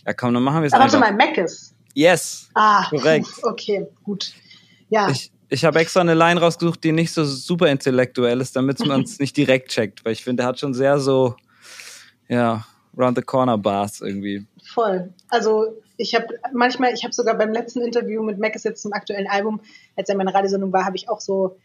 ja, 0.07 0.12
komm, 0.16 0.35
dann 0.35 0.42
machen 0.42 0.62
wir 0.62 0.66
es 0.66 0.73
einfach. 0.73 0.92
Warte 0.92 0.99
mal, 0.99 1.14
Mackes. 1.14 1.75
Yes. 1.94 2.49
Ah, 2.55 2.88
korrekt. 2.90 3.29
Okay, 3.42 3.87
gut. 4.03 4.33
Ja. 4.88 5.09
Ich, 5.11 5.31
ich 5.49 5.64
habe 5.64 5.79
extra 5.79 6.01
eine 6.01 6.14
Line 6.14 6.40
rausgesucht, 6.40 6.83
die 6.83 6.92
nicht 6.92 7.12
so 7.12 7.25
super 7.25 7.68
intellektuell 7.68 8.40
ist, 8.40 8.57
damit 8.57 8.79
man 8.87 9.03
es 9.03 9.18
nicht 9.18 9.37
direkt 9.37 9.70
checkt, 9.70 10.05
weil 10.05 10.12
ich 10.12 10.25
finde, 10.25 10.42
der 10.42 10.49
hat 10.49 10.59
schon 10.59 10.75
sehr 10.75 10.99
so, 10.99 11.37
ja, 12.29 12.64
round 12.97 13.16
the 13.16 13.23
corner 13.23 13.59
Bars 13.59 14.01
irgendwie. 14.01 14.47
Voll. 14.73 15.12
Also 15.29 15.81
ich 15.97 16.14
habe 16.14 16.27
manchmal, 16.53 16.92
ich 16.92 17.05
habe 17.05 17.12
sogar 17.12 17.37
beim 17.37 17.53
letzten 17.53 17.81
Interview 17.81 18.23
mit 18.23 18.38
Mac 18.38 18.55
jetzt 18.62 18.83
zum 18.83 18.92
aktuellen 18.92 19.29
Album, 19.29 19.61
als 19.97 20.09
er 20.09 20.14
in 20.14 20.18
meiner 20.18 20.35
Radiosendung 20.35 20.73
war, 20.73 20.85
habe 20.85 20.97
ich 20.97 21.09
auch 21.09 21.20
so 21.20 21.57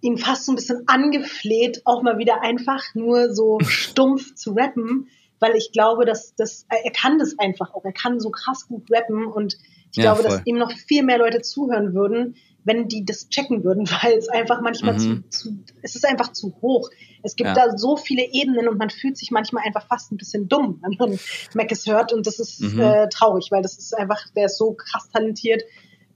ihn 0.00 0.18
fast 0.18 0.44
so 0.44 0.52
ein 0.52 0.56
bisschen 0.56 0.84
angefleht, 0.86 1.82
auch 1.84 2.02
mal 2.02 2.18
wieder 2.18 2.42
einfach 2.42 2.82
nur 2.94 3.34
so 3.34 3.58
stumpf 3.66 4.34
zu 4.34 4.52
rappen, 4.52 5.08
weil 5.40 5.56
ich 5.56 5.72
glaube, 5.72 6.04
dass 6.04 6.34
das 6.34 6.66
er 6.68 6.92
kann 6.92 7.18
das 7.18 7.38
einfach 7.38 7.74
auch, 7.74 7.84
er 7.84 7.92
kann 7.92 8.20
so 8.20 8.30
krass 8.30 8.66
gut 8.68 8.90
rappen 8.90 9.26
und 9.26 9.56
ich 9.92 10.02
ja, 10.02 10.12
glaube, 10.12 10.28
voll. 10.28 10.38
dass 10.38 10.46
ihm 10.46 10.58
noch 10.58 10.72
viel 10.72 11.02
mehr 11.02 11.18
Leute 11.18 11.40
zuhören 11.42 11.94
würden, 11.94 12.36
wenn 12.64 12.88
die 12.88 13.04
das 13.04 13.28
checken 13.28 13.64
würden, 13.64 13.88
weil 14.02 14.14
es 14.14 14.28
einfach 14.28 14.60
manchmal 14.60 14.94
mhm. 14.94 15.24
zu, 15.30 15.50
zu, 15.50 15.58
es 15.82 15.94
ist 15.94 16.06
einfach 16.06 16.32
zu 16.32 16.54
hoch. 16.60 16.90
Es 17.22 17.36
gibt 17.36 17.48
ja. 17.48 17.54
da 17.54 17.76
so 17.76 17.96
viele 17.96 18.24
Ebenen 18.32 18.68
und 18.68 18.78
man 18.78 18.90
fühlt 18.90 19.16
sich 19.16 19.30
manchmal 19.30 19.64
einfach 19.64 19.86
fast 19.86 20.12
ein 20.12 20.16
bisschen 20.16 20.48
dumm, 20.48 20.82
wenn 20.98 20.98
man 20.98 21.18
Mackes 21.54 21.86
hört 21.86 22.12
und 22.12 22.26
das 22.26 22.38
ist 22.38 22.60
mhm. 22.60 22.80
äh, 22.80 23.08
traurig, 23.08 23.48
weil 23.50 23.62
das 23.62 23.78
ist 23.78 23.96
einfach, 23.96 24.20
der 24.34 24.46
ist 24.46 24.58
so 24.58 24.74
krass 24.74 25.08
talentiert 25.10 25.62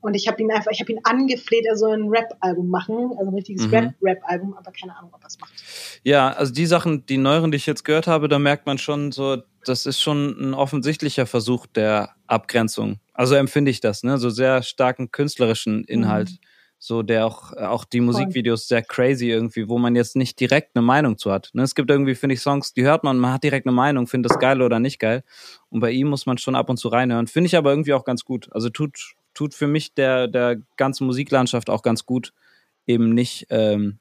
und 0.00 0.14
ich 0.14 0.28
habe 0.28 0.42
ihn 0.42 0.50
einfach, 0.50 0.70
ich 0.72 0.80
habe 0.80 0.92
ihn 0.92 1.00
angefleht, 1.04 1.64
er 1.66 1.76
soll 1.76 1.94
ein 1.94 2.08
Rap-Album 2.08 2.68
machen, 2.68 3.10
also 3.18 3.30
ein 3.30 3.34
richtiges 3.34 3.66
mhm. 3.66 3.94
Rap-Album, 4.02 4.54
aber 4.54 4.72
keine 4.72 4.96
Ahnung, 4.96 5.10
ob 5.12 5.22
er 5.22 5.26
es 5.26 5.38
macht. 5.38 5.52
Ja, 6.02 6.30
also 6.30 6.52
die 6.52 6.66
Sachen, 6.66 7.06
die 7.06 7.18
neueren, 7.18 7.50
die 7.50 7.56
ich 7.56 7.66
jetzt 7.66 7.84
gehört 7.84 8.06
habe, 8.06 8.28
da 8.28 8.38
merkt 8.38 8.66
man 8.66 8.78
schon 8.78 9.12
so, 9.12 9.38
das 9.64 9.86
ist 9.86 10.00
schon 10.00 10.36
ein 10.40 10.54
offensichtlicher 10.54 11.26
Versuch 11.26 11.66
der 11.66 12.14
Abgrenzung. 12.26 12.98
Also 13.12 13.34
empfinde 13.34 13.70
ich 13.70 13.80
das, 13.80 14.02
ne? 14.02 14.16
So 14.16 14.30
sehr 14.30 14.62
starken 14.62 15.10
künstlerischen 15.10 15.84
Inhalt. 15.84 16.30
Mhm. 16.30 16.38
So, 16.82 17.02
der 17.02 17.26
auch, 17.26 17.52
auch 17.52 17.84
die 17.84 18.00
Musikvideos 18.00 18.66
sehr 18.66 18.80
crazy 18.80 19.28
irgendwie, 19.28 19.68
wo 19.68 19.76
man 19.76 19.94
jetzt 19.94 20.16
nicht 20.16 20.40
direkt 20.40 20.74
eine 20.74 20.82
Meinung 20.82 21.18
zu 21.18 21.30
hat. 21.30 21.50
Ne? 21.52 21.62
Es 21.62 21.74
gibt 21.74 21.90
irgendwie, 21.90 22.14
finde 22.14 22.32
ich, 22.32 22.40
Songs, 22.40 22.72
die 22.72 22.84
hört 22.84 23.04
man, 23.04 23.18
man 23.18 23.34
hat 23.34 23.44
direkt 23.44 23.66
eine 23.66 23.74
Meinung, 23.74 24.06
findet 24.06 24.30
das 24.30 24.38
geil 24.38 24.62
oder 24.62 24.80
nicht 24.80 24.98
geil. 24.98 25.22
Und 25.68 25.80
bei 25.80 25.90
ihm 25.90 26.08
muss 26.08 26.24
man 26.24 26.38
schon 26.38 26.54
ab 26.54 26.70
und 26.70 26.78
zu 26.78 26.88
reinhören. 26.88 27.26
Finde 27.26 27.48
ich 27.48 27.56
aber 27.58 27.68
irgendwie 27.68 27.92
auch 27.92 28.06
ganz 28.06 28.24
gut. 28.24 28.48
Also 28.52 28.70
tut, 28.70 29.14
tut 29.40 29.54
für 29.54 29.66
mich 29.66 29.94
der, 29.94 30.28
der 30.28 30.58
ganzen 30.76 31.06
Musiklandschaft 31.06 31.70
auch 31.70 31.80
ganz 31.80 32.04
gut, 32.04 32.34
eben 32.86 33.14
nicht 33.14 33.46
ähm, 33.48 33.98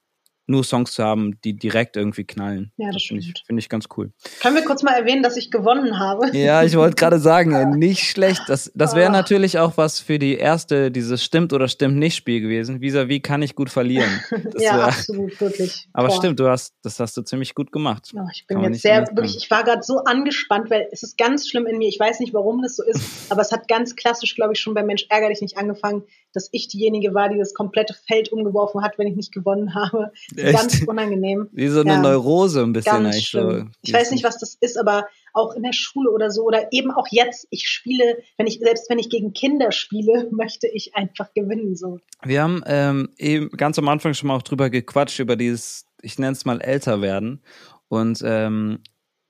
nur 0.49 0.63
Songs 0.63 0.93
zu 0.93 1.03
haben, 1.03 1.39
die 1.43 1.55
direkt 1.55 1.95
irgendwie 1.95 2.23
knallen. 2.23 2.71
Ja, 2.77 2.87
das, 2.87 2.95
das 2.95 3.03
finde 3.03 3.23
ich, 3.23 3.43
find 3.45 3.59
ich 3.59 3.69
ganz 3.69 3.85
cool. 3.95 4.11
Können 4.41 4.55
wir 4.55 4.65
kurz 4.65 4.83
mal 4.83 4.93
erwähnen, 4.93 5.23
dass 5.23 5.37
ich 5.37 5.51
gewonnen 5.51 5.99
habe? 5.99 6.35
Ja, 6.35 6.63
ich 6.63 6.75
wollte 6.75 6.95
gerade 6.95 7.19
sagen, 7.19 7.77
nicht 7.77 8.09
schlecht. 8.09 8.41
Das, 8.47 8.71
das 8.75 8.95
wäre 8.95 9.09
oh. 9.09 9.13
natürlich 9.13 9.59
auch 9.59 9.77
was 9.77 9.99
für 9.99 10.19
die 10.19 10.35
erste, 10.35 10.91
dieses 10.91 11.23
Stimmt 11.23 11.53
oder 11.53 11.67
Stimmt 11.67 11.97
nicht 11.97 12.15
Spiel 12.15 12.41
gewesen. 12.41 12.81
Vis-à-vis 12.81 13.19
-vis 13.19 13.21
kann 13.21 13.41
ich 13.41 13.55
gut 13.55 13.69
verlieren. 13.69 14.09
Das 14.49 14.63
ja, 14.63 14.77
wär, 14.77 14.85
absolut, 14.85 15.39
wirklich. 15.41 15.87
Aber 15.93 16.07
Boah. 16.07 16.15
stimmt, 16.15 16.39
du 16.39 16.47
hast, 16.47 16.73
das 16.81 16.99
hast 16.99 17.15
du 17.17 17.21
ziemlich 17.21 17.53
gut 17.53 17.71
gemacht. 17.71 18.11
Oh, 18.15 18.21
ich 18.33 18.47
bin 18.47 18.61
jetzt 18.61 18.81
sehr, 18.81 19.05
wirklich, 19.13 19.37
ich 19.37 19.51
war 19.51 19.63
gerade 19.63 19.83
so 19.83 19.99
angespannt, 20.05 20.69
weil 20.69 20.87
es 20.91 21.03
ist 21.03 21.17
ganz 21.17 21.47
schlimm 21.47 21.67
in 21.67 21.77
mir. 21.77 21.87
Ich 21.87 21.99
weiß 21.99 22.19
nicht, 22.19 22.33
warum 22.33 22.61
das 22.61 22.77
so 22.77 22.83
ist, 22.83 23.31
aber 23.31 23.41
es 23.41 23.51
hat 23.51 23.67
ganz 23.67 23.95
klassisch, 23.95 24.35
glaube 24.35 24.53
ich, 24.53 24.59
schon 24.59 24.73
bei 24.73 24.83
Mensch 24.83 25.05
ärger 25.09 25.29
dich 25.29 25.41
nicht 25.41 25.57
angefangen, 25.57 26.03
dass 26.33 26.49
ich 26.51 26.67
diejenige 26.67 27.13
war, 27.13 27.29
die 27.29 27.37
das 27.37 27.53
komplette 27.53 27.93
Feld 27.93 28.31
umgeworfen 28.31 28.81
hat, 28.81 28.97
wenn 28.97 29.07
ich 29.07 29.15
nicht 29.15 29.33
gewonnen 29.33 29.75
habe. 29.75 30.11
Echt? 30.39 30.57
Ganz 30.57 30.81
unangenehm. 30.87 31.47
Wie 31.51 31.67
so 31.67 31.81
eine 31.81 31.93
ja, 31.93 32.01
Neurose 32.01 32.61
ein 32.63 32.73
bisschen 32.73 33.05
eigentlich 33.05 33.29
so. 33.29 33.65
Ich 33.81 33.93
weiß 33.93 34.11
nicht, 34.11 34.23
was 34.23 34.37
das 34.37 34.55
ist, 34.59 34.77
aber 34.77 35.05
auch 35.33 35.55
in 35.55 35.63
der 35.63 35.73
Schule 35.73 36.09
oder 36.11 36.31
so 36.31 36.43
oder 36.43 36.71
eben 36.71 36.91
auch 36.91 37.07
jetzt, 37.11 37.47
ich 37.49 37.67
spiele, 37.67 38.17
wenn 38.37 38.47
ich, 38.47 38.59
selbst 38.59 38.89
wenn 38.89 38.99
ich 38.99 39.09
gegen 39.09 39.33
Kinder 39.33 39.71
spiele, 39.71 40.27
möchte 40.31 40.67
ich 40.67 40.95
einfach 40.95 41.33
gewinnen, 41.33 41.75
so. 41.75 41.99
Wir 42.23 42.43
haben 42.43 42.63
ähm, 42.65 43.09
eben 43.17 43.49
ganz 43.51 43.77
am 43.79 43.87
Anfang 43.87 44.13
schon 44.13 44.27
mal 44.27 44.35
auch 44.35 44.43
drüber 44.43 44.69
gequatscht, 44.69 45.19
über 45.19 45.35
dieses, 45.35 45.85
ich 46.01 46.19
nenne 46.19 46.33
es 46.33 46.45
mal 46.45 46.61
älter 46.61 47.01
werden 47.01 47.41
und 47.87 48.21
ähm, 48.23 48.79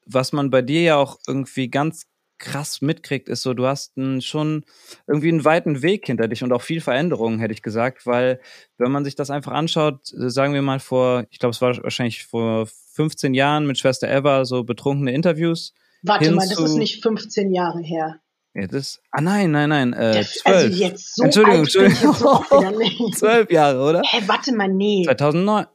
was 0.06 0.34
man 0.34 0.50
bei 0.50 0.62
dir 0.62 0.82
ja 0.82 0.96
auch 0.98 1.20
irgendwie 1.28 1.70
ganz 1.70 2.09
krass 2.40 2.82
mitkriegt, 2.82 3.30
ist 3.30 3.44
so, 3.44 3.54
du 3.54 3.68
hast 3.68 3.98
einen, 3.98 4.22
schon 4.22 4.66
irgendwie 5.08 5.30
einen 5.30 5.46
weiten 5.46 5.82
Weg 5.82 6.06
hinter 6.08 6.28
dich 6.28 6.44
und 6.44 6.52
auch 6.52 6.62
viel 6.62 6.82
Veränderungen, 6.82 7.40
hätte 7.40 7.54
ich 7.54 7.62
gesagt, 7.62 8.06
weil 8.06 8.40
wenn 8.78 8.92
man 8.92 9.06
sich 9.06 9.16
das 9.16 9.30
einfach 9.30 9.52
anschaut, 9.52 10.12
äh, 10.14 10.30
sagen 10.30 10.54
wir 10.54 10.62
mal 10.62 10.80
vor, 10.80 11.26
ich 11.30 11.40
glaube, 11.40 11.52
es 11.52 11.62
war 11.62 11.76
wahrscheinlich 11.84 12.26
vor 12.26 12.68
15 12.94 13.34
Jahren 13.34 13.68
mit 13.68 13.78
Schwester 13.78 14.10
Eva 14.10 14.46
so 14.46 14.64
betrunkene 14.64 15.12
Interviews. 15.12 15.74
Warte 16.02 16.32
mal, 16.32 16.48
das 16.48 16.60
ist 16.60 16.76
nicht 16.76 17.04
15 17.04 17.54
Jahre 17.54 17.82
her. 17.82 18.22
Ja, 18.56 18.66
das, 18.66 19.00
ah 19.12 19.22
nein, 19.22 19.52
nein, 19.52 19.70
nein, 19.70 19.94
äh, 19.94 20.24
zwölf. 20.24 20.56
Also 20.56 20.84
jetzt 20.84 21.16
so 21.16 21.24
Entschuldigung, 21.24 21.60
Entschuldigung. 21.60 23.14
zwölf 23.14 23.52
Jahre, 23.52 23.82
oder? 23.82 24.02
Hä, 24.04 24.24
warte 24.26 24.56
mal, 24.56 24.68
nee. 24.68 25.04
2009. 25.06 25.68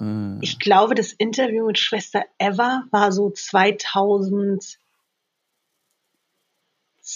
Äh. 0.00 0.38
Ich 0.40 0.58
glaube, 0.58 0.94
das 0.94 1.12
Interview 1.12 1.66
mit 1.66 1.78
Schwester 1.78 2.24
Eva 2.38 2.84
war 2.90 3.12
so 3.12 3.30
2000 3.30 4.78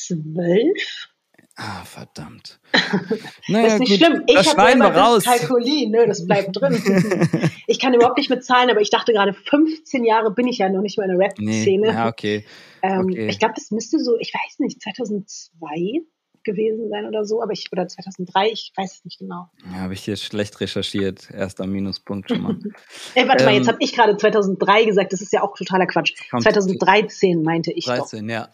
zwölf. 0.07 1.09
Ah, 1.59 1.85
verdammt. 1.85 2.61
Naja, 3.49 3.65
das 3.65 3.75
ist 3.75 3.81
nicht 3.81 3.91
gut. 3.91 3.99
schlimm. 3.99 4.23
Ich 4.27 4.57
habe 4.57 4.71
immer 4.71 4.95
raus. 4.95 5.25
Kalkulin, 5.25 5.91
ne, 5.91 6.07
das 6.07 6.27
bleibt 6.27 6.55
drin. 6.55 6.75
ich 7.67 7.81
kann 7.81 7.95
überhaupt 7.95 8.19
nicht 8.19 8.29
mit 8.29 8.45
Zahlen, 8.45 8.71
aber 8.71 8.81
ich 8.81 8.91
dachte 8.91 9.13
gerade, 9.13 9.33
15 9.33 10.05
Jahre 10.05 10.31
bin 10.31 10.47
ich 10.47 10.59
ja 10.59 10.69
noch 10.69 10.83
nicht 10.83 10.99
mehr 10.99 11.09
in 11.09 11.19
der 11.19 11.27
Rap-Szene. 11.27 11.87
Nee, 11.87 11.93
ja, 11.93 12.09
okay. 12.09 12.45
Ähm, 12.81 13.07
okay. 13.07 13.27
Ich 13.27 13.41
glaube, 13.41 13.55
das 13.57 13.73
müsste 13.73 13.99
so, 13.99 14.17
ich 14.21 14.33
weiß 14.33 14.61
nicht, 14.61 14.81
2002 14.81 16.05
gewesen 16.45 16.89
sein 16.91 17.07
oder 17.07 17.25
so, 17.25 17.43
aber 17.43 17.51
ich, 17.51 17.73
oder 17.73 17.89
2003, 17.89 18.51
ich 18.51 18.73
weiß 18.77 18.99
es 18.99 19.05
nicht 19.05 19.19
genau. 19.19 19.49
Ja, 19.65 19.81
habe 19.81 19.95
ich 19.95 20.05
hier 20.05 20.17
schlecht 20.17 20.61
recherchiert. 20.61 21.29
Erster 21.33 21.67
Minuspunkt 21.67 22.29
schon 22.29 22.43
mal. 22.43 22.57
Ey, 23.17 23.27
warte 23.27 23.43
ähm, 23.43 23.51
mal, 23.51 23.57
jetzt 23.57 23.67
habe 23.67 23.79
ich 23.81 23.93
gerade 23.95 24.17
2003 24.17 24.85
gesagt, 24.85 25.13
das 25.13 25.21
ist 25.21 25.33
ja 25.33 25.43
auch 25.43 25.57
totaler 25.57 25.87
Quatsch. 25.87 26.15
2013 26.31 27.43
meinte 27.43 27.73
ich 27.73 27.87
13, 27.87 28.29
doch. 28.29 28.33
ja. 28.33 28.49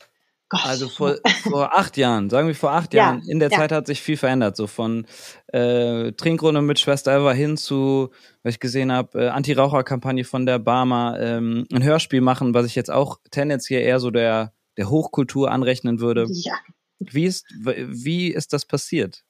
Gott. 0.55 0.67
Also 0.67 0.88
vor, 0.88 1.17
vor 1.43 1.77
acht 1.77 1.97
Jahren, 1.97 2.31
sagen 2.31 2.49
wir 2.49 2.55
vor 2.55 2.73
acht 2.73 2.95
ja, 2.95 3.05
Jahren, 3.05 3.23
in 3.29 3.38
der 3.38 3.51
ja. 3.51 3.59
Zeit 3.59 3.73
hat 3.73 3.87
sich 3.87 4.01
viel 4.01 4.17
verändert. 4.17 4.57
So 4.57 4.67
von 4.67 5.07
äh, 5.49 6.12
Trinkrunde 6.12 6.62
mit 6.62 6.79
Schwester 6.79 7.17
Eva 7.17 7.33
hin 7.33 7.57
zu, 7.57 8.11
was 8.43 8.55
ich 8.55 8.61
gesehen 8.61 8.93
habe, 8.93 9.25
äh, 9.25 9.29
Anti-Raucher-Kampagne 9.29 10.25
von 10.25 10.47
der 10.47 10.59
Barmer, 10.59 11.19
ähm, 11.21 11.67
ein 11.73 11.83
Hörspiel 11.83 12.21
machen, 12.21 12.55
was 12.55 12.67
ich 12.67 12.75
jetzt 12.75 12.90
auch 12.90 13.19
tendenziell 13.31 13.83
eher 13.83 14.01
so 14.01 14.11
der, 14.11 14.53
der 14.77 14.90
Hochkultur 14.90 15.51
anrechnen 15.51 16.01
würde. 16.01 16.27
Ja. 16.31 16.55
Wie 17.01 17.25
ist, 17.25 17.47
wie 17.53 18.29
ist 18.29 18.53
das 18.53 18.64
passiert? 18.64 19.25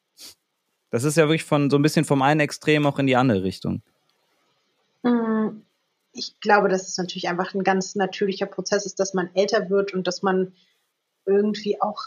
Das 0.90 1.04
ist 1.04 1.16
ja 1.16 1.24
wirklich 1.24 1.44
von 1.44 1.70
so 1.70 1.76
ein 1.76 1.82
bisschen 1.82 2.04
vom 2.04 2.22
einen 2.22 2.40
Extrem 2.40 2.86
auch 2.86 2.98
in 2.98 3.06
die 3.06 3.16
andere 3.16 3.42
Richtung. 3.42 3.82
Mm, 5.02 5.62
ich 6.12 6.38
glaube, 6.40 6.68
dass 6.68 6.86
es 6.86 6.96
natürlich 6.96 7.28
einfach 7.28 7.54
ein 7.54 7.64
ganz 7.64 7.96
natürlicher 7.96 8.46
Prozess 8.46 8.86
ist, 8.86 9.00
dass 9.00 9.14
man 9.14 9.28
älter 9.34 9.70
wird 9.70 9.92
und 9.92 10.06
dass 10.06 10.22
man 10.22 10.52
irgendwie 11.26 11.80
auch 11.80 12.02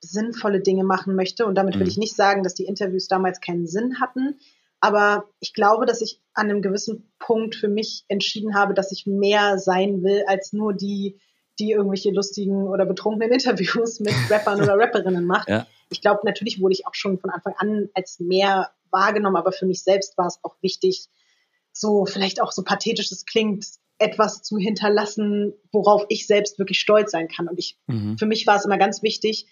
sinnvolle 0.00 0.60
Dinge 0.60 0.84
machen 0.84 1.14
möchte. 1.14 1.46
Und 1.46 1.56
damit 1.56 1.74
will 1.74 1.82
mhm. 1.82 1.88
ich 1.88 1.96
nicht 1.96 2.14
sagen, 2.14 2.42
dass 2.42 2.54
die 2.54 2.66
Interviews 2.66 3.08
damals 3.08 3.40
keinen 3.40 3.66
Sinn 3.66 4.00
hatten. 4.00 4.38
Aber 4.80 5.24
ich 5.40 5.54
glaube, 5.54 5.86
dass 5.86 6.00
ich 6.00 6.20
an 6.34 6.50
einem 6.50 6.62
gewissen 6.62 7.10
Punkt 7.18 7.56
für 7.56 7.68
mich 7.68 8.04
entschieden 8.08 8.54
habe, 8.54 8.74
dass 8.74 8.92
ich 8.92 9.06
mehr 9.06 9.58
sein 9.58 10.02
will 10.02 10.24
als 10.26 10.52
nur 10.52 10.74
die, 10.74 11.18
die 11.58 11.70
irgendwelche 11.70 12.10
lustigen 12.10 12.68
oder 12.68 12.84
betrunkenen 12.84 13.32
Interviews 13.32 14.00
mit 14.00 14.14
Rappern 14.30 14.60
oder 14.60 14.78
Rapperinnen 14.78 15.24
macht. 15.26 15.48
Ja. 15.48 15.66
ich 15.90 16.00
glaube, 16.00 16.20
natürlich 16.24 16.60
wurde 16.60 16.74
ich 16.74 16.86
auch 16.86 16.94
schon 16.94 17.18
von 17.18 17.30
Anfang 17.30 17.54
an 17.56 17.88
als 17.94 18.20
mehr 18.20 18.70
wahrgenommen, 18.90 19.36
aber 19.36 19.52
für 19.52 19.66
mich 19.66 19.82
selbst 19.82 20.16
war 20.18 20.26
es 20.26 20.38
auch 20.42 20.56
wichtig, 20.60 21.08
so 21.72 22.06
vielleicht 22.06 22.40
auch 22.40 22.52
so 22.52 22.62
pathetisch 22.62 23.12
es 23.12 23.26
klingt, 23.26 23.66
etwas 23.98 24.42
zu 24.42 24.58
hinterlassen, 24.58 25.54
worauf 25.72 26.04
ich 26.08 26.26
selbst 26.26 26.58
wirklich 26.58 26.80
stolz 26.80 27.10
sein 27.12 27.28
kann. 27.28 27.48
Und 27.48 27.58
ich, 27.58 27.78
mhm. 27.86 28.18
für 28.18 28.26
mich 28.26 28.46
war 28.46 28.56
es 28.56 28.64
immer 28.64 28.78
ganz 28.78 29.02
wichtig, 29.02 29.46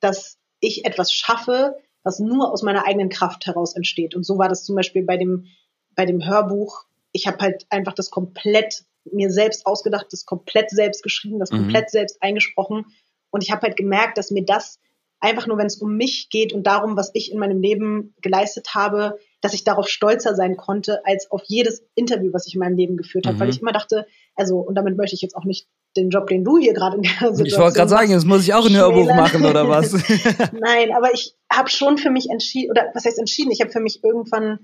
dass 0.00 0.38
ich 0.60 0.84
etwas 0.84 1.12
schaffe, 1.12 1.76
was 2.02 2.18
nur 2.18 2.52
aus 2.52 2.62
meiner 2.62 2.86
eigenen 2.86 3.08
Kraft 3.08 3.46
heraus 3.46 3.74
entsteht. 3.74 4.14
Und 4.14 4.24
so 4.24 4.38
war 4.38 4.48
das 4.48 4.64
zum 4.64 4.76
Beispiel 4.76 5.04
bei 5.04 5.16
dem, 5.16 5.46
bei 5.94 6.06
dem 6.06 6.24
Hörbuch. 6.24 6.84
Ich 7.12 7.26
habe 7.26 7.38
halt 7.38 7.66
einfach 7.70 7.92
das 7.92 8.10
komplett 8.10 8.84
mir 9.04 9.30
selbst 9.30 9.66
ausgedacht, 9.66 10.06
das 10.10 10.24
komplett 10.24 10.70
selbst 10.70 11.02
geschrieben, 11.02 11.38
das 11.38 11.50
mhm. 11.50 11.58
komplett 11.58 11.90
selbst 11.90 12.22
eingesprochen. 12.22 12.86
Und 13.30 13.42
ich 13.42 13.50
habe 13.50 13.62
halt 13.62 13.76
gemerkt, 13.76 14.18
dass 14.18 14.30
mir 14.30 14.44
das 14.44 14.78
einfach 15.20 15.46
nur, 15.46 15.58
wenn 15.58 15.66
es 15.66 15.76
um 15.76 15.96
mich 15.96 16.28
geht 16.30 16.52
und 16.52 16.66
darum, 16.66 16.96
was 16.96 17.10
ich 17.14 17.30
in 17.30 17.38
meinem 17.38 17.60
Leben 17.60 18.14
geleistet 18.22 18.74
habe, 18.74 19.18
dass 19.40 19.54
ich 19.54 19.64
darauf 19.64 19.88
stolzer 19.88 20.34
sein 20.34 20.56
konnte 20.56 21.04
als 21.04 21.30
auf 21.30 21.42
jedes 21.46 21.82
Interview, 21.94 22.32
was 22.32 22.46
ich 22.46 22.54
in 22.54 22.60
meinem 22.60 22.76
Leben 22.76 22.96
geführt 22.96 23.26
habe, 23.26 23.36
mhm. 23.36 23.40
weil 23.40 23.50
ich 23.50 23.60
immer 23.60 23.72
dachte, 23.72 24.06
also 24.34 24.58
und 24.58 24.74
damit 24.74 24.96
möchte 24.96 25.14
ich 25.14 25.22
jetzt 25.22 25.36
auch 25.36 25.44
nicht 25.44 25.68
den 25.96 26.10
Job, 26.10 26.28
den 26.28 26.44
du 26.44 26.58
hier 26.58 26.72
gerade 26.72 26.96
in 26.96 27.02
der 27.02 27.12
Situation 27.12 27.46
Ich 27.46 27.58
wollte 27.58 27.76
gerade 27.76 27.90
sagen, 27.90 28.10
jetzt 28.10 28.26
muss 28.26 28.42
ich 28.42 28.54
auch 28.54 28.66
ein 28.66 28.76
Hörbuch 28.76 29.08
machen 29.14 29.44
oder 29.44 29.68
was? 29.68 29.92
Nein, 30.52 30.92
aber 30.94 31.12
ich 31.12 31.34
habe 31.52 31.68
schon 31.68 31.98
für 31.98 32.10
mich 32.10 32.30
entschieden, 32.30 32.70
oder 32.70 32.90
was 32.94 33.04
heißt 33.04 33.18
entschieden? 33.18 33.50
Ich 33.50 33.60
habe 33.60 33.70
für 33.70 33.80
mich 33.80 34.02
irgendwann 34.04 34.60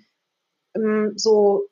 ähm, 0.77 1.13
so 1.17 1.69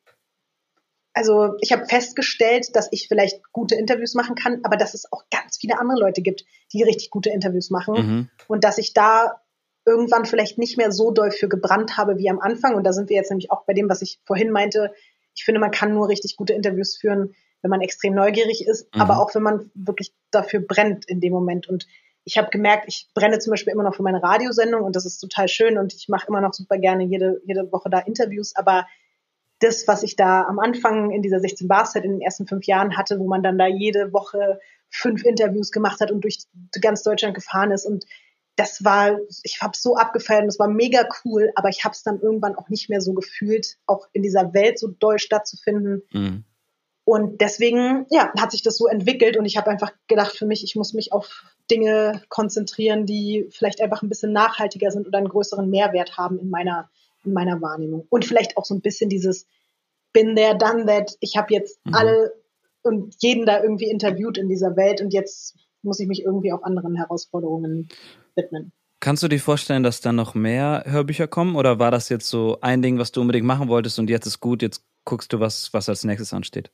also 1.14 1.54
ich 1.60 1.72
habe 1.72 1.86
festgestellt, 1.86 2.74
dass 2.74 2.88
ich 2.90 3.06
vielleicht 3.08 3.52
gute 3.52 3.76
Interviews 3.76 4.14
machen 4.14 4.34
kann, 4.34 4.60
aber 4.64 4.76
dass 4.76 4.94
es 4.94 5.10
auch 5.12 5.22
ganz 5.30 5.56
viele 5.58 5.78
andere 5.78 5.98
Leute 5.98 6.22
gibt, 6.22 6.44
die 6.72 6.82
richtig 6.82 7.10
gute 7.10 7.30
Interviews 7.30 7.70
machen 7.70 7.94
mhm. 7.94 8.30
und 8.48 8.64
dass 8.64 8.78
ich 8.78 8.92
da 8.92 9.40
irgendwann 9.86 10.24
vielleicht 10.26 10.58
nicht 10.58 10.76
mehr 10.76 10.90
so 10.90 11.12
doll 11.12 11.30
für 11.30 11.48
gebrannt 11.48 11.96
habe 11.96 12.18
wie 12.18 12.28
am 12.30 12.40
Anfang. 12.40 12.74
Und 12.74 12.84
da 12.84 12.92
sind 12.92 13.10
wir 13.10 13.16
jetzt 13.16 13.30
nämlich 13.30 13.50
auch 13.50 13.64
bei 13.64 13.74
dem, 13.74 13.88
was 13.88 14.02
ich 14.02 14.18
vorhin 14.24 14.50
meinte. 14.50 14.92
Ich 15.34 15.44
finde, 15.44 15.60
man 15.60 15.70
kann 15.70 15.94
nur 15.94 16.08
richtig 16.08 16.36
gute 16.36 16.52
Interviews 16.52 16.96
führen, 16.96 17.34
wenn 17.62 17.70
man 17.70 17.80
extrem 17.80 18.14
neugierig 18.14 18.66
ist, 18.66 18.92
mhm. 18.94 19.00
aber 19.00 19.20
auch 19.20 19.34
wenn 19.34 19.42
man 19.42 19.70
wirklich 19.74 20.12
dafür 20.30 20.60
brennt 20.60 21.04
in 21.06 21.20
dem 21.20 21.32
Moment. 21.32 21.68
Und 21.68 21.86
ich 22.24 22.38
habe 22.38 22.48
gemerkt, 22.50 22.86
ich 22.88 23.08
brenne 23.14 23.38
zum 23.38 23.52
Beispiel 23.52 23.72
immer 23.72 23.82
noch 23.82 23.94
für 23.94 24.02
meine 24.02 24.22
Radiosendung 24.22 24.82
und 24.82 24.96
das 24.96 25.04
ist 25.06 25.18
total 25.18 25.48
schön 25.48 25.78
und 25.78 25.94
ich 25.94 26.08
mache 26.08 26.26
immer 26.28 26.40
noch 26.40 26.54
super 26.54 26.78
gerne 26.78 27.04
jede, 27.04 27.40
jede 27.44 27.70
Woche 27.70 27.90
da 27.90 27.98
Interviews, 28.00 28.56
aber 28.56 28.86
das, 29.60 29.86
was 29.86 30.02
ich 30.02 30.16
da 30.16 30.42
am 30.42 30.58
Anfang 30.58 31.10
in 31.10 31.22
dieser 31.22 31.40
16 31.40 31.68
Bar 31.68 31.86
Set 31.86 32.04
in 32.04 32.12
den 32.12 32.20
ersten 32.20 32.46
fünf 32.46 32.66
Jahren 32.66 32.96
hatte, 32.96 33.18
wo 33.18 33.26
man 33.26 33.42
dann 33.42 33.58
da 33.58 33.66
jede 33.66 34.12
Woche 34.12 34.60
fünf 34.90 35.24
Interviews 35.24 35.70
gemacht 35.70 36.00
hat 36.00 36.10
und 36.10 36.22
durch 36.22 36.38
ganz 36.80 37.02
Deutschland 37.02 37.34
gefahren 37.34 37.70
ist 37.70 37.86
und 37.86 38.04
das 38.56 38.84
war, 38.84 39.18
ich 39.42 39.62
habe 39.62 39.72
so 39.76 39.96
abgefeiert 39.96 40.42
und 40.42 40.46
das 40.46 40.58
war 40.58 40.68
mega 40.68 41.08
cool, 41.24 41.50
aber 41.56 41.68
ich 41.68 41.84
habe 41.84 41.92
es 41.92 42.02
dann 42.02 42.20
irgendwann 42.20 42.54
auch 42.54 42.68
nicht 42.68 42.88
mehr 42.88 43.00
so 43.00 43.12
gefühlt, 43.12 43.78
auch 43.86 44.06
in 44.12 44.22
dieser 44.22 44.54
Welt 44.54 44.78
so 44.78 44.88
doll 44.88 45.18
stattzufinden. 45.18 46.02
Mhm. 46.12 46.44
Und 47.04 47.40
deswegen, 47.40 48.06
ja, 48.10 48.32
hat 48.38 48.52
sich 48.52 48.62
das 48.62 48.78
so 48.78 48.86
entwickelt 48.86 49.36
und 49.36 49.44
ich 49.44 49.56
habe 49.56 49.70
einfach 49.70 49.92
gedacht 50.06 50.36
für 50.36 50.46
mich, 50.46 50.64
ich 50.64 50.74
muss 50.74 50.94
mich 50.94 51.12
auf 51.12 51.44
Dinge 51.70 52.22
konzentrieren, 52.28 53.04
die 53.06 53.48
vielleicht 53.50 53.82
einfach 53.82 54.02
ein 54.02 54.08
bisschen 54.08 54.32
nachhaltiger 54.32 54.90
sind 54.90 55.06
oder 55.06 55.18
einen 55.18 55.28
größeren 55.28 55.68
Mehrwert 55.68 56.16
haben 56.16 56.38
in 56.38 56.48
meiner 56.48 56.88
in 57.24 57.32
meiner 57.32 57.60
Wahrnehmung. 57.60 58.06
Und 58.10 58.24
vielleicht 58.24 58.56
auch 58.56 58.64
so 58.64 58.74
ein 58.74 58.80
bisschen 58.80 59.08
dieses 59.08 59.46
bin 60.12 60.36
there, 60.36 60.56
done 60.56 60.86
that. 60.86 61.16
Ich 61.20 61.36
habe 61.36 61.52
jetzt 61.52 61.84
mhm. 61.84 61.94
alle 61.94 62.32
und 62.82 63.14
jeden 63.18 63.46
da 63.46 63.62
irgendwie 63.62 63.88
interviewt 63.88 64.38
in 64.38 64.48
dieser 64.48 64.76
Welt 64.76 65.00
und 65.00 65.12
jetzt 65.12 65.56
muss 65.82 66.00
ich 66.00 66.06
mich 66.06 66.22
irgendwie 66.22 66.52
auch 66.52 66.62
anderen 66.62 66.96
Herausforderungen 66.96 67.88
widmen. 68.34 68.72
Kannst 69.00 69.22
du 69.22 69.28
dir 69.28 69.40
vorstellen, 69.40 69.82
dass 69.82 70.00
da 70.00 70.12
noch 70.12 70.34
mehr 70.34 70.84
Hörbücher 70.86 71.26
kommen 71.26 71.56
oder 71.56 71.78
war 71.78 71.90
das 71.90 72.08
jetzt 72.08 72.28
so 72.28 72.58
ein 72.60 72.80
Ding, 72.80 72.98
was 72.98 73.12
du 73.12 73.20
unbedingt 73.20 73.46
machen 73.46 73.68
wolltest 73.68 73.98
und 73.98 74.08
jetzt 74.08 74.26
ist 74.26 74.40
gut, 74.40 74.62
jetzt 74.62 74.82
guckst 75.04 75.32
du, 75.32 75.40
was, 75.40 75.72
was 75.72 75.88
als 75.88 76.04
nächstes 76.04 76.32
ansteht? 76.32 76.70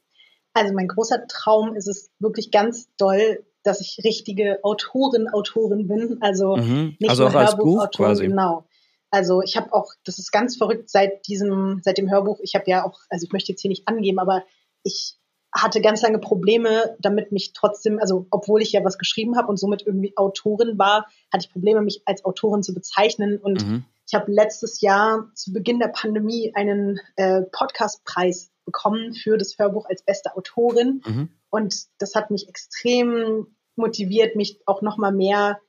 Also 0.52 0.74
mein 0.74 0.88
großer 0.88 1.26
Traum 1.28 1.74
ist 1.74 1.88
es 1.88 2.10
wirklich 2.18 2.50
ganz 2.50 2.88
doll, 2.96 3.44
dass 3.62 3.80
ich 3.80 4.00
richtige 4.04 4.58
Autorin, 4.62 5.28
Autorin 5.28 5.86
bin. 5.86 6.18
Also 6.20 6.56
mhm. 6.56 6.96
nicht 6.98 7.10
also 7.10 7.24
nur 7.24 7.32
Hörbuchautorin, 7.32 8.30
genau. 8.30 8.64
Also 9.10 9.42
ich 9.42 9.56
habe 9.56 9.72
auch, 9.72 9.92
das 10.04 10.18
ist 10.18 10.30
ganz 10.30 10.56
verrückt 10.56 10.88
seit 10.88 11.26
diesem, 11.26 11.80
seit 11.82 11.98
dem 11.98 12.10
Hörbuch. 12.10 12.38
Ich 12.42 12.54
habe 12.54 12.64
ja 12.68 12.84
auch, 12.84 13.00
also 13.08 13.24
ich 13.24 13.32
möchte 13.32 13.52
jetzt 13.52 13.60
hier 13.60 13.70
nicht 13.70 13.88
angeben, 13.88 14.18
aber 14.18 14.44
ich 14.82 15.16
hatte 15.52 15.80
ganz 15.80 16.02
lange 16.02 16.18
Probleme, 16.18 16.96
damit 17.00 17.32
mich 17.32 17.52
trotzdem, 17.52 17.98
also 17.98 18.26
obwohl 18.30 18.62
ich 18.62 18.72
ja 18.72 18.84
was 18.84 18.98
geschrieben 18.98 19.36
habe 19.36 19.48
und 19.48 19.58
somit 19.58 19.82
irgendwie 19.84 20.16
Autorin 20.16 20.78
war, 20.78 21.06
hatte 21.32 21.44
ich 21.46 21.52
Probleme, 21.52 21.82
mich 21.82 22.02
als 22.06 22.24
Autorin 22.24 22.62
zu 22.62 22.72
bezeichnen. 22.72 23.38
Und 23.38 23.66
mhm. 23.66 23.84
ich 24.06 24.14
habe 24.14 24.30
letztes 24.30 24.80
Jahr 24.80 25.30
zu 25.34 25.52
Beginn 25.52 25.80
der 25.80 25.88
Pandemie 25.88 26.52
einen 26.54 27.00
äh, 27.16 27.42
Podcastpreis 27.42 28.52
bekommen 28.64 29.14
für 29.14 29.36
das 29.36 29.58
Hörbuch 29.58 29.86
als 29.86 30.04
beste 30.04 30.36
Autorin. 30.36 31.02
Mhm. 31.04 31.28
Und 31.50 31.74
das 31.98 32.14
hat 32.14 32.30
mich 32.30 32.48
extrem 32.48 33.48
motiviert, 33.74 34.36
mich 34.36 34.60
auch 34.66 34.82
noch 34.82 34.98
mal 34.98 35.12
mehr 35.12 35.60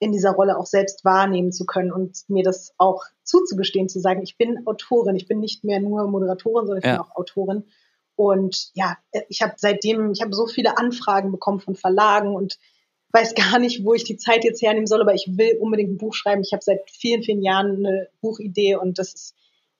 in 0.00 0.12
dieser 0.12 0.30
Rolle 0.30 0.58
auch 0.58 0.66
selbst 0.66 1.04
wahrnehmen 1.04 1.52
zu 1.52 1.66
können 1.66 1.92
und 1.92 2.18
mir 2.28 2.44
das 2.44 2.72
auch 2.78 3.02
zuzugestehen, 3.24 3.88
zu 3.88 4.00
sagen, 4.00 4.22
ich 4.22 4.36
bin 4.36 4.66
Autorin, 4.66 5.16
ich 5.16 5.26
bin 5.26 5.40
nicht 5.40 5.64
mehr 5.64 5.80
nur 5.80 6.06
Moderatorin, 6.08 6.66
sondern 6.66 6.78
ich 6.78 6.84
ja. 6.84 6.92
bin 6.92 7.00
auch 7.00 7.16
Autorin. 7.16 7.64
Und 8.14 8.70
ja, 8.74 8.96
ich 9.28 9.42
habe 9.42 9.54
seitdem, 9.56 10.12
ich 10.12 10.22
habe 10.22 10.34
so 10.34 10.46
viele 10.46 10.78
Anfragen 10.78 11.30
bekommen 11.30 11.60
von 11.60 11.74
Verlagen 11.74 12.34
und 12.34 12.58
weiß 13.12 13.34
gar 13.34 13.58
nicht, 13.58 13.84
wo 13.84 13.94
ich 13.94 14.04
die 14.04 14.16
Zeit 14.16 14.44
jetzt 14.44 14.62
hernehmen 14.62 14.86
soll, 14.86 15.00
aber 15.00 15.14
ich 15.14 15.26
will 15.36 15.56
unbedingt 15.60 15.90
ein 15.90 15.98
Buch 15.98 16.14
schreiben. 16.14 16.42
Ich 16.42 16.52
habe 16.52 16.62
seit 16.62 16.90
vielen, 16.90 17.22
vielen 17.22 17.42
Jahren 17.42 17.86
eine 17.86 18.08
Buchidee 18.20 18.76
und 18.76 18.98
das 18.98 19.14
ist 19.14 19.34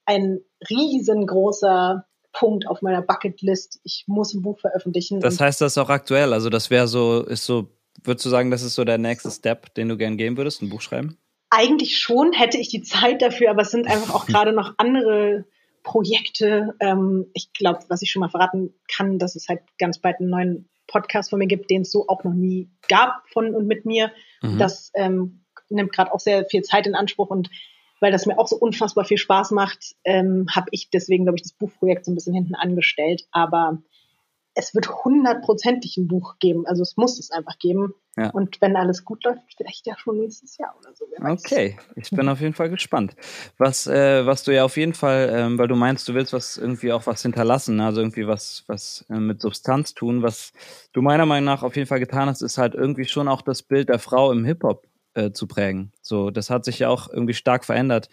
ein 0.05 0.39
riesengroßer 0.69 2.05
Punkt 2.31 2.67
auf 2.67 2.81
meiner 2.81 3.01
Bucketlist. 3.01 3.79
Ich 3.83 4.05
muss 4.07 4.33
ein 4.33 4.41
Buch 4.41 4.59
veröffentlichen. 4.59 5.19
Das 5.19 5.39
heißt, 5.39 5.61
das 5.61 5.73
ist 5.73 5.77
auch 5.77 5.89
aktuell. 5.89 6.33
Also 6.33 6.49
das 6.49 6.69
wäre 6.69 6.87
so, 6.87 7.23
ist 7.23 7.45
so 7.45 7.67
Würdest 8.03 8.25
du 8.25 8.29
sagen, 8.29 8.51
das 8.51 8.61
ist 8.61 8.75
so 8.75 8.83
der 8.83 8.97
nächste 8.97 9.31
Step, 9.31 9.73
den 9.75 9.89
du 9.89 9.97
gern 9.97 10.17
gehen 10.17 10.37
würdest, 10.37 10.61
ein 10.61 10.69
Buch 10.69 10.81
schreiben? 10.81 11.17
Eigentlich 11.49 11.97
schon, 11.97 12.33
hätte 12.33 12.57
ich 12.57 12.69
die 12.69 12.83
Zeit 12.83 13.21
dafür, 13.21 13.49
aber 13.49 13.63
es 13.63 13.71
sind 13.71 13.87
einfach 13.87 14.13
auch 14.13 14.25
gerade 14.27 14.53
noch 14.53 14.73
andere 14.77 15.45
Projekte. 15.83 16.75
Ähm, 16.79 17.27
ich 17.33 17.51
glaube, 17.53 17.79
was 17.89 18.01
ich 18.01 18.11
schon 18.11 18.19
mal 18.19 18.29
verraten 18.29 18.73
kann, 18.93 19.19
dass 19.19 19.35
es 19.35 19.47
halt 19.47 19.61
ganz 19.77 19.99
bald 19.99 20.19
einen 20.19 20.29
neuen 20.29 20.69
Podcast 20.87 21.29
von 21.29 21.39
mir 21.39 21.47
gibt, 21.47 21.69
den 21.69 21.83
es 21.83 21.91
so 21.91 22.07
auch 22.07 22.23
noch 22.23 22.33
nie 22.33 22.69
gab 22.87 23.23
von 23.31 23.55
und 23.55 23.67
mit 23.67 23.85
mir. 23.85 24.11
Mhm. 24.41 24.57
Das 24.57 24.91
ähm, 24.95 25.45
nimmt 25.69 25.93
gerade 25.93 26.13
auch 26.13 26.19
sehr 26.19 26.45
viel 26.45 26.61
Zeit 26.63 26.87
in 26.87 26.95
Anspruch 26.95 27.29
und 27.29 27.49
weil 27.99 28.11
das 28.11 28.25
mir 28.25 28.37
auch 28.39 28.47
so 28.47 28.55
unfassbar 28.55 29.03
viel 29.03 29.17
Spaß 29.17 29.51
macht, 29.51 29.95
ähm, 30.05 30.47
habe 30.51 30.67
ich 30.71 30.89
deswegen, 30.89 31.25
glaube 31.25 31.37
ich, 31.37 31.43
das 31.43 31.53
Buchprojekt 31.53 32.05
so 32.05 32.11
ein 32.11 32.15
bisschen 32.15 32.33
hinten 32.33 32.55
angestellt. 32.55 33.23
Aber 33.31 33.81
es 34.55 34.73
wird 34.73 34.89
hundertprozentig 35.03 35.97
ein 35.97 36.07
Buch 36.07 36.35
geben. 36.39 36.65
Also 36.65 36.83
es 36.83 36.97
muss 36.97 37.19
es 37.19 37.31
einfach 37.31 37.57
geben. 37.59 37.93
Ja. 38.17 38.31
Und 38.31 38.59
wenn 38.61 38.75
alles 38.75 39.05
gut 39.05 39.23
läuft, 39.23 39.41
vielleicht 39.55 39.87
ja 39.87 39.97
schon 39.97 40.19
nächstes 40.19 40.57
Jahr 40.57 40.75
oder 40.77 40.93
so. 40.93 41.05
Okay, 41.21 41.77
ich 41.95 42.09
bin 42.09 42.27
auf 42.27 42.41
jeden 42.41 42.53
Fall 42.53 42.69
gespannt. 42.69 43.15
Was, 43.57 43.87
äh, 43.87 44.25
was 44.25 44.43
du 44.43 44.53
ja 44.53 44.65
auf 44.65 44.75
jeden 44.75 44.93
Fall, 44.93 45.29
ähm, 45.31 45.57
weil 45.57 45.69
du 45.69 45.75
meinst, 45.75 46.07
du 46.09 46.13
willst 46.13 46.33
was 46.33 46.57
irgendwie 46.57 46.91
auch 46.91 47.07
was 47.07 47.21
hinterlassen, 47.21 47.79
also 47.79 48.01
irgendwie 48.01 48.27
was, 48.27 48.65
was 48.67 49.05
äh, 49.09 49.19
mit 49.19 49.41
Substanz 49.41 49.93
tun. 49.93 50.21
Was 50.23 50.51
du 50.91 51.01
meiner 51.01 51.25
Meinung 51.25 51.45
nach 51.45 51.63
auf 51.63 51.75
jeden 51.75 51.87
Fall 51.87 51.99
getan 51.99 52.27
hast, 52.27 52.41
ist 52.41 52.57
halt 52.57 52.73
irgendwie 52.73 53.05
schon 53.05 53.27
auch 53.29 53.41
das 53.41 53.63
Bild 53.63 53.87
der 53.89 53.99
Frau 53.99 54.31
im 54.31 54.43
Hip-Hop 54.43 54.85
äh, 55.13 55.31
zu 55.31 55.47
prägen. 55.47 55.93
So, 56.01 56.31
das 56.31 56.49
hat 56.49 56.65
sich 56.65 56.79
ja 56.79 56.89
auch 56.89 57.09
irgendwie 57.09 57.33
stark 57.33 57.63
verändert 57.63 58.09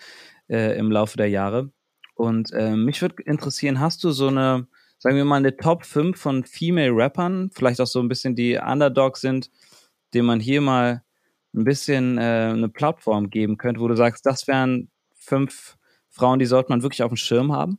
äh, 0.49 0.79
im 0.79 0.93
Laufe 0.93 1.17
der 1.17 1.29
Jahre. 1.29 1.71
Und 2.15 2.53
äh, 2.53 2.77
mich 2.77 3.03
würde 3.03 3.23
interessieren, 3.25 3.81
hast 3.81 4.05
du 4.05 4.11
so 4.11 4.29
eine 4.29 4.69
sagen 4.99 5.17
wir 5.17 5.25
mal, 5.25 5.37
eine 5.37 5.57
Top 5.57 5.85
5 5.85 6.19
von 6.19 6.45
Female 6.45 6.93
Rappern, 6.93 7.51
vielleicht 7.53 7.81
auch 7.81 7.87
so 7.87 8.01
ein 8.01 8.09
bisschen 8.09 8.35
die 8.35 8.57
Underdogs 8.57 9.21
sind, 9.21 9.51
denen 10.15 10.27
man 10.27 10.41
hier 10.41 10.61
mal 10.61 11.03
ein 11.55 11.65
bisschen 11.65 12.19
äh, 12.19 12.51
eine 12.53 12.69
Plattform 12.69 13.31
geben 13.31 13.57
könnte, 13.57 13.81
wo 13.81 13.89
du 13.89 13.97
sagst, 13.97 14.27
das 14.27 14.47
wären 14.47 14.91
fünf 15.15 15.77
Frauen, 16.11 16.39
die 16.39 16.47
sollte 16.47 16.71
man 16.71 16.83
wirklich 16.83 17.03
auf 17.03 17.11
dem 17.11 17.17
Schirm 17.17 17.53
haben? 17.53 17.79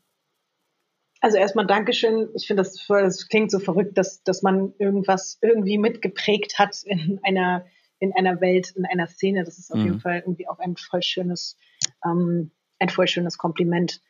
Also 1.22 1.38
erstmal 1.38 1.65
Dankeschön. 1.65 2.30
Ich 2.36 2.45
finde 2.45 2.61
das, 2.61 2.86
das 2.88 3.28
klingt 3.28 3.49
so 3.49 3.59
verrückt, 3.59 3.97
dass, 3.97 4.22
dass 4.24 4.43
man 4.43 4.74
irgendwas 4.78 5.39
irgendwie 5.41 5.78
mitgeprägt 5.78 6.59
hat 6.59 6.84
in 6.86 7.20
einer, 7.24 7.65
in 7.99 8.13
einer 8.15 8.39
Welt, 8.41 8.72
in 8.76 8.86
einer 8.86 9.07
Szene. 9.07 9.43
Das 9.43 9.57
ist 9.57 9.72
auf 9.72 9.80
mhm. 9.80 9.86
jeden 9.86 9.99
Fall 9.99 10.20
irgendwie 10.20 10.47
auch 10.47 10.59
ein 10.59 10.76
voll 10.78 11.01
schönes, 11.01 11.57
ähm, 12.05 12.51
ein 12.80 12.89
voll 12.89 13.07
schönes 13.07 13.39
Kompliment. 13.39 14.01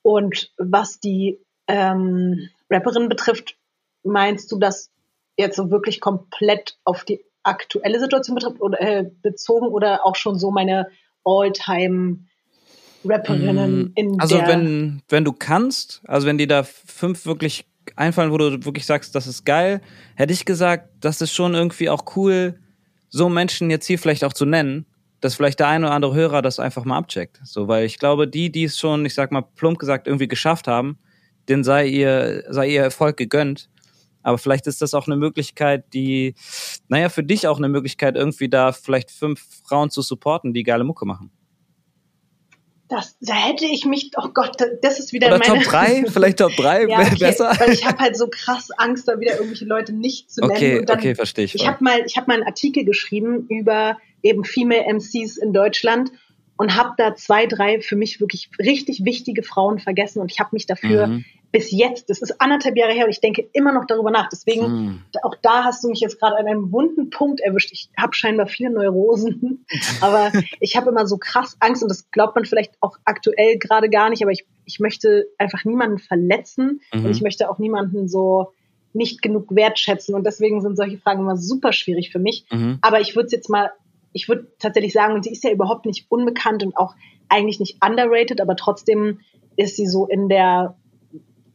Und 0.00 0.54
was 0.56 1.00
die 1.00 1.38
ähm, 1.68 2.48
Rapperin 2.70 3.08
betrifft, 3.08 3.56
meinst 4.02 4.50
du 4.50 4.58
das 4.58 4.90
jetzt 5.36 5.56
so 5.56 5.70
wirklich 5.70 6.00
komplett 6.00 6.78
auf 6.84 7.04
die 7.04 7.24
aktuelle 7.42 8.00
Situation 8.00 8.34
betrifft 8.34 8.60
oder, 8.60 8.80
äh, 8.80 9.10
bezogen 9.22 9.68
oder 9.68 10.04
auch 10.04 10.16
schon 10.16 10.38
so 10.38 10.50
meine 10.50 10.88
All-Time 11.24 12.18
Rapperinnen 13.04 13.82
mm, 13.82 13.92
in 13.94 14.20
also 14.20 14.36
Also 14.36 14.48
wenn 14.48 15.02
wenn 15.08 15.24
du 15.24 15.32
kannst, 15.32 16.02
also 16.06 16.26
wenn 16.26 16.38
dir 16.38 16.48
da 16.48 16.64
fünf 16.64 17.26
wirklich 17.26 17.64
einfallen, 17.96 18.32
wo 18.32 18.38
du 18.38 18.64
wirklich 18.64 18.86
sagst, 18.86 19.14
das 19.14 19.26
ist 19.26 19.44
geil, 19.44 19.80
hätte 20.16 20.32
ich 20.32 20.44
gesagt, 20.44 20.88
das 21.00 21.20
ist 21.20 21.32
schon 21.32 21.54
irgendwie 21.54 21.88
auch 21.88 22.16
cool, 22.16 22.58
so 23.08 23.28
Menschen 23.28 23.70
jetzt 23.70 23.86
hier 23.86 23.98
vielleicht 23.98 24.24
auch 24.24 24.32
zu 24.32 24.44
nennen, 24.44 24.84
dass 25.20 25.34
vielleicht 25.34 25.60
der 25.60 25.68
eine 25.68 25.86
oder 25.86 25.94
andere 25.94 26.14
Hörer 26.14 26.42
das 26.42 26.58
einfach 26.58 26.84
mal 26.84 26.98
abcheckt. 26.98 27.40
So, 27.44 27.68
weil 27.68 27.86
ich 27.86 27.98
glaube, 27.98 28.28
die, 28.28 28.50
die 28.50 28.64
es 28.64 28.78
schon, 28.78 29.06
ich 29.06 29.14
sag 29.14 29.32
mal, 29.32 29.42
plump 29.42 29.78
gesagt, 29.78 30.06
irgendwie 30.06 30.28
geschafft 30.28 30.68
haben, 30.68 30.98
denen 31.48 31.64
sei 31.64 31.86
ihr, 31.86 32.44
sei 32.48 32.68
ihr 32.68 32.82
Erfolg 32.82 33.16
gegönnt. 33.16 33.68
Aber 34.22 34.38
vielleicht 34.38 34.66
ist 34.66 34.82
das 34.82 34.94
auch 34.94 35.06
eine 35.06 35.16
Möglichkeit, 35.16 35.92
die, 35.94 36.34
naja, 36.88 37.08
für 37.08 37.22
dich 37.22 37.46
auch 37.46 37.58
eine 37.58 37.68
Möglichkeit, 37.68 38.16
irgendwie 38.16 38.48
da 38.48 38.72
vielleicht 38.72 39.10
fünf 39.10 39.42
Frauen 39.66 39.90
zu 39.90 40.02
supporten, 40.02 40.52
die 40.52 40.64
geile 40.64 40.84
Mucke 40.84 41.06
machen. 41.06 41.30
Das, 42.88 43.16
da 43.20 43.34
hätte 43.34 43.66
ich 43.66 43.84
mich, 43.84 44.10
oh 44.16 44.28
Gott, 44.32 44.56
das 44.82 44.98
ist 44.98 45.12
wieder 45.12 45.28
Oder 45.28 45.38
meine... 45.38 45.62
Top 45.62 45.72
3, 45.72 46.04
vielleicht 46.08 46.38
Top 46.38 46.56
3 46.56 46.88
ja, 46.88 47.00
okay, 47.00 47.16
besser. 47.18 47.52
Weil 47.58 47.70
ich 47.70 47.84
habe 47.84 47.98
halt 47.98 48.16
so 48.16 48.28
krass 48.28 48.70
Angst, 48.76 49.06
da 49.06 49.20
wieder 49.20 49.34
irgendwelche 49.34 49.66
Leute 49.66 49.92
nicht 49.92 50.30
zu 50.30 50.40
nennen. 50.40 50.52
Okay, 50.52 50.84
dann, 50.84 50.98
okay, 50.98 51.14
verstehe 51.14 51.44
ich. 51.44 51.54
Ich 51.54 51.66
habe 51.66 51.84
mal, 51.84 52.00
ich 52.06 52.16
habe 52.16 52.28
mal 52.28 52.34
einen 52.34 52.46
Artikel 52.46 52.84
geschrieben 52.84 53.46
über 53.48 53.98
eben 54.22 54.44
Female 54.44 54.84
MCs 54.94 55.36
in 55.36 55.52
Deutschland 55.52 56.10
und 56.56 56.76
habe 56.76 56.94
da 56.96 57.14
zwei, 57.14 57.46
drei 57.46 57.80
für 57.80 57.94
mich 57.94 58.20
wirklich 58.20 58.50
richtig 58.58 59.04
wichtige 59.04 59.42
Frauen 59.42 59.78
vergessen 59.78 60.20
und 60.20 60.32
ich 60.32 60.40
habe 60.40 60.50
mich 60.52 60.66
dafür 60.66 61.08
mhm 61.08 61.24
bis 61.50 61.70
jetzt, 61.70 62.10
das 62.10 62.20
ist 62.20 62.40
anderthalb 62.40 62.76
Jahre 62.76 62.92
her 62.92 63.04
und 63.04 63.10
ich 63.10 63.20
denke 63.20 63.48
immer 63.52 63.72
noch 63.72 63.86
darüber 63.86 64.10
nach. 64.10 64.28
Deswegen, 64.28 64.64
hm. 64.64 65.02
auch 65.22 65.34
da 65.40 65.64
hast 65.64 65.82
du 65.82 65.88
mich 65.88 66.00
jetzt 66.00 66.20
gerade 66.20 66.36
an 66.36 66.46
einem 66.46 66.72
wunden 66.72 67.08
Punkt 67.08 67.40
erwischt. 67.40 67.72
Ich 67.72 67.88
habe 67.96 68.14
scheinbar 68.14 68.46
viele 68.46 68.70
Neurosen, 68.70 69.64
aber 70.00 70.30
ich 70.60 70.76
habe 70.76 70.90
immer 70.90 71.06
so 71.06 71.16
krass 71.16 71.56
Angst 71.60 71.82
und 71.82 71.88
das 71.88 72.10
glaubt 72.10 72.34
man 72.34 72.44
vielleicht 72.44 72.74
auch 72.80 72.98
aktuell 73.04 73.58
gerade 73.58 73.88
gar 73.88 74.10
nicht, 74.10 74.22
aber 74.22 74.32
ich, 74.32 74.46
ich 74.66 74.78
möchte 74.78 75.26
einfach 75.38 75.64
niemanden 75.64 75.98
verletzen 75.98 76.80
mhm. 76.92 77.06
und 77.06 77.10
ich 77.10 77.22
möchte 77.22 77.50
auch 77.50 77.58
niemanden 77.58 78.08
so 78.08 78.52
nicht 78.92 79.22
genug 79.22 79.54
wertschätzen 79.54 80.14
und 80.14 80.26
deswegen 80.26 80.60
sind 80.60 80.76
solche 80.76 80.98
Fragen 80.98 81.20
immer 81.20 81.36
super 81.36 81.72
schwierig 81.72 82.10
für 82.10 82.18
mich. 82.18 82.44
Mhm. 82.50 82.78
Aber 82.82 83.00
ich 83.00 83.16
würde 83.16 83.26
es 83.26 83.32
jetzt 83.32 83.48
mal, 83.48 83.70
ich 84.12 84.28
würde 84.28 84.48
tatsächlich 84.58 84.92
sagen, 84.92 85.14
und 85.14 85.24
sie 85.24 85.32
ist 85.32 85.44
ja 85.44 85.50
überhaupt 85.50 85.86
nicht 85.86 86.06
unbekannt 86.10 86.62
und 86.62 86.76
auch 86.76 86.94
eigentlich 87.28 87.60
nicht 87.60 87.82
underrated, 87.84 88.40
aber 88.40 88.56
trotzdem 88.56 89.20
ist 89.56 89.76
sie 89.76 89.86
so 89.86 90.06
in 90.06 90.28
der 90.28 90.76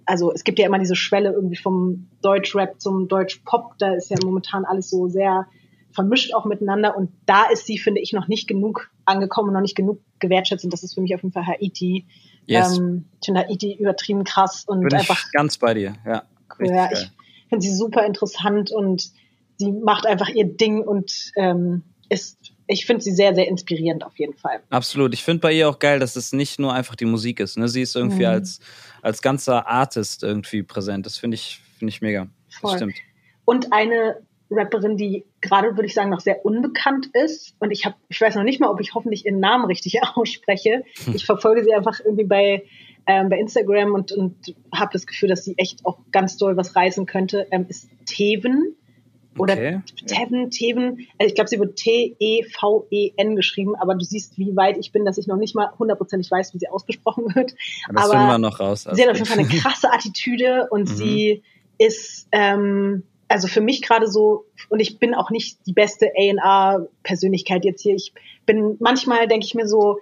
also 0.06 0.32
es 0.32 0.44
gibt 0.44 0.60
ja 0.60 0.66
immer 0.66 0.80
diese 0.80 0.96
Schwelle 0.96 1.32
irgendwie 1.32 1.56
vom 1.56 2.10
Deutschrap 2.22 2.80
zum 2.80 3.08
Deutschpop, 3.08 3.78
da 3.78 3.94
ist 3.94 4.10
ja 4.10 4.18
momentan 4.24 4.66
alles 4.66 4.90
so 4.90 5.08
sehr 5.08 5.48
vermischt 5.92 6.34
auch 6.34 6.46
miteinander 6.46 6.98
und 6.98 7.12
da 7.26 7.46
ist 7.52 7.66
sie, 7.66 7.78
finde 7.78 8.02
ich, 8.02 8.14
noch 8.14 8.28
nicht 8.28 8.48
genug 8.48 8.90
angekommen, 9.06 9.54
noch 9.54 9.62
nicht 9.62 9.76
genug 9.76 10.00
gewertschätzt 10.20 10.64
und 10.64 10.74
das 10.74 10.84
ist 10.84 10.96
für 10.96 11.02
mich 11.02 11.14
auf 11.14 11.22
jeden 11.22 11.34
Fall 11.34 11.46
Haiti. 11.46 12.06
Yes. 12.46 12.78
Ähm, 12.78 13.06
ich 13.22 13.28
finde 13.28 13.42
Haiti 13.42 13.76
übertrieben 13.76 14.24
krass 14.24 14.66
und 14.68 14.82
Bin 14.82 14.94
einfach. 14.94 15.32
ganz 15.32 15.58
bei 15.58 15.74
dir, 15.74 15.96
ja. 16.06 16.24
Cool, 16.60 16.68
ja 16.68 16.90
ich 16.92 17.12
finde 17.50 17.64
sie 17.64 17.76
super 17.76 18.06
interessant 18.06 18.72
und 18.72 19.12
sie 19.58 19.72
macht 19.72 20.08
einfach 20.08 20.30
ihr 20.30 20.46
Ding 20.46 20.82
und 20.82 21.32
ähm, 21.36 21.84
ist 22.10 22.54
ich 22.68 22.86
finde 22.86 23.04
sie 23.04 23.12
sehr, 23.12 23.36
sehr 23.36 23.48
inspirierend 23.48 24.06
auf 24.06 24.18
jeden 24.18 24.34
Fall. 24.34 24.62
Absolut. 24.70 25.14
Ich 25.14 25.24
finde 25.24 25.42
bei 25.42 25.54
ihr 25.54 25.70
auch 25.70 25.80
geil, 25.80 26.00
dass 26.00 26.16
es 26.16 26.34
nicht 26.34 26.60
nur 26.60 26.74
einfach 26.74 26.96
die 26.96 27.06
Musik 27.06 27.40
ist. 27.40 27.58
Ne? 27.58 27.68
Sie 27.68 27.82
ist 27.82 27.96
irgendwie 27.96 28.26
mhm. 28.26 28.32
als, 28.32 28.60
als 29.02 29.22
ganzer 29.22 29.68
Artist 29.68 30.24
irgendwie 30.24 30.64
präsent. 30.64 31.06
Das 31.06 31.18
finde 31.18 31.36
ich, 31.36 31.60
finde 31.78 31.90
ich 31.90 32.02
mega. 32.02 32.28
Voll. 32.50 32.72
Das 32.72 32.80
stimmt. 32.80 32.96
Und 33.46 33.74
eine 33.74 34.22
Rapperin, 34.50 34.98
die 34.98 35.26
gerade, 35.42 35.76
würde 35.76 35.86
ich 35.86 35.94
sagen, 35.94 36.10
noch 36.10 36.20
sehr 36.20 36.46
unbekannt 36.46 37.10
ist. 37.14 37.56
Und 37.60 37.72
ich 37.72 37.86
habe, 37.86 37.96
ich 38.10 38.22
weiß 38.22 38.36
noch 38.36 38.44
nicht 38.44 38.60
mal, 38.60 38.70
ob 38.70 38.80
ich 38.80 38.94
hoffentlich 38.94 39.26
ihren 39.26 39.40
Namen 39.40 39.66
richtig 39.66 40.00
ausspreche. 40.16 40.84
Ich 41.14 41.26
verfolge 41.26 41.64
sie 41.64 41.74
einfach 41.74 42.00
irgendwie 42.00 42.26
bei, 42.26 42.64
ähm, 43.08 43.30
bei 43.30 43.38
Instagram 43.40 43.94
und, 43.94 44.12
und 44.14 44.56
habe 44.74 44.92
das 44.94 45.06
Gefühl, 45.06 45.30
dass 45.30 45.44
sie 45.44 45.58
echt 45.58 45.86
auch 45.86 46.00
ganz 46.12 46.38
doll 46.38 46.56
was 46.56 46.76
reißen 46.76 47.06
könnte. 47.06 47.48
Ähm, 47.52 47.66
ist 47.68 47.90
Teven. 48.06 48.76
Oder 49.38 49.54
okay. 49.54 49.82
Teven, 50.06 50.52
Teven, 50.52 51.08
also 51.18 51.28
ich 51.28 51.36
glaube, 51.36 51.50
sie 51.50 51.60
wird 51.60 51.76
T-E-V-E-N 51.76 53.36
geschrieben, 53.36 53.76
aber 53.76 53.96
du 53.96 54.06
siehst, 54.06 54.38
wie 54.38 54.56
weit 54.56 54.78
ich 54.78 54.92
bin, 54.92 55.06
dass 55.06 55.18
ich 55.18 55.28
noch 55.28 55.38
nicht 55.38 55.56
mal 55.56 55.72
hundertprozentig 55.80 56.30
weiß, 56.30 56.54
wie 56.54 56.60
sie 56.60 56.68
ausgesprochen 56.68 57.34
wird. 57.36 57.56
Das 57.92 58.12
aber 58.12 58.14
wir 58.14 58.38
noch 58.38 58.60
raus. 58.60 58.88
Sie 58.92 59.02
hat 59.02 59.10
auf 59.10 59.18
jeden 59.18 59.28
Fall 59.28 59.40
eine 59.40 59.48
krasse 59.48 59.92
Attitüde 59.92 60.68
und 60.70 60.90
mhm. 60.90 60.96
sie 60.96 61.44
ist, 61.78 62.28
ähm, 62.32 63.04
also 63.28 63.48
für 63.48 63.62
mich 63.62 63.82
gerade 63.82 64.08
so, 64.08 64.46
und 64.70 64.80
ich 64.80 65.00
bin 65.00 65.16
auch 65.16 65.32
nicht 65.32 65.58
die 65.66 65.74
beste 65.74 66.12
A&R-Persönlichkeit 66.16 67.66
jetzt 67.66 67.82
hier. 67.82 67.96
Ich 67.96 68.14
bin, 68.46 68.78
manchmal 68.80 69.28
denke 69.28 69.46
ich 69.46 69.56
mir 69.56 69.68
so, 69.68 69.98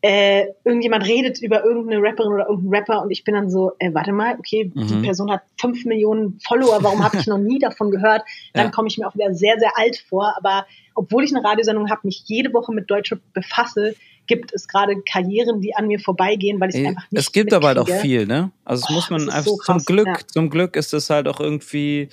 äh, 0.00 0.46
irgendjemand 0.64 1.06
redet 1.06 1.42
über 1.42 1.64
irgendeine 1.64 2.00
Rapperin 2.00 2.32
oder 2.32 2.48
irgendeinen 2.48 2.74
Rapper 2.74 3.02
und 3.02 3.10
ich 3.10 3.24
bin 3.24 3.34
dann 3.34 3.50
so, 3.50 3.72
äh, 3.78 3.92
warte 3.92 4.12
mal, 4.12 4.36
okay, 4.38 4.70
mhm. 4.72 4.86
die 4.86 5.02
Person 5.02 5.30
hat 5.30 5.42
fünf 5.60 5.84
Millionen 5.84 6.38
Follower, 6.46 6.78
warum 6.82 7.02
habe 7.02 7.18
ich 7.18 7.26
noch 7.26 7.38
nie 7.38 7.58
davon 7.58 7.90
gehört? 7.90 8.22
Dann 8.54 8.66
ja. 8.66 8.70
komme 8.70 8.88
ich 8.88 8.98
mir 8.98 9.08
auch 9.08 9.14
wieder 9.14 9.34
sehr, 9.34 9.58
sehr 9.58 9.72
alt 9.76 10.04
vor. 10.08 10.34
Aber 10.36 10.66
obwohl 10.94 11.24
ich 11.24 11.34
eine 11.34 11.44
Radiosendung 11.44 11.90
habe, 11.90 12.02
mich 12.04 12.22
jede 12.26 12.52
Woche 12.52 12.72
mit 12.72 12.88
Deutschrap 12.90 13.20
befasse, 13.32 13.96
gibt 14.28 14.52
es 14.54 14.68
gerade 14.68 14.94
Karrieren, 15.02 15.60
die 15.60 15.74
an 15.74 15.88
mir 15.88 15.98
vorbeigehen, 15.98 16.60
weil 16.60 16.68
ich 16.68 16.76
es 16.76 16.86
einfach 16.86 17.10
nicht 17.10 17.20
Es 17.20 17.32
gibt 17.32 17.52
aber 17.52 17.68
halt 17.68 17.78
auch 17.78 17.88
viel, 17.88 18.26
ne? 18.26 18.52
Also 18.64 18.84
es 18.84 18.90
oh, 18.90 18.94
muss 18.94 19.10
man 19.10 19.30
einfach 19.30 19.44
so 19.44 19.56
zum 19.56 19.78
Glück, 19.78 20.06
ja. 20.06 20.18
zum 20.26 20.50
Glück 20.50 20.76
ist 20.76 20.92
es 20.92 21.10
halt 21.10 21.26
auch 21.26 21.40
irgendwie 21.40 22.08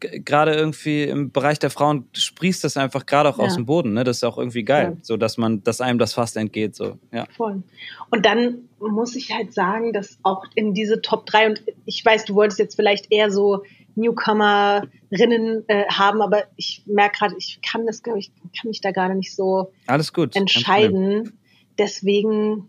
gerade 0.00 0.54
irgendwie 0.54 1.04
im 1.04 1.30
Bereich 1.30 1.58
der 1.58 1.70
Frauen 1.70 2.08
sprießt 2.12 2.64
das 2.64 2.76
einfach 2.76 3.06
gerade 3.06 3.28
auch 3.28 3.38
ja. 3.38 3.44
aus 3.44 3.54
dem 3.54 3.66
Boden. 3.66 3.94
Ne? 3.94 4.04
Das 4.04 4.18
ist 4.18 4.24
auch 4.24 4.38
irgendwie 4.38 4.64
geil, 4.64 4.92
ja. 4.94 4.98
so 5.02 5.16
dass 5.16 5.38
man, 5.38 5.62
dass 5.62 5.80
einem 5.80 5.98
das 5.98 6.14
fast 6.14 6.36
entgeht. 6.36 6.74
So, 6.74 6.98
ja. 7.12 7.26
Voll. 7.36 7.62
Und 8.10 8.26
dann 8.26 8.68
muss 8.78 9.16
ich 9.16 9.32
halt 9.32 9.52
sagen, 9.52 9.92
dass 9.92 10.18
auch 10.22 10.44
in 10.54 10.74
diese 10.74 11.00
Top 11.00 11.26
3, 11.26 11.46
und 11.48 11.62
ich 11.86 12.04
weiß, 12.04 12.24
du 12.24 12.34
wolltest 12.34 12.58
jetzt 12.58 12.76
vielleicht 12.76 13.10
eher 13.10 13.30
so 13.30 13.62
Newcomerinnen 13.96 15.64
äh, 15.68 15.84
haben, 15.88 16.20
aber 16.20 16.44
ich 16.56 16.82
merke 16.86 17.18
gerade, 17.18 17.34
ich 17.38 17.60
kann 17.62 17.86
das, 17.86 18.02
glaube 18.02 18.18
ich, 18.18 18.32
kann 18.60 18.68
mich 18.68 18.80
da 18.80 18.90
gerade 18.90 19.14
nicht 19.14 19.34
so 19.34 19.72
Alles 19.86 20.12
gut. 20.12 20.34
entscheiden. 20.36 21.38
Deswegen 21.78 22.68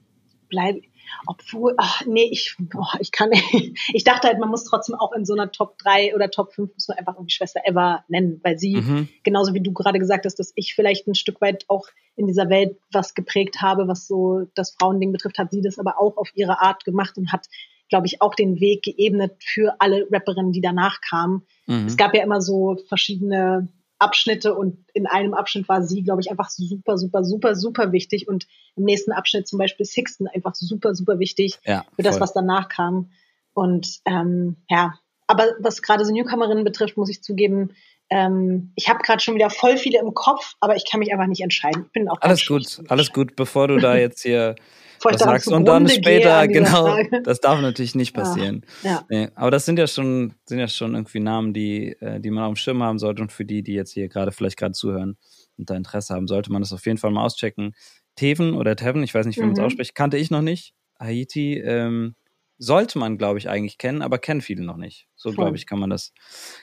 bleibe 0.49 0.79
ich 0.79 0.89
obwohl, 1.27 1.73
ach 1.77 2.05
nee, 2.05 2.27
ich, 2.31 2.55
oh, 2.75 2.97
ich 2.99 3.11
kann, 3.11 3.31
ich 3.93 4.03
dachte 4.03 4.27
halt, 4.27 4.39
man 4.39 4.49
muss 4.49 4.65
trotzdem 4.65 4.95
auch 4.95 5.13
in 5.13 5.25
so 5.25 5.33
einer 5.33 5.51
Top 5.51 5.77
3 5.79 6.15
oder 6.15 6.29
Top 6.29 6.53
5 6.53 6.73
muss 6.73 6.87
man 6.87 6.97
einfach 6.97 7.15
irgendwie 7.15 7.33
Schwester 7.33 7.61
Eva 7.65 8.03
nennen, 8.07 8.39
weil 8.43 8.57
sie, 8.57 8.77
mhm. 8.77 9.09
genauso 9.23 9.53
wie 9.53 9.61
du 9.61 9.73
gerade 9.73 9.99
gesagt 9.99 10.25
hast, 10.25 10.39
dass 10.39 10.53
ich 10.55 10.75
vielleicht 10.75 11.07
ein 11.07 11.15
Stück 11.15 11.41
weit 11.41 11.65
auch 11.67 11.87
in 12.15 12.27
dieser 12.27 12.49
Welt 12.49 12.77
was 12.91 13.13
geprägt 13.13 13.61
habe, 13.61 13.87
was 13.87 14.07
so 14.07 14.45
das 14.55 14.71
Frauending 14.71 15.11
betrifft, 15.11 15.37
hat 15.37 15.51
sie 15.51 15.61
das 15.61 15.79
aber 15.79 15.99
auch 15.99 16.17
auf 16.17 16.29
ihre 16.35 16.61
Art 16.61 16.85
gemacht 16.85 17.17
und 17.17 17.31
hat, 17.31 17.47
glaube 17.89 18.07
ich, 18.07 18.21
auch 18.21 18.35
den 18.35 18.59
Weg 18.59 18.83
geebnet 18.83 19.33
für 19.43 19.75
alle 19.79 20.07
Rapperinnen, 20.11 20.51
die 20.51 20.61
danach 20.61 21.01
kamen. 21.01 21.43
Mhm. 21.67 21.87
Es 21.87 21.97
gab 21.97 22.15
ja 22.15 22.23
immer 22.23 22.41
so 22.41 22.77
verschiedene 22.87 23.67
Abschnitte 23.99 24.53
und 24.53 24.77
in 24.93 25.07
einem 25.07 25.33
Abschnitt 25.33 25.69
war 25.69 25.81
sie, 25.81 26.03
glaube 26.03 26.21
ich, 26.21 26.29
einfach 26.29 26.49
super, 26.49 26.97
super, 26.97 27.23
super, 27.23 27.55
super 27.55 27.91
wichtig 27.91 28.27
und 28.27 28.45
im 28.75 28.83
nächsten 28.83 29.11
Abschnitt 29.11 29.47
zum 29.47 29.59
Beispiel 29.59 29.85
Sixten 29.85 30.27
einfach 30.27 30.53
super, 30.55 30.93
super 30.93 31.19
wichtig 31.19 31.59
ja, 31.63 31.85
für 31.95 32.03
das, 32.03 32.19
was 32.19 32.33
danach 32.33 32.67
kam. 32.67 33.11
Und 33.53 34.01
ähm, 34.05 34.57
ja, 34.69 34.99
aber 35.27 35.45
was 35.59 35.81
gerade 35.81 36.03
so 36.05 36.13
Newcomerinnen 36.13 36.63
betrifft, 36.63 36.97
muss 36.97 37.09
ich 37.09 37.23
zugeben, 37.23 37.71
ähm, 38.09 38.71
ich 38.75 38.87
habe 38.89 38.99
gerade 38.99 39.21
schon 39.21 39.35
wieder 39.35 39.49
voll 39.49 39.77
viele 39.77 39.99
im 39.99 40.13
Kopf, 40.13 40.53
aber 40.59 40.75
ich 40.75 40.89
kann 40.89 40.99
mich 40.99 41.11
einfach 41.11 41.27
nicht 41.27 41.41
entscheiden. 41.41 41.85
Ich 41.87 41.91
bin 41.91 42.07
auch 42.07 42.17
alles 42.21 42.45
gut, 42.45 42.81
alles 42.87 43.11
gut, 43.11 43.35
bevor 43.35 43.67
du 43.67 43.77
da 43.77 43.95
jetzt 43.97 44.21
hier 44.21 44.55
was 45.03 45.19
sagst 45.19 45.47
und 45.47 45.65
dann 45.65 45.87
später 45.87 46.47
genau. 46.47 46.85
Frage. 46.85 47.21
Das 47.23 47.39
darf 47.39 47.61
natürlich 47.61 47.95
nicht 47.95 48.13
passieren. 48.13 48.65
Ja, 48.83 48.89
ja. 48.89 49.05
Nee, 49.09 49.29
aber 49.35 49.51
das 49.51 49.65
sind 49.65 49.77
ja 49.77 49.87
schon 49.87 50.33
sind 50.45 50.59
ja 50.59 50.67
schon 50.67 50.95
irgendwie 50.95 51.19
Namen, 51.19 51.53
die 51.53 51.95
äh, 51.99 52.19
die 52.19 52.31
man 52.31 52.43
auf 52.45 52.53
dem 52.53 52.55
Schirm 52.55 52.83
haben 52.83 52.99
sollte 52.99 53.21
und 53.21 53.31
für 53.31 53.45
die, 53.45 53.63
die 53.63 53.73
jetzt 53.73 53.91
hier 53.91 54.07
gerade 54.07 54.31
vielleicht 54.31 54.57
gerade 54.57 54.73
zuhören 54.73 55.17
und 55.57 55.69
da 55.69 55.75
Interesse 55.75 56.13
haben, 56.13 56.27
sollte 56.27 56.51
man 56.51 56.61
das 56.61 56.73
auf 56.73 56.85
jeden 56.85 56.97
Fall 56.97 57.11
mal 57.11 57.25
auschecken. 57.25 57.73
Teven 58.15 58.53
oder 58.53 58.75
Teven, 58.75 59.03
ich 59.03 59.13
weiß 59.13 59.25
nicht, 59.25 59.37
wie 59.37 59.41
man 59.41 59.51
es 59.51 59.59
mhm. 59.59 59.65
ausspricht, 59.65 59.95
kannte 59.95 60.17
ich 60.17 60.31
noch 60.31 60.41
nicht. 60.41 60.73
Haiti 60.99 61.57
ähm, 61.59 62.15
sollte 62.57 62.97
man, 62.99 63.17
glaube 63.17 63.39
ich, 63.39 63.49
eigentlich 63.49 63.77
kennen, 63.77 64.01
aber 64.01 64.17
kennen 64.17 64.41
viele 64.41 64.63
noch 64.63 64.77
nicht. 64.77 65.07
So, 65.15 65.31
glaube 65.31 65.57
ich, 65.57 65.65
kann 65.65 65.79
man 65.79 65.89
das, 65.89 66.13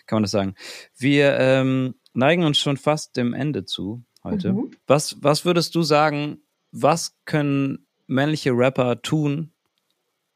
kann 0.07 0.17
man 0.17 0.23
das 0.23 0.31
sagen. 0.31 0.55
Wir 0.97 1.39
ähm, 1.39 1.95
neigen 2.15 2.45
uns 2.45 2.59
schon 2.59 2.77
fast 2.77 3.17
dem 3.17 3.35
Ende 3.35 3.65
zu 3.65 4.05
heute. 4.25 4.53
Mhm. 4.53 4.71
Was, 4.87 5.17
was 5.21 5.45
würdest 5.45 5.75
du 5.75 5.83
sagen, 5.83 6.43
was 6.71 7.17
können 7.25 7.87
männliche 8.07 8.53
Rapper 8.53 9.03
tun, 9.03 9.53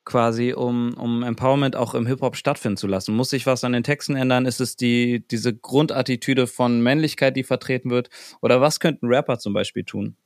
quasi, 0.05 0.53
um, 0.53 0.95
um 0.95 1.23
Empowerment 1.23 1.77
auch 1.77 1.95
im 1.95 2.07
Hip-Hop 2.07 2.37
stattfinden 2.37 2.77
zu 2.77 2.87
lassen? 2.87 3.15
Muss 3.15 3.31
sich 3.31 3.47
was 3.47 3.65
an 3.65 3.73
den 3.73 3.83
Texten 3.83 4.17
ändern? 4.17 4.47
Ist 4.47 4.61
es 4.61 4.77
die, 4.77 5.27
diese 5.27 5.55
Grundattitüde 5.55 6.47
von 6.47 6.81
Männlichkeit, 6.81 7.37
die 7.37 7.45
vertreten 7.45 7.91
wird? 7.91 8.11
Oder 8.41 8.61
was 8.61 8.81
könnten 8.81 9.07
Rapper 9.07 9.39
zum 9.39 9.53
Beispiel 9.53 9.85
tun? 9.85 10.17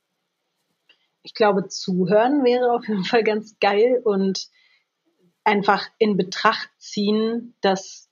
Ich 1.23 1.35
glaube, 1.35 1.69
zuhören 1.69 2.45
wäre 2.45 2.73
auf 2.73 2.89
jeden 2.89 3.05
Fall 3.05 3.25
ganz 3.25 3.57
geil 3.61 4.01
und 4.05 4.49
einfach 5.45 5.89
in 5.99 6.17
Betracht 6.17 6.69
ziehen, 6.79 7.55
dass 7.61 8.09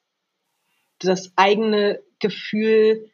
das 0.98 1.32
eigene 1.36 2.00
Gefühl 2.18 3.10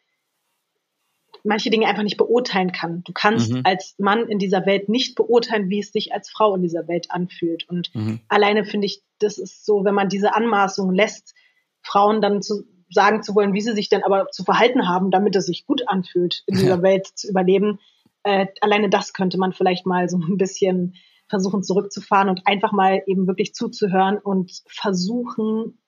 manche 1.44 1.68
Dinge 1.68 1.86
einfach 1.86 2.02
nicht 2.02 2.16
beurteilen 2.16 2.72
kann. 2.72 3.02
Du 3.04 3.12
kannst 3.12 3.52
mhm. 3.52 3.60
als 3.64 3.96
Mann 3.98 4.26
in 4.28 4.38
dieser 4.38 4.64
Welt 4.64 4.88
nicht 4.88 5.14
beurteilen, 5.14 5.68
wie 5.68 5.80
es 5.80 5.92
sich 5.92 6.14
als 6.14 6.30
Frau 6.30 6.54
in 6.54 6.62
dieser 6.62 6.88
Welt 6.88 7.10
anfühlt. 7.10 7.68
Und 7.68 7.94
mhm. 7.94 8.20
alleine 8.28 8.64
finde 8.64 8.86
ich, 8.86 9.02
das 9.18 9.36
ist 9.36 9.66
so, 9.66 9.84
wenn 9.84 9.94
man 9.94 10.08
diese 10.08 10.34
Anmaßung 10.34 10.92
lässt, 10.94 11.34
Frauen 11.82 12.22
dann 12.22 12.40
zu 12.40 12.64
sagen 12.90 13.22
zu 13.22 13.34
wollen, 13.34 13.52
wie 13.52 13.60
sie 13.60 13.74
sich 13.74 13.88
denn 13.88 14.04
aber 14.04 14.28
zu 14.30 14.44
verhalten 14.44 14.88
haben, 14.88 15.10
damit 15.10 15.36
es 15.36 15.46
sich 15.46 15.66
gut 15.66 15.82
anfühlt, 15.86 16.44
in 16.46 16.56
dieser 16.56 16.76
ja. 16.76 16.82
Welt 16.82 17.06
zu 17.14 17.28
überleben, 17.28 17.78
äh, 18.22 18.46
alleine 18.60 18.88
das 18.88 19.12
könnte 19.12 19.36
man 19.36 19.52
vielleicht 19.52 19.84
mal 19.84 20.08
so 20.08 20.16
ein 20.16 20.38
bisschen 20.38 20.94
versuchen 21.28 21.62
zurückzufahren 21.62 22.28
und 22.28 22.46
einfach 22.46 22.72
mal 22.72 23.02
eben 23.06 23.26
wirklich 23.26 23.54
zuzuhören 23.54 24.18
und 24.18 24.62
versuchen 24.66 25.78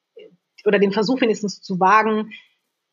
oder 0.65 0.79
den 0.79 0.93
Versuch 0.93 1.21
wenigstens 1.21 1.61
zu 1.61 1.79
wagen, 1.79 2.31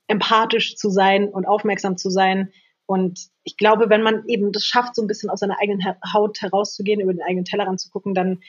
empathisch 0.08 0.76
zu 0.76 0.90
sein 0.90 1.30
und 1.30 1.48
aufmerksam 1.48 1.98
zu 1.98 2.10
sein. 2.10 2.52
Und 2.86 3.30
ich 3.44 3.58
glaube, 3.58 3.90
wenn 3.90 4.04
man 4.04 4.26
eben 4.28 4.52
das 4.52 4.66
schafft, 4.66 4.96
so 4.96 5.02
ein 5.02 5.08
bisschen 5.08 5.30
aus 5.30 5.40
seiner 5.40 5.60
eigenen 5.60 5.82
Haut 6.14 6.42
herauszugehen, 6.42 7.00
über 7.00 7.14
den 7.14 7.24
eigenen 7.24 7.46
Tellerrand 7.46 7.80
zu 7.80 7.90
gucken, 7.90 8.14
dann 8.14 8.42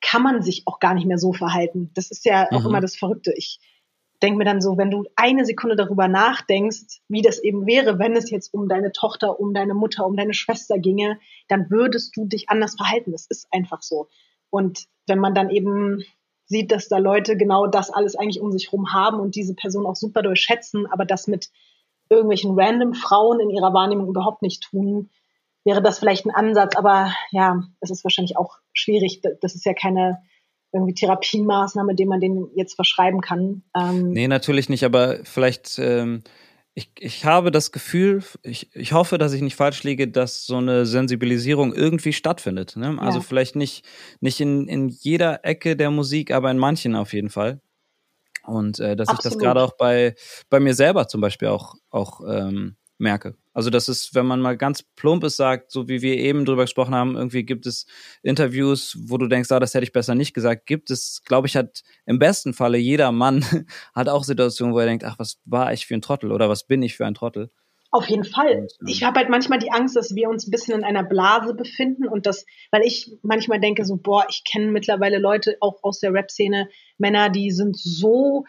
kann 0.00 0.22
man 0.22 0.42
sich 0.42 0.62
auch 0.66 0.80
gar 0.80 0.94
nicht 0.94 1.06
mehr 1.06 1.18
so 1.18 1.32
verhalten. 1.32 1.90
Das 1.94 2.10
ist 2.10 2.24
ja 2.24 2.48
auch 2.50 2.62
mhm. 2.62 2.68
immer 2.68 2.80
das 2.80 2.96
Verrückte. 2.96 3.32
Ich 3.36 3.60
denke 4.22 4.38
mir 4.38 4.44
dann 4.44 4.60
so, 4.60 4.78
wenn 4.78 4.90
du 4.90 5.04
eine 5.16 5.44
Sekunde 5.44 5.74
darüber 5.76 6.06
nachdenkst, 6.06 7.00
wie 7.08 7.22
das 7.22 7.42
eben 7.42 7.66
wäre, 7.66 7.98
wenn 7.98 8.14
es 8.14 8.30
jetzt 8.30 8.54
um 8.54 8.68
deine 8.68 8.92
Tochter, 8.92 9.40
um 9.40 9.52
deine 9.52 9.74
Mutter, 9.74 10.06
um 10.06 10.16
deine 10.16 10.34
Schwester 10.34 10.78
ginge, 10.78 11.18
dann 11.48 11.70
würdest 11.70 12.16
du 12.16 12.26
dich 12.26 12.48
anders 12.48 12.76
verhalten. 12.76 13.12
Das 13.12 13.26
ist 13.26 13.48
einfach 13.50 13.82
so. 13.82 14.08
Und 14.50 14.86
wenn 15.06 15.18
man 15.18 15.34
dann 15.34 15.50
eben 15.50 16.04
sieht, 16.46 16.70
dass 16.70 16.88
da 16.88 16.98
Leute 16.98 17.36
genau 17.36 17.66
das 17.66 17.90
alles 17.90 18.14
eigentlich 18.14 18.40
um 18.40 18.52
sich 18.52 18.66
herum 18.66 18.92
haben 18.92 19.18
und 19.18 19.34
diese 19.34 19.54
Person 19.54 19.86
auch 19.86 19.96
super 19.96 20.22
durchschätzen, 20.22 20.86
aber 20.86 21.04
das 21.04 21.26
mit 21.26 21.50
irgendwelchen 22.08 22.52
random 22.54 22.94
Frauen 22.94 23.40
in 23.40 23.50
ihrer 23.50 23.72
Wahrnehmung 23.72 24.08
überhaupt 24.08 24.42
nicht 24.42 24.62
tun, 24.62 25.10
wäre 25.64 25.82
das 25.82 25.98
vielleicht 25.98 26.26
ein 26.26 26.34
Ansatz. 26.34 26.76
Aber 26.76 27.12
ja, 27.30 27.62
es 27.80 27.90
ist 27.90 28.04
wahrscheinlich 28.04 28.36
auch 28.36 28.58
schwierig. 28.72 29.22
Das 29.40 29.54
ist 29.54 29.64
ja 29.64 29.74
keine 29.74 30.22
irgendwie 30.72 30.94
Therapiemaßnahme, 30.94 31.94
die 31.94 32.06
man 32.06 32.20
denen 32.20 32.48
jetzt 32.54 32.74
verschreiben 32.74 33.20
kann. 33.20 33.62
Ähm, 33.76 34.10
nee, 34.10 34.28
natürlich 34.28 34.68
nicht, 34.68 34.84
aber 34.84 35.18
vielleicht, 35.24 35.78
ähm, 35.78 36.22
ich, 36.74 36.90
ich 36.98 37.24
habe 37.26 37.50
das 37.50 37.70
Gefühl, 37.72 38.22
ich, 38.42 38.74
ich 38.74 38.92
hoffe, 38.92 39.18
dass 39.18 39.34
ich 39.34 39.42
nicht 39.42 39.56
falsch 39.56 39.82
liege, 39.82 40.08
dass 40.08 40.46
so 40.46 40.56
eine 40.56 40.86
Sensibilisierung 40.86 41.74
irgendwie 41.74 42.14
stattfindet. 42.14 42.76
Ne? 42.76 42.96
Also 42.98 43.18
ja. 43.18 43.24
vielleicht 43.24 43.56
nicht, 43.56 43.84
nicht 44.20 44.40
in, 44.40 44.66
in 44.68 44.88
jeder 44.88 45.44
Ecke 45.44 45.76
der 45.76 45.90
Musik, 45.90 46.30
aber 46.30 46.50
in 46.50 46.58
manchen 46.58 46.96
auf 46.96 47.12
jeden 47.12 47.28
Fall. 47.28 47.60
Und 48.44 48.80
äh, 48.80 48.96
dass 48.96 49.08
Absolut. 49.08 49.24
ich 49.24 49.30
das 49.30 49.38
gerade 49.38 49.62
auch 49.62 49.76
bei, 49.76 50.14
bei 50.48 50.60
mir 50.60 50.74
selber 50.74 51.06
zum 51.08 51.20
Beispiel 51.20 51.48
auch, 51.48 51.74
auch 51.90 52.20
ähm, 52.26 52.76
merke. 52.98 53.36
Also 53.54 53.70
das 53.70 53.88
ist, 53.88 54.14
wenn 54.14 54.26
man 54.26 54.40
mal 54.40 54.56
ganz 54.56 54.82
plump 54.82 55.24
ist, 55.24 55.36
sagt, 55.36 55.70
so 55.70 55.88
wie 55.88 56.02
wir 56.02 56.16
eben 56.16 56.44
drüber 56.44 56.62
gesprochen 56.62 56.94
haben, 56.94 57.16
irgendwie 57.16 57.44
gibt 57.44 57.66
es 57.66 57.86
Interviews, 58.22 58.96
wo 59.06 59.18
du 59.18 59.26
denkst, 59.26 59.50
ah, 59.52 59.60
das 59.60 59.74
hätte 59.74 59.84
ich 59.84 59.92
besser 59.92 60.14
nicht 60.14 60.34
gesagt. 60.34 60.66
Gibt 60.66 60.90
es, 60.90 61.22
glaube 61.24 61.46
ich, 61.46 61.56
hat 61.56 61.82
im 62.06 62.18
besten 62.18 62.54
Falle 62.54 62.78
jeder 62.78 63.12
Mann 63.12 63.44
hat 63.94 64.08
auch 64.08 64.24
Situationen, 64.24 64.74
wo 64.74 64.78
er 64.78 64.86
denkt, 64.86 65.04
ach, 65.04 65.18
was 65.18 65.40
war 65.44 65.72
ich 65.72 65.86
für 65.86 65.94
ein 65.94 66.02
Trottel 66.02 66.32
oder 66.32 66.48
was 66.48 66.66
bin 66.66 66.82
ich 66.82 66.96
für 66.96 67.06
ein 67.06 67.14
Trottel. 67.14 67.50
Auf 67.94 68.08
jeden 68.08 68.24
Fall. 68.24 68.68
Ich 68.86 69.04
habe 69.04 69.18
halt 69.18 69.28
manchmal 69.28 69.58
die 69.58 69.70
Angst, 69.70 69.96
dass 69.96 70.14
wir 70.14 70.30
uns 70.30 70.46
ein 70.46 70.50
bisschen 70.50 70.78
in 70.78 70.84
einer 70.84 71.04
Blase 71.04 71.52
befinden 71.52 72.08
und 72.08 72.24
das, 72.24 72.46
weil 72.70 72.80
ich 72.86 73.18
manchmal 73.20 73.60
denke 73.60 73.84
so, 73.84 73.98
boah, 73.98 74.24
ich 74.30 74.44
kenne 74.50 74.72
mittlerweile 74.72 75.18
Leute 75.18 75.58
auch 75.60 75.82
aus 75.82 76.00
der 76.00 76.14
Rap-Szene, 76.14 76.70
Männer, 76.96 77.28
die 77.28 77.50
sind 77.50 77.76
so 77.76 78.46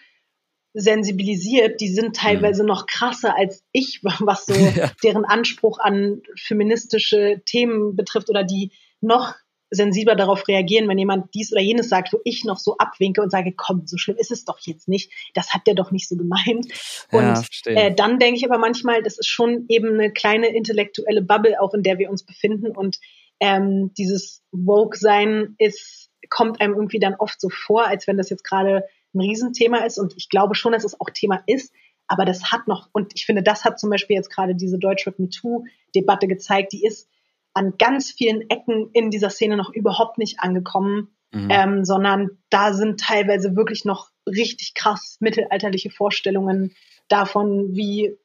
sensibilisiert, 0.74 1.80
die 1.82 1.90
sind 1.90 2.16
teilweise 2.16 2.64
mhm. 2.64 2.70
noch 2.70 2.88
krasser 2.88 3.38
als 3.38 3.64
ich, 3.72 4.02
was 4.20 4.46
so 4.46 4.54
ja. 4.76 4.92
deren 5.04 5.26
Anspruch 5.26 5.80
an 5.80 6.22
feministische 6.36 7.42
Themen 7.46 7.96
betrifft 7.96 8.30
oder 8.30 8.44
die 8.44 8.72
noch 9.02 9.36
sensibler 9.70 10.16
darauf 10.16 10.48
reagieren, 10.48 10.88
wenn 10.88 11.00
jemand 11.00 11.34
dies 11.34 11.52
oder 11.52 11.62
jenes 11.62 11.90
sagt, 11.90 12.14
wo 12.14 12.20
ich 12.24 12.44
noch 12.44 12.60
so 12.60 12.78
abwinke 12.78 13.22
und 13.22 13.32
sage, 13.32 13.54
komm, 13.56 13.88
so 13.88 13.98
schlimm 13.98 14.18
ist 14.18 14.32
es 14.32 14.46
doch 14.46 14.60
jetzt 14.62 14.88
nicht. 14.88 15.12
Das 15.34 15.52
hat 15.52 15.66
der 15.66 15.74
doch 15.74 15.92
nicht 15.92 16.08
so 16.08 16.16
gemeint. 16.16 16.68
Und 17.12 17.48
ja, 17.66 17.72
äh, 17.72 17.94
dann 17.94 18.20
denke 18.20 18.38
ich 18.38 18.46
aber 18.46 18.60
manchmal, 18.60 19.02
das 19.02 19.18
ist 19.18 19.28
schon 19.28 19.66
eben 19.70 19.94
eine 19.94 20.12
kleine 20.12 20.56
intellektuelle 20.56 21.24
Bubble, 21.24 21.60
auch 21.60 21.74
in 21.74 21.82
der 21.82 21.98
wir 21.98 22.12
uns 22.12 22.24
befinden. 22.24 22.68
Und 22.76 23.00
ähm, 23.40 23.92
dieses 23.98 24.44
Woke-Sein 24.52 25.56
ist, 25.58 26.12
kommt 26.30 26.62
einem 26.62 26.76
irgendwie 26.76 27.00
dann 27.00 27.16
oft 27.16 27.42
so 27.42 27.50
vor, 27.50 27.88
als 27.88 28.08
wenn 28.08 28.18
das 28.18 28.30
jetzt 28.30 28.44
gerade 28.44 28.84
ein 29.14 29.22
Riesenthema 29.22 29.80
ist 29.80 29.98
und 29.98 30.14
ich 30.18 30.30
glaube 30.30 30.56
schon, 30.56 30.72
dass 30.72 30.84
es 30.84 31.00
auch 31.00 31.10
Thema 31.10 31.44
ist, 31.46 31.74
aber 32.08 32.26
das 32.26 32.52
hat 32.52 32.68
noch, 32.68 32.90
und 32.92 33.14
ich 33.16 33.26
finde, 33.26 33.44
das 33.44 33.66
hat 33.66 33.80
zum 33.80 33.90
Beispiel 33.90 34.16
jetzt 34.16 34.30
gerade 34.30 34.56
diese 34.56 34.78
Deutschrap 34.78 35.20
MeToo-Debatte 35.20 36.28
gezeigt, 36.28 36.74
die 36.74 36.86
ist 36.86 37.10
an 37.54 37.76
ganz 37.78 38.12
vielen 38.12 38.50
Ecken 38.50 38.90
in 38.94 39.10
dieser 39.10 39.30
Szene 39.30 39.58
noch 39.58 39.72
überhaupt 39.72 40.18
nicht 40.18 40.40
angekommen, 40.40 41.10
mhm. 41.32 41.48
ähm, 41.50 41.86
sondern 41.86 42.38
da 42.50 42.74
sind 42.74 43.00
teilweise 43.00 43.56
wirklich 43.56 43.86
noch 43.86 44.10
richtig 44.28 44.74
krass 44.74 45.18
mittelalterliche 45.20 45.92
Vorstellungen 45.92 46.74
davon, 47.08 47.76
wie 47.76 48.18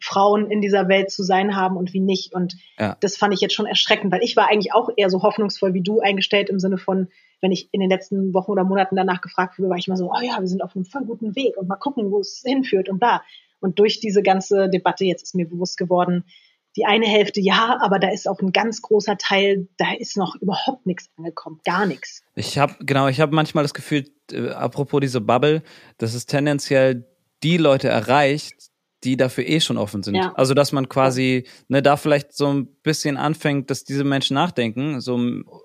Frauen 0.00 0.50
in 0.50 0.60
dieser 0.60 0.88
Welt 0.88 1.10
zu 1.10 1.22
sein 1.22 1.56
haben 1.56 1.76
und 1.76 1.92
wie 1.92 2.00
nicht. 2.00 2.34
Und 2.34 2.56
ja. 2.78 2.96
das 3.00 3.16
fand 3.16 3.34
ich 3.34 3.40
jetzt 3.40 3.54
schon 3.54 3.66
erschreckend, 3.66 4.12
weil 4.12 4.22
ich 4.22 4.36
war 4.36 4.48
eigentlich 4.50 4.72
auch 4.72 4.90
eher 4.96 5.10
so 5.10 5.22
hoffnungsvoll 5.22 5.74
wie 5.74 5.82
du 5.82 6.00
eingestellt 6.00 6.48
im 6.48 6.58
Sinne 6.58 6.78
von, 6.78 7.08
wenn 7.40 7.52
ich 7.52 7.68
in 7.72 7.80
den 7.80 7.90
letzten 7.90 8.34
Wochen 8.34 8.50
oder 8.50 8.64
Monaten 8.64 8.96
danach 8.96 9.20
gefragt 9.20 9.58
wurde, 9.58 9.70
war 9.70 9.76
ich 9.76 9.86
immer 9.86 9.96
so, 9.96 10.10
oh 10.10 10.20
ja, 10.20 10.38
wir 10.40 10.46
sind 10.46 10.62
auf 10.62 10.74
einem 10.74 10.84
voll 10.84 11.04
guten 11.04 11.36
Weg 11.36 11.56
und 11.56 11.68
mal 11.68 11.76
gucken, 11.76 12.10
wo 12.10 12.20
es 12.20 12.42
hinführt 12.44 12.88
und 12.88 13.02
da. 13.02 13.22
Und 13.60 13.78
durch 13.78 14.00
diese 14.00 14.22
ganze 14.22 14.68
Debatte 14.68 15.04
jetzt 15.04 15.22
ist 15.22 15.34
mir 15.34 15.48
bewusst 15.48 15.76
geworden, 15.76 16.24
die 16.76 16.86
eine 16.86 17.06
Hälfte 17.06 17.40
ja, 17.40 17.78
aber 17.80 17.98
da 17.98 18.10
ist 18.10 18.28
auch 18.28 18.40
ein 18.40 18.52
ganz 18.52 18.80
großer 18.80 19.18
Teil, 19.18 19.68
da 19.76 19.92
ist 19.98 20.16
noch 20.16 20.36
überhaupt 20.36 20.86
nichts 20.86 21.10
angekommen, 21.16 21.60
gar 21.64 21.84
nichts. 21.84 22.22
Ich 22.36 22.58
habe 22.58 22.74
genau, 22.80 23.08
ich 23.08 23.20
habe 23.20 23.34
manchmal 23.34 23.64
das 23.64 23.74
Gefühl, 23.74 24.08
äh, 24.30 24.50
apropos 24.50 25.00
diese 25.00 25.20
Bubble, 25.20 25.62
dass 25.98 26.14
es 26.14 26.26
tendenziell 26.26 27.06
die 27.42 27.56
Leute 27.56 27.88
erreicht, 27.88 28.69
die 29.04 29.16
dafür 29.16 29.46
eh 29.46 29.60
schon 29.60 29.78
offen 29.78 30.02
sind. 30.02 30.14
Ja. 30.14 30.32
Also 30.34 30.54
dass 30.54 30.72
man 30.72 30.88
quasi 30.88 31.46
ne, 31.68 31.82
da 31.82 31.96
vielleicht 31.96 32.32
so 32.32 32.52
ein 32.52 32.66
bisschen 32.82 33.16
anfängt, 33.16 33.70
dass 33.70 33.84
diese 33.84 34.04
Menschen 34.04 34.34
nachdenken, 34.34 35.00
so 35.00 35.18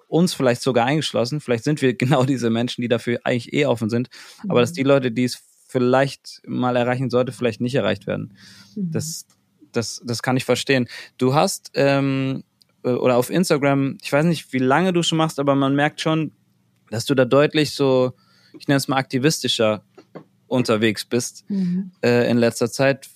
uns 0.07 0.33
vielleicht 0.33 0.61
sogar 0.61 0.85
eingeschlossen, 0.85 1.41
vielleicht 1.41 1.63
sind 1.63 1.81
wir 1.81 1.93
genau 1.97 2.23
diese 2.23 2.49
Menschen, 2.49 2.81
die 2.81 2.87
dafür 2.87 3.19
eigentlich 3.23 3.53
eh 3.53 3.65
offen 3.65 3.89
sind, 3.89 4.09
mhm. 4.43 4.51
aber 4.51 4.61
dass 4.61 4.71
mhm. 4.71 4.75
die 4.75 4.83
Leute, 4.83 5.11
die 5.11 5.25
es 5.25 5.43
vielleicht 5.67 6.41
mal 6.47 6.75
erreichen 6.75 7.09
sollte, 7.09 7.31
vielleicht 7.31 7.59
nicht 7.59 7.75
erreicht 7.75 8.07
werden. 8.07 8.37
Mhm. 8.75 8.91
Das, 8.91 9.25
das, 9.71 10.01
das 10.05 10.23
kann 10.23 10.37
ich 10.37 10.45
verstehen. 10.45 10.87
Du 11.17 11.33
hast 11.33 11.71
ähm, 11.73 12.43
äh, 12.83 12.91
oder 12.91 13.17
auf 13.17 13.29
Instagram, 13.29 13.97
ich 14.01 14.13
weiß 14.13 14.25
nicht, 14.25 14.53
wie 14.53 14.59
lange 14.59 14.93
du 14.93 15.03
schon 15.03 15.17
machst, 15.17 15.39
aber 15.39 15.55
man 15.55 15.75
merkt 15.75 15.99
schon, 15.99 16.31
dass 16.89 17.05
du 17.05 17.15
da 17.15 17.25
deutlich 17.25 17.71
so, 17.71 18.13
ich 18.57 18.67
nenne 18.67 18.77
es 18.77 18.87
mal 18.87 18.97
aktivistischer 18.97 19.83
unterwegs 20.55 21.05
bist 21.05 21.45
mhm. 21.49 21.91
äh, 22.01 22.29
in 22.29 22.37
letzter 22.37 22.71
Zeit 22.71 23.09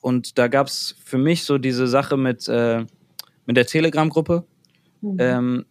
und 0.00 0.38
da 0.38 0.48
gab 0.48 0.66
es 0.66 0.96
für 1.04 1.18
mich 1.18 1.44
so 1.44 1.58
diese 1.58 1.86
Sache 1.86 2.16
mit, 2.16 2.48
äh, 2.48 2.84
mit 3.46 3.56
der 3.56 3.66
Telegram-Gruppe, 3.66 4.44
mhm. 5.00 5.16
ähm, 5.18 5.66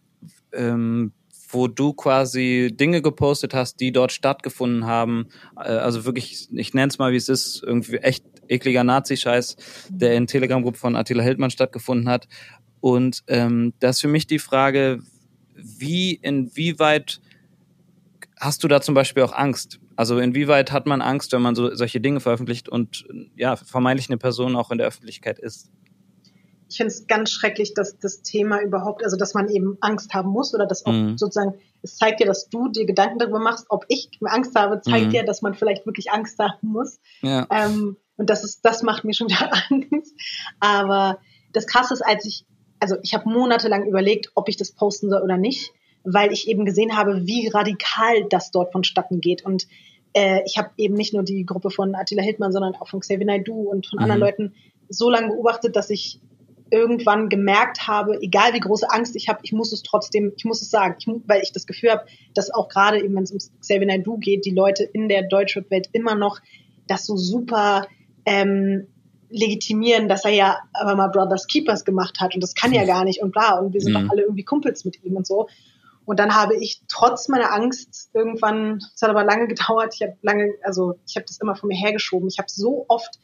ähm, 0.52 1.12
wo 1.52 1.66
du 1.66 1.92
quasi 1.92 2.70
Dinge 2.72 3.02
gepostet 3.02 3.54
hast, 3.54 3.80
die 3.80 3.90
dort 3.90 4.12
stattgefunden 4.12 4.86
haben. 4.86 5.26
Äh, 5.56 5.72
also 5.72 6.04
wirklich, 6.04 6.48
ich 6.52 6.74
nenne 6.74 6.88
es 6.88 6.98
mal, 6.98 7.12
wie 7.12 7.16
es 7.16 7.28
ist, 7.28 7.62
irgendwie 7.64 7.96
echt 7.96 8.24
ekliger 8.48 8.84
Nazi-Scheiß, 8.84 9.56
der 9.90 10.14
in 10.14 10.26
Telegram-Gruppe 10.26 10.78
von 10.78 10.96
Attila 10.96 11.22
Hildmann 11.22 11.50
stattgefunden 11.50 12.08
hat. 12.08 12.28
Und 12.80 13.24
ähm, 13.26 13.74
das 13.80 13.96
ist 13.96 14.02
für 14.02 14.08
mich 14.08 14.26
die 14.26 14.38
Frage, 14.38 15.00
wie, 15.54 16.14
inwieweit 16.14 17.20
hast 18.40 18.64
du 18.64 18.68
da 18.68 18.80
zum 18.80 18.94
Beispiel 18.94 19.22
auch 19.22 19.32
Angst? 19.32 19.78
Also 19.96 20.18
inwieweit 20.18 20.72
hat 20.72 20.86
man 20.86 21.02
Angst, 21.02 21.32
wenn 21.32 21.42
man 21.42 21.54
so 21.54 21.74
solche 21.74 22.00
Dinge 22.00 22.20
veröffentlicht 22.20 22.68
und 22.68 23.06
ja, 23.36 23.54
vermeintlich 23.56 24.08
eine 24.08 24.16
Person 24.16 24.56
auch 24.56 24.70
in 24.70 24.78
der 24.78 24.86
Öffentlichkeit 24.86 25.38
ist? 25.38 25.70
Ich 26.68 26.76
finde 26.76 26.92
es 26.92 27.06
ganz 27.06 27.30
schrecklich, 27.30 27.74
dass 27.74 27.98
das 27.98 28.22
Thema 28.22 28.62
überhaupt, 28.62 29.04
also 29.04 29.16
dass 29.16 29.34
man 29.34 29.48
eben 29.48 29.76
Angst 29.80 30.14
haben 30.14 30.30
muss 30.30 30.54
oder 30.54 30.66
dass 30.66 30.86
auch 30.86 30.92
mhm. 30.92 31.18
sozusagen, 31.18 31.54
es 31.82 31.96
zeigt 31.96 32.20
dir, 32.20 32.26
dass 32.26 32.48
du 32.48 32.68
dir 32.68 32.86
Gedanken 32.86 33.18
darüber 33.18 33.40
machst, 33.40 33.66
ob 33.68 33.84
ich 33.88 34.08
Angst 34.24 34.54
habe, 34.54 34.80
zeigt 34.80 35.06
mhm. 35.06 35.10
dir, 35.10 35.24
dass 35.24 35.42
man 35.42 35.54
vielleicht 35.54 35.84
wirklich 35.84 36.12
Angst 36.12 36.38
haben 36.38 36.68
muss. 36.68 37.00
Ja. 37.22 37.46
Ähm, 37.50 37.96
und 38.16 38.30
das 38.30 38.44
ist, 38.44 38.64
das 38.64 38.82
macht 38.82 39.04
mir 39.04 39.14
schon 39.14 39.28
wieder 39.30 39.50
Angst. 39.68 40.14
Aber 40.60 41.18
das 41.52 41.66
Krasse 41.66 41.92
ist, 41.94 42.02
als 42.02 42.24
ich, 42.24 42.46
also 42.78 42.96
ich 43.02 43.14
habe 43.14 43.28
monatelang 43.28 43.86
überlegt, 43.86 44.30
ob 44.34 44.48
ich 44.48 44.56
das 44.56 44.72
posten 44.72 45.10
soll 45.10 45.22
oder 45.22 45.36
nicht, 45.36 45.72
weil 46.04 46.32
ich 46.32 46.48
eben 46.48 46.64
gesehen 46.64 46.96
habe, 46.96 47.26
wie 47.26 47.48
radikal 47.48 48.24
das 48.28 48.50
dort 48.50 48.72
vonstatten 48.72 49.20
geht. 49.20 49.44
Und 49.44 49.66
äh, 50.14 50.40
ich 50.46 50.58
habe 50.58 50.70
eben 50.76 50.94
nicht 50.94 51.12
nur 51.12 51.22
die 51.22 51.44
Gruppe 51.44 51.70
von 51.70 51.94
Attila 51.94 52.22
Hildmann, 52.22 52.52
sondern 52.52 52.74
auch 52.76 52.88
von 52.88 53.00
Xavier 53.00 53.26
Naidoo 53.26 53.70
und 53.70 53.86
von 53.86 53.98
mhm. 53.98 54.02
anderen 54.04 54.20
Leuten 54.20 54.54
so 54.88 55.10
lange 55.10 55.28
beobachtet, 55.28 55.76
dass 55.76 55.90
ich 55.90 56.20
irgendwann 56.70 57.28
gemerkt 57.28 57.86
habe, 57.88 58.20
egal 58.22 58.54
wie 58.54 58.60
große 58.60 58.88
Angst 58.90 59.16
ich 59.16 59.28
habe, 59.28 59.40
ich 59.42 59.52
muss 59.52 59.72
es 59.72 59.82
trotzdem, 59.82 60.32
ich 60.36 60.44
muss 60.44 60.62
es 60.62 60.70
sagen, 60.70 60.96
ich, 60.98 61.06
weil 61.26 61.42
ich 61.42 61.52
das 61.52 61.66
Gefühl 61.66 61.90
habe, 61.90 62.06
dass 62.34 62.52
auch 62.52 62.68
gerade 62.68 63.02
eben, 63.02 63.14
wenn 63.16 63.24
es 63.24 63.32
um 63.32 63.38
Xavier 63.60 63.86
Naidoo 63.86 64.18
geht, 64.18 64.44
die 64.44 64.52
Leute 64.52 64.84
in 64.84 65.08
der 65.08 65.22
Deutschrap-Welt 65.22 65.88
immer 65.92 66.14
noch 66.14 66.38
das 66.86 67.06
so 67.06 67.16
super 67.16 67.86
ähm, 68.24 68.86
legitimieren, 69.30 70.08
dass 70.08 70.24
er 70.24 70.32
ja 70.32 70.58
aber 70.72 70.96
mal 70.96 71.08
Brothers 71.08 71.46
Keepers 71.46 71.84
gemacht 71.84 72.20
hat 72.20 72.34
und 72.34 72.42
das 72.42 72.54
kann 72.54 72.72
ja 72.72 72.84
gar 72.84 73.04
nicht 73.04 73.22
und 73.22 73.32
bla 73.32 73.58
und 73.58 73.72
wir 73.72 73.80
sind 73.80 73.92
mhm. 73.92 74.06
doch 74.06 74.10
alle 74.10 74.22
irgendwie 74.22 74.44
Kumpels 74.44 74.84
mit 74.84 75.02
ihm 75.04 75.16
und 75.16 75.26
so. 75.26 75.48
Und 76.04 76.18
dann 76.18 76.34
habe 76.34 76.56
ich 76.56 76.82
trotz 76.88 77.28
meiner 77.28 77.52
Angst 77.52 78.10
irgendwann, 78.14 78.80
es 78.94 79.02
hat 79.02 79.10
aber 79.10 79.24
lange 79.24 79.46
gedauert, 79.54 79.94
ich 79.94 80.02
habe 80.02 80.16
lange, 80.22 80.54
also 80.62 80.98
ich 81.06 81.16
habe 81.16 81.26
das 81.26 81.38
immer 81.38 81.56
von 81.56 81.68
mir 81.68 81.76
hergeschoben. 81.76 82.28
Ich 82.28 82.38
habe 82.38 82.48
so 82.50 82.84
oft 82.88 83.18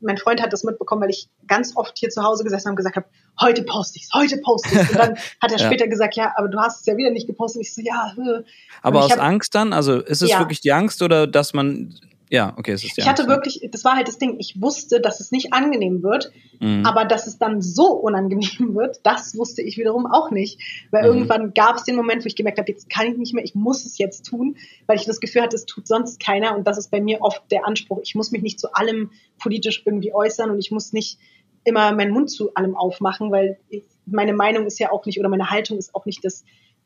mein 0.00 0.16
Freund 0.16 0.40
hat 0.40 0.52
das 0.52 0.64
mitbekommen, 0.64 1.02
weil 1.02 1.10
ich 1.10 1.28
ganz 1.46 1.76
oft 1.76 1.98
hier 1.98 2.08
zu 2.08 2.22
Hause 2.22 2.44
gesessen 2.44 2.66
habe 2.66 2.72
und 2.72 2.76
gesagt 2.76 2.96
habe, 2.96 3.06
heute 3.40 3.62
poste 3.62 3.98
ich's, 3.98 4.10
heute 4.14 4.38
poste 4.38 4.68
ich's. 4.74 4.90
Und 4.90 4.98
dann 4.98 5.16
hat 5.40 5.52
er 5.52 5.58
ja. 5.58 5.66
später 5.66 5.88
gesagt, 5.88 6.16
ja, 6.16 6.32
aber 6.36 6.48
du 6.48 6.58
hast 6.58 6.80
es 6.80 6.86
ja 6.86 6.96
wieder 6.96 7.10
nicht 7.10 7.26
gepostet. 7.26 7.62
Ich 7.62 7.74
so, 7.74 7.82
ja. 7.82 8.14
Äh. 8.16 8.42
Aber 8.82 9.04
aus 9.04 9.10
hab, 9.10 9.20
Angst 9.20 9.54
dann? 9.54 9.72
Also 9.72 10.00
ist 10.00 10.22
es 10.22 10.30
ja. 10.30 10.38
wirklich 10.38 10.60
die 10.60 10.72
Angst 10.72 11.02
oder 11.02 11.26
dass 11.26 11.52
man 11.52 11.94
ja, 12.32 12.54
okay, 12.56 12.72
es 12.72 12.82
ist 12.82 12.96
die 12.96 13.02
Ich 13.02 13.06
hatte 13.06 13.28
wirklich, 13.28 13.68
das 13.70 13.84
war 13.84 13.94
halt 13.94 14.08
das 14.08 14.16
Ding, 14.16 14.36
ich 14.38 14.58
wusste, 14.58 15.02
dass 15.02 15.20
es 15.20 15.32
nicht 15.32 15.52
angenehm 15.52 16.02
wird, 16.02 16.32
mhm. 16.60 16.86
aber 16.86 17.04
dass 17.04 17.26
es 17.26 17.36
dann 17.36 17.60
so 17.60 17.88
unangenehm 17.92 18.74
wird, 18.74 19.00
das 19.02 19.36
wusste 19.36 19.60
ich 19.60 19.76
wiederum 19.76 20.06
auch 20.06 20.30
nicht. 20.30 20.58
Weil 20.90 21.02
mhm. 21.02 21.08
irgendwann 21.08 21.52
gab 21.52 21.76
es 21.76 21.84
den 21.84 21.94
Moment, 21.94 22.24
wo 22.24 22.26
ich 22.26 22.34
gemerkt 22.34 22.58
habe, 22.58 22.72
jetzt 22.72 22.88
kann 22.88 23.06
ich 23.06 23.18
nicht 23.18 23.34
mehr, 23.34 23.44
ich 23.44 23.54
muss 23.54 23.84
es 23.84 23.98
jetzt 23.98 24.22
tun, 24.24 24.56
weil 24.86 24.96
ich 24.96 25.04
das 25.04 25.20
Gefühl 25.20 25.42
hatte, 25.42 25.56
es 25.56 25.66
tut 25.66 25.86
sonst 25.86 26.24
keiner 26.24 26.56
und 26.56 26.66
das 26.66 26.78
ist 26.78 26.90
bei 26.90 27.02
mir 27.02 27.20
oft 27.20 27.42
der 27.50 27.66
Anspruch, 27.66 28.00
ich 28.02 28.14
muss 28.14 28.32
mich 28.32 28.40
nicht 28.40 28.58
zu 28.58 28.72
allem 28.72 29.10
politisch 29.38 29.82
irgendwie 29.84 30.14
äußern 30.14 30.50
und 30.50 30.58
ich 30.58 30.70
muss 30.70 30.94
nicht 30.94 31.18
immer 31.64 31.92
meinen 31.92 32.12
Mund 32.12 32.30
zu 32.30 32.54
allem 32.54 32.76
aufmachen, 32.76 33.30
weil 33.30 33.58
ich, 33.68 33.84
meine 34.06 34.32
Meinung 34.32 34.64
ist 34.64 34.78
ja 34.78 34.90
auch 34.90 35.04
nicht 35.04 35.20
oder 35.20 35.28
meine 35.28 35.50
Haltung 35.50 35.76
ist 35.76 35.94
auch 35.94 36.06
nicht 36.06 36.24
das 36.24 36.44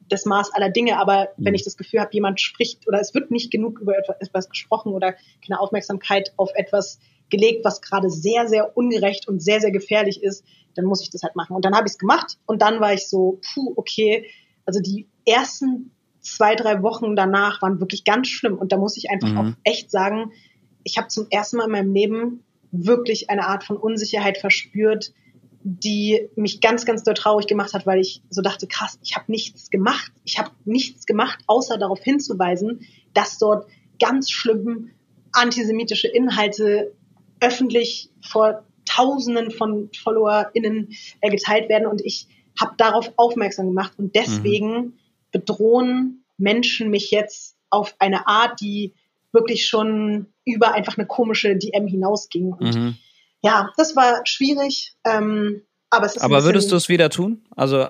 das 0.08 0.24
Maß 0.24 0.52
aller 0.54 0.70
Dinge, 0.70 0.98
aber 0.98 1.28
wenn 1.36 1.52
mhm. 1.52 1.56
ich 1.56 1.64
das 1.64 1.76
Gefühl 1.76 2.00
habe, 2.00 2.10
jemand 2.12 2.40
spricht 2.40 2.86
oder 2.86 3.00
es 3.00 3.14
wird 3.14 3.30
nicht 3.30 3.50
genug 3.50 3.80
über 3.80 3.94
etwas 4.20 4.48
gesprochen 4.48 4.92
oder 4.92 5.14
keine 5.44 5.60
Aufmerksamkeit 5.60 6.32
auf 6.36 6.50
etwas 6.54 6.98
gelegt, 7.28 7.64
was 7.64 7.82
gerade 7.82 8.08
sehr, 8.08 8.46
sehr 8.46 8.76
ungerecht 8.76 9.26
und 9.26 9.40
sehr, 9.40 9.60
sehr 9.60 9.72
gefährlich 9.72 10.22
ist, 10.22 10.44
dann 10.74 10.84
muss 10.84 11.02
ich 11.02 11.10
das 11.10 11.22
halt 11.22 11.34
machen. 11.34 11.56
Und 11.56 11.64
dann 11.64 11.74
habe 11.74 11.86
ich 11.86 11.92
es 11.92 11.98
gemacht 11.98 12.38
und 12.46 12.62
dann 12.62 12.80
war 12.80 12.92
ich 12.92 13.08
so, 13.08 13.40
puh, 13.52 13.72
okay, 13.76 14.26
also 14.64 14.80
die 14.80 15.08
ersten 15.24 15.90
zwei, 16.20 16.54
drei 16.54 16.82
Wochen 16.82 17.16
danach 17.16 17.62
waren 17.62 17.80
wirklich 17.80 18.04
ganz 18.04 18.28
schlimm 18.28 18.58
und 18.58 18.72
da 18.72 18.76
muss 18.76 18.96
ich 18.96 19.10
einfach 19.10 19.28
mhm. 19.28 19.38
auch 19.38 19.52
echt 19.64 19.90
sagen, 19.90 20.32
ich 20.84 20.98
habe 20.98 21.08
zum 21.08 21.26
ersten 21.30 21.56
Mal 21.56 21.66
in 21.66 21.72
meinem 21.72 21.94
Leben 21.94 22.44
wirklich 22.70 23.30
eine 23.30 23.46
Art 23.46 23.64
von 23.64 23.76
Unsicherheit 23.76 24.38
verspürt, 24.38 25.12
die 25.68 26.28
mich 26.36 26.60
ganz, 26.60 26.84
ganz 26.84 27.02
doll 27.02 27.14
traurig 27.14 27.48
gemacht 27.48 27.74
hat, 27.74 27.86
weil 27.86 27.98
ich 27.98 28.22
so 28.30 28.40
dachte, 28.40 28.68
krass, 28.68 29.00
ich 29.02 29.16
habe 29.16 29.24
nichts 29.32 29.68
gemacht. 29.68 30.12
Ich 30.24 30.38
habe 30.38 30.52
nichts 30.64 31.06
gemacht, 31.06 31.40
außer 31.48 31.76
darauf 31.76 32.00
hinzuweisen, 32.00 32.86
dass 33.14 33.38
dort 33.38 33.66
ganz 34.00 34.30
schlimm 34.30 34.92
antisemitische 35.32 36.06
Inhalte 36.06 36.94
öffentlich 37.40 38.10
vor 38.20 38.62
Tausenden 38.84 39.50
von 39.50 39.90
FollowerInnen 39.92 40.90
äh, 41.20 41.30
geteilt 41.30 41.68
werden. 41.68 41.88
Und 41.88 42.00
ich 42.00 42.28
habe 42.60 42.74
darauf 42.76 43.12
aufmerksam 43.16 43.66
gemacht. 43.66 43.94
Und 43.96 44.14
deswegen 44.14 44.76
mhm. 44.76 44.92
bedrohen 45.32 46.24
Menschen 46.38 46.90
mich 46.90 47.10
jetzt 47.10 47.56
auf 47.70 47.96
eine 47.98 48.28
Art, 48.28 48.60
die 48.60 48.94
wirklich 49.32 49.66
schon 49.66 50.26
über 50.44 50.74
einfach 50.74 50.96
eine 50.96 51.08
komische 51.08 51.56
DM 51.56 51.88
hinausging. 51.88 52.52
Und 52.52 52.74
mhm 52.76 52.96
ja, 53.46 53.72
das 53.76 53.94
war 53.94 54.20
schwierig. 54.24 54.94
Ähm, 55.04 55.62
aber, 55.88 56.06
es 56.06 56.16
ist 56.16 56.22
aber 56.22 56.44
würdest 56.44 56.72
du 56.72 56.76
es 56.76 56.88
wieder 56.88 57.10
tun? 57.10 57.46
Also 57.54 57.86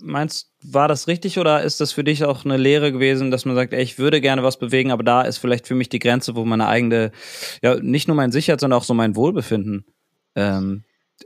meinst, 0.00 0.50
war 0.62 0.88
das 0.88 1.08
richtig 1.08 1.38
oder 1.38 1.62
ist 1.62 1.80
das 1.80 1.92
für 1.92 2.02
dich 2.02 2.24
auch 2.24 2.44
eine 2.44 2.56
Lehre 2.56 2.90
gewesen, 2.90 3.30
dass 3.30 3.44
man 3.44 3.54
sagt, 3.54 3.74
ey, 3.74 3.82
ich 3.82 3.98
würde 3.98 4.22
gerne 4.22 4.42
was 4.42 4.58
bewegen, 4.58 4.90
aber 4.90 5.02
da 5.02 5.22
ist 5.22 5.38
vielleicht 5.38 5.66
für 5.66 5.74
mich 5.74 5.90
die 5.90 5.98
Grenze, 5.98 6.36
wo 6.36 6.44
meine 6.44 6.66
eigene, 6.66 7.12
ja, 7.62 7.74
nicht 7.76 8.08
nur 8.08 8.16
mein 8.16 8.32
Sicherheit, 8.32 8.60
sondern 8.60 8.78
auch 8.78 8.84
so 8.84 8.94
mein 8.94 9.14
Wohlbefinden 9.14 9.84
ähm, 10.34 10.84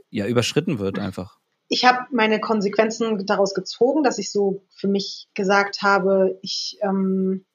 ja 0.09 0.25
überschritten 0.27 0.79
wird 0.79 0.99
einfach. 0.99 1.37
Ich 1.69 1.85
habe 1.85 1.99
meine 2.11 2.41
Konsequenzen 2.41 3.25
daraus 3.25 3.53
gezogen, 3.53 4.03
dass 4.03 4.17
ich 4.17 4.31
so 4.31 4.65
für 4.75 4.87
mich 4.87 5.27
gesagt 5.35 5.81
habe, 5.83 6.37
ich 6.41 6.79
ähm, 6.81 7.45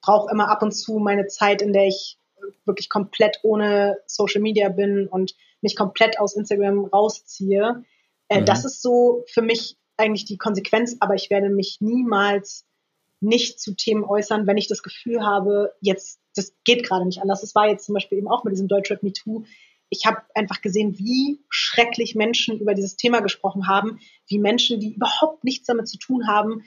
brauche 0.00 0.30
immer 0.32 0.48
ab 0.48 0.62
und 0.62 0.72
zu 0.72 0.98
meine 0.98 1.26
Zeit, 1.26 1.60
in 1.60 1.72
der 1.72 1.86
ich 1.86 2.16
wirklich 2.64 2.88
komplett 2.88 3.38
ohne 3.42 3.98
Social 4.06 4.40
Media 4.40 4.68
bin 4.68 5.08
und 5.08 5.34
mich 5.60 5.76
komplett 5.76 6.18
aus 6.18 6.36
Instagram 6.36 6.84
rausziehe. 6.86 7.84
Äh, 8.28 8.40
mhm. 8.40 8.44
Das 8.44 8.64
ist 8.64 8.82
so 8.82 9.24
für 9.28 9.42
mich 9.42 9.76
eigentlich 9.96 10.24
die 10.24 10.38
Konsequenz, 10.38 10.96
aber 11.00 11.14
ich 11.14 11.30
werde 11.30 11.48
mich 11.48 11.78
niemals 11.80 12.66
nicht 13.20 13.60
zu 13.60 13.74
Themen 13.74 14.04
äußern, 14.04 14.46
wenn 14.46 14.58
ich 14.58 14.68
das 14.68 14.82
Gefühl 14.82 15.24
habe, 15.24 15.72
jetzt, 15.80 16.20
das 16.34 16.54
geht 16.64 16.86
gerade 16.86 17.06
nicht 17.06 17.22
anders. 17.22 17.40
Das 17.40 17.54
war 17.54 17.68
jetzt 17.68 17.86
zum 17.86 17.94
Beispiel 17.94 18.18
eben 18.18 18.28
auch 18.28 18.44
mit 18.44 18.52
diesem 18.52 18.68
Deutschrap 18.68 19.02
MeToo. 19.02 19.44
Ich 19.88 20.04
habe 20.04 20.18
einfach 20.34 20.60
gesehen, 20.60 20.98
wie 20.98 21.40
schrecklich 21.48 22.14
Menschen 22.14 22.58
über 22.58 22.74
dieses 22.74 22.96
Thema 22.96 23.20
gesprochen 23.20 23.68
haben, 23.68 24.00
wie 24.28 24.38
Menschen, 24.38 24.80
die 24.80 24.94
überhaupt 24.94 25.44
nichts 25.44 25.66
damit 25.66 25.88
zu 25.88 25.98
tun 25.98 26.26
haben, 26.26 26.64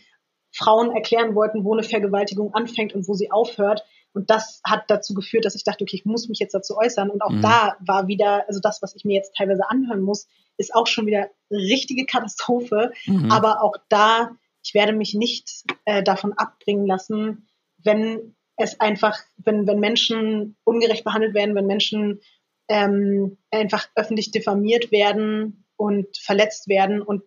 Frauen 0.51 0.91
erklären 0.91 1.35
wollten, 1.35 1.63
wo 1.63 1.73
eine 1.73 1.83
Vergewaltigung 1.83 2.53
anfängt 2.53 2.95
und 2.95 3.07
wo 3.07 3.13
sie 3.13 3.31
aufhört. 3.31 3.83
Und 4.13 4.29
das 4.29 4.61
hat 4.65 4.85
dazu 4.87 5.13
geführt, 5.13 5.45
dass 5.45 5.55
ich 5.55 5.63
dachte, 5.63 5.83
okay, 5.83 5.95
ich 5.95 6.05
muss 6.05 6.29
mich 6.29 6.39
jetzt 6.39 6.53
dazu 6.53 6.77
äußern. 6.77 7.09
Und 7.09 7.21
auch 7.21 7.29
mhm. 7.29 7.41
da 7.41 7.77
war 7.79 8.07
wieder, 8.07 8.47
also 8.47 8.59
das, 8.59 8.81
was 8.81 8.95
ich 8.95 9.05
mir 9.05 9.13
jetzt 9.13 9.35
teilweise 9.35 9.69
anhören 9.69 10.01
muss, 10.01 10.27
ist 10.57 10.73
auch 10.73 10.87
schon 10.87 11.05
wieder 11.05 11.29
richtige 11.51 12.05
Katastrophe. 12.05 12.91
Mhm. 13.05 13.31
Aber 13.31 13.61
auch 13.61 13.75
da, 13.89 14.31
ich 14.63 14.73
werde 14.73 14.93
mich 14.93 15.13
nicht 15.13 15.63
äh, 15.85 16.03
davon 16.03 16.33
abbringen 16.33 16.87
lassen, 16.87 17.47
wenn 17.77 18.35
es 18.57 18.79
einfach, 18.79 19.17
wenn, 19.37 19.67
wenn 19.67 19.79
Menschen 19.79 20.57
ungerecht 20.63 21.03
behandelt 21.03 21.33
werden, 21.33 21.55
wenn 21.55 21.65
Menschen 21.65 22.19
ähm, 22.67 23.37
einfach 23.51 23.87
öffentlich 23.95 24.31
diffamiert 24.31 24.91
werden 24.91 25.65
und 25.75 26.17
verletzt 26.17 26.67
werden 26.67 27.01
und 27.01 27.23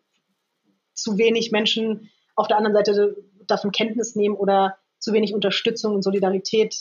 zu 0.94 1.16
wenig 1.16 1.52
Menschen 1.52 2.10
auf 2.36 2.48
der 2.48 2.58
anderen 2.58 2.76
Seite 2.76 3.16
davon 3.46 3.72
Kenntnis 3.72 4.14
nehmen 4.14 4.36
oder 4.36 4.76
zu 5.02 5.12
wenig 5.12 5.34
Unterstützung 5.34 5.94
und 5.94 6.02
Solidarität 6.02 6.74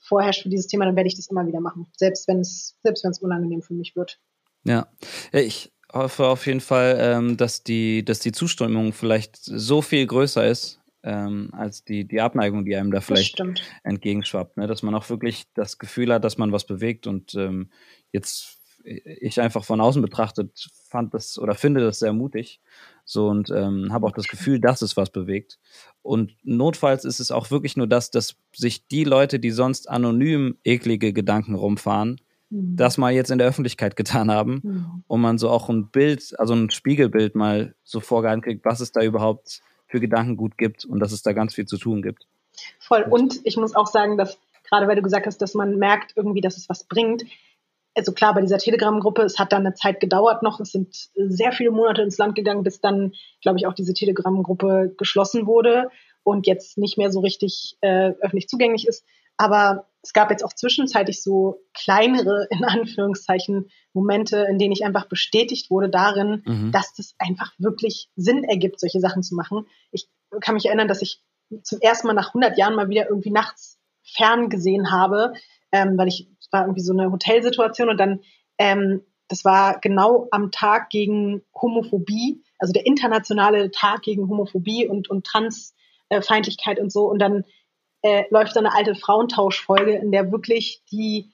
vorherrscht 0.00 0.42
für 0.42 0.48
dieses 0.48 0.66
Thema, 0.66 0.84
dann 0.84 0.96
werde 0.96 1.08
ich 1.08 1.16
das 1.16 1.28
immer 1.28 1.46
wieder 1.46 1.60
machen, 1.60 1.86
selbst 1.96 2.28
wenn 2.28 2.40
es 2.40 2.76
selbst 2.82 3.04
wenn 3.04 3.10
es 3.10 3.20
unangenehm 3.20 3.62
für 3.62 3.74
mich 3.74 3.96
wird. 3.96 4.18
Ja, 4.64 4.88
ich 5.32 5.72
hoffe 5.92 6.26
auf 6.26 6.46
jeden 6.46 6.60
Fall, 6.60 6.98
ähm, 7.00 7.36
dass 7.36 7.62
die 7.62 8.04
dass 8.04 8.20
die 8.20 8.32
Zustimmung 8.32 8.92
vielleicht 8.92 9.36
so 9.36 9.82
viel 9.82 10.06
größer 10.06 10.46
ist 10.46 10.80
ähm, 11.02 11.50
als 11.52 11.84
die 11.84 12.06
die 12.06 12.20
Abneigung, 12.20 12.64
die 12.64 12.76
einem 12.76 12.90
da 12.90 13.00
vielleicht 13.00 13.42
entgegenschwappt, 13.84 14.56
ne? 14.56 14.66
dass 14.66 14.82
man 14.82 14.94
auch 14.94 15.08
wirklich 15.08 15.46
das 15.54 15.78
Gefühl 15.78 16.12
hat, 16.12 16.24
dass 16.24 16.38
man 16.38 16.52
was 16.52 16.66
bewegt 16.66 17.06
und 17.06 17.34
ähm, 17.34 17.70
jetzt 18.12 18.56
ich 18.84 19.40
einfach 19.40 19.64
von 19.64 19.80
außen 19.80 20.00
betrachtet 20.00 20.68
fand 20.88 21.12
das 21.12 21.38
oder 21.38 21.54
finde 21.54 21.80
das 21.80 21.98
sehr 21.98 22.12
mutig 22.12 22.60
so 23.08 23.28
und 23.28 23.48
ähm, 23.48 23.90
habe 23.90 24.06
auch 24.06 24.12
das 24.12 24.28
Gefühl, 24.28 24.60
dass 24.60 24.82
es 24.82 24.98
was 24.98 25.08
bewegt. 25.08 25.58
Und 26.02 26.36
notfalls 26.42 27.06
ist 27.06 27.20
es 27.20 27.30
auch 27.30 27.50
wirklich 27.50 27.74
nur 27.74 27.86
das, 27.86 28.10
dass 28.10 28.36
sich 28.54 28.86
die 28.86 29.04
Leute, 29.04 29.40
die 29.40 29.50
sonst 29.50 29.88
anonym 29.88 30.58
eklige 30.62 31.14
Gedanken 31.14 31.54
rumfahren, 31.54 32.20
mhm. 32.50 32.76
das 32.76 32.98
mal 32.98 33.10
jetzt 33.10 33.30
in 33.30 33.38
der 33.38 33.48
Öffentlichkeit 33.48 33.96
getan 33.96 34.30
haben 34.30 34.60
mhm. 34.62 35.04
und 35.06 35.22
man 35.22 35.38
so 35.38 35.48
auch 35.48 35.70
ein 35.70 35.88
Bild, 35.88 36.38
also 36.38 36.52
ein 36.52 36.68
Spiegelbild 36.70 37.34
mal 37.34 37.74
so 37.82 38.00
vorgehalten 38.00 38.42
kriegt, 38.42 38.66
was 38.66 38.80
es 38.80 38.92
da 38.92 39.00
überhaupt 39.02 39.62
für 39.86 40.00
Gedanken 40.00 40.36
gut 40.36 40.58
gibt 40.58 40.84
und 40.84 41.00
dass 41.00 41.12
es 41.12 41.22
da 41.22 41.32
ganz 41.32 41.54
viel 41.54 41.64
zu 41.64 41.78
tun 41.78 42.02
gibt. 42.02 42.26
Voll. 42.78 43.06
Und 43.08 43.40
ich 43.44 43.56
muss 43.56 43.74
auch 43.74 43.86
sagen, 43.86 44.18
dass 44.18 44.38
gerade 44.68 44.86
weil 44.86 44.96
du 44.96 45.02
gesagt 45.02 45.26
hast, 45.26 45.38
dass 45.38 45.54
man 45.54 45.78
merkt 45.78 46.12
irgendwie, 46.14 46.42
dass 46.42 46.58
es 46.58 46.68
was 46.68 46.84
bringt, 46.84 47.24
also 47.98 48.12
klar, 48.12 48.34
bei 48.34 48.40
dieser 48.40 48.58
Telegram-Gruppe, 48.58 49.22
es 49.22 49.38
hat 49.38 49.52
dann 49.52 49.66
eine 49.66 49.74
Zeit 49.74 50.00
gedauert 50.00 50.42
noch, 50.42 50.60
es 50.60 50.70
sind 50.70 50.94
sehr 51.14 51.52
viele 51.52 51.70
Monate 51.70 52.02
ins 52.02 52.16
Land 52.16 52.34
gegangen, 52.34 52.62
bis 52.62 52.80
dann, 52.80 53.12
glaube 53.42 53.58
ich, 53.58 53.66
auch 53.66 53.74
diese 53.74 53.92
Telegram-Gruppe 53.92 54.94
geschlossen 54.96 55.46
wurde 55.46 55.90
und 56.22 56.46
jetzt 56.46 56.78
nicht 56.78 56.96
mehr 56.96 57.10
so 57.10 57.20
richtig 57.20 57.76
äh, 57.80 58.12
öffentlich 58.20 58.48
zugänglich 58.48 58.86
ist. 58.86 59.04
Aber 59.36 59.86
es 60.02 60.12
gab 60.12 60.30
jetzt 60.30 60.44
auch 60.44 60.52
zwischenzeitlich 60.52 61.22
so 61.22 61.62
kleinere, 61.74 62.46
in 62.50 62.64
Anführungszeichen, 62.64 63.70
Momente, 63.92 64.46
in 64.48 64.58
denen 64.58 64.72
ich 64.72 64.84
einfach 64.84 65.08
bestätigt 65.08 65.70
wurde 65.70 65.88
darin, 65.88 66.42
mhm. 66.46 66.72
dass 66.72 66.94
das 66.94 67.14
einfach 67.18 67.52
wirklich 67.58 68.08
Sinn 68.16 68.44
ergibt, 68.44 68.80
solche 68.80 69.00
Sachen 69.00 69.22
zu 69.22 69.34
machen. 69.34 69.66
Ich 69.90 70.08
kann 70.40 70.54
mich 70.54 70.66
erinnern, 70.66 70.88
dass 70.88 71.02
ich 71.02 71.22
zum 71.62 71.80
ersten 71.80 72.06
Mal 72.06 72.12
nach 72.12 72.28
100 72.28 72.58
Jahren 72.58 72.74
mal 72.74 72.88
wieder 72.88 73.08
irgendwie 73.08 73.30
nachts 73.30 73.78
fern 74.02 74.50
gesehen 74.50 74.90
habe, 74.90 75.32
ähm, 75.72 75.96
weil 75.96 76.08
ich 76.08 76.28
war 76.50 76.62
irgendwie 76.62 76.82
so 76.82 76.92
eine 76.92 77.10
Hotelsituation 77.10 77.88
und 77.88 77.98
dann, 77.98 78.20
ähm, 78.58 79.02
das 79.28 79.44
war 79.44 79.78
genau 79.80 80.28
am 80.30 80.50
Tag 80.50 80.90
gegen 80.90 81.42
Homophobie, 81.54 82.42
also 82.58 82.72
der 82.72 82.86
internationale 82.86 83.70
Tag 83.70 84.02
gegen 84.02 84.28
Homophobie 84.28 84.86
und, 84.86 85.10
und 85.10 85.26
Transfeindlichkeit 85.26 86.80
und 86.80 86.90
so. 86.90 87.08
Und 87.10 87.18
dann 87.18 87.44
äh, 88.02 88.24
läuft 88.30 88.54
so 88.54 88.60
eine 88.60 88.74
alte 88.74 88.94
Frauentauschfolge, 88.94 89.96
in 89.96 90.12
der 90.12 90.32
wirklich 90.32 90.82
die, 90.90 91.32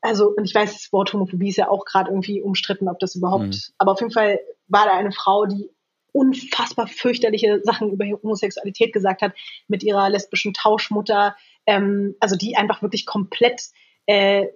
also, 0.00 0.28
und 0.28 0.44
ich 0.44 0.54
weiß, 0.54 0.72
das 0.72 0.92
Wort 0.92 1.12
Homophobie 1.12 1.48
ist 1.48 1.56
ja 1.56 1.68
auch 1.68 1.84
gerade 1.84 2.10
irgendwie 2.10 2.42
umstritten, 2.42 2.88
ob 2.88 2.98
das 2.98 3.14
überhaupt, 3.14 3.44
mhm. 3.44 3.60
aber 3.78 3.92
auf 3.92 4.00
jeden 4.00 4.12
Fall 4.12 4.40
war 4.68 4.86
da 4.86 4.92
eine 4.92 5.12
Frau, 5.12 5.46
die 5.46 5.70
unfassbar 6.12 6.86
fürchterliche 6.86 7.60
Sachen 7.64 7.90
über 7.90 8.04
Homosexualität 8.04 8.92
gesagt 8.92 9.22
hat, 9.22 9.32
mit 9.66 9.82
ihrer 9.82 10.10
lesbischen 10.10 10.52
Tauschmutter, 10.52 11.36
ähm, 11.66 12.14
also 12.20 12.36
die 12.36 12.56
einfach 12.56 12.82
wirklich 12.82 13.06
komplett 13.06 13.62
äh, 14.06 14.46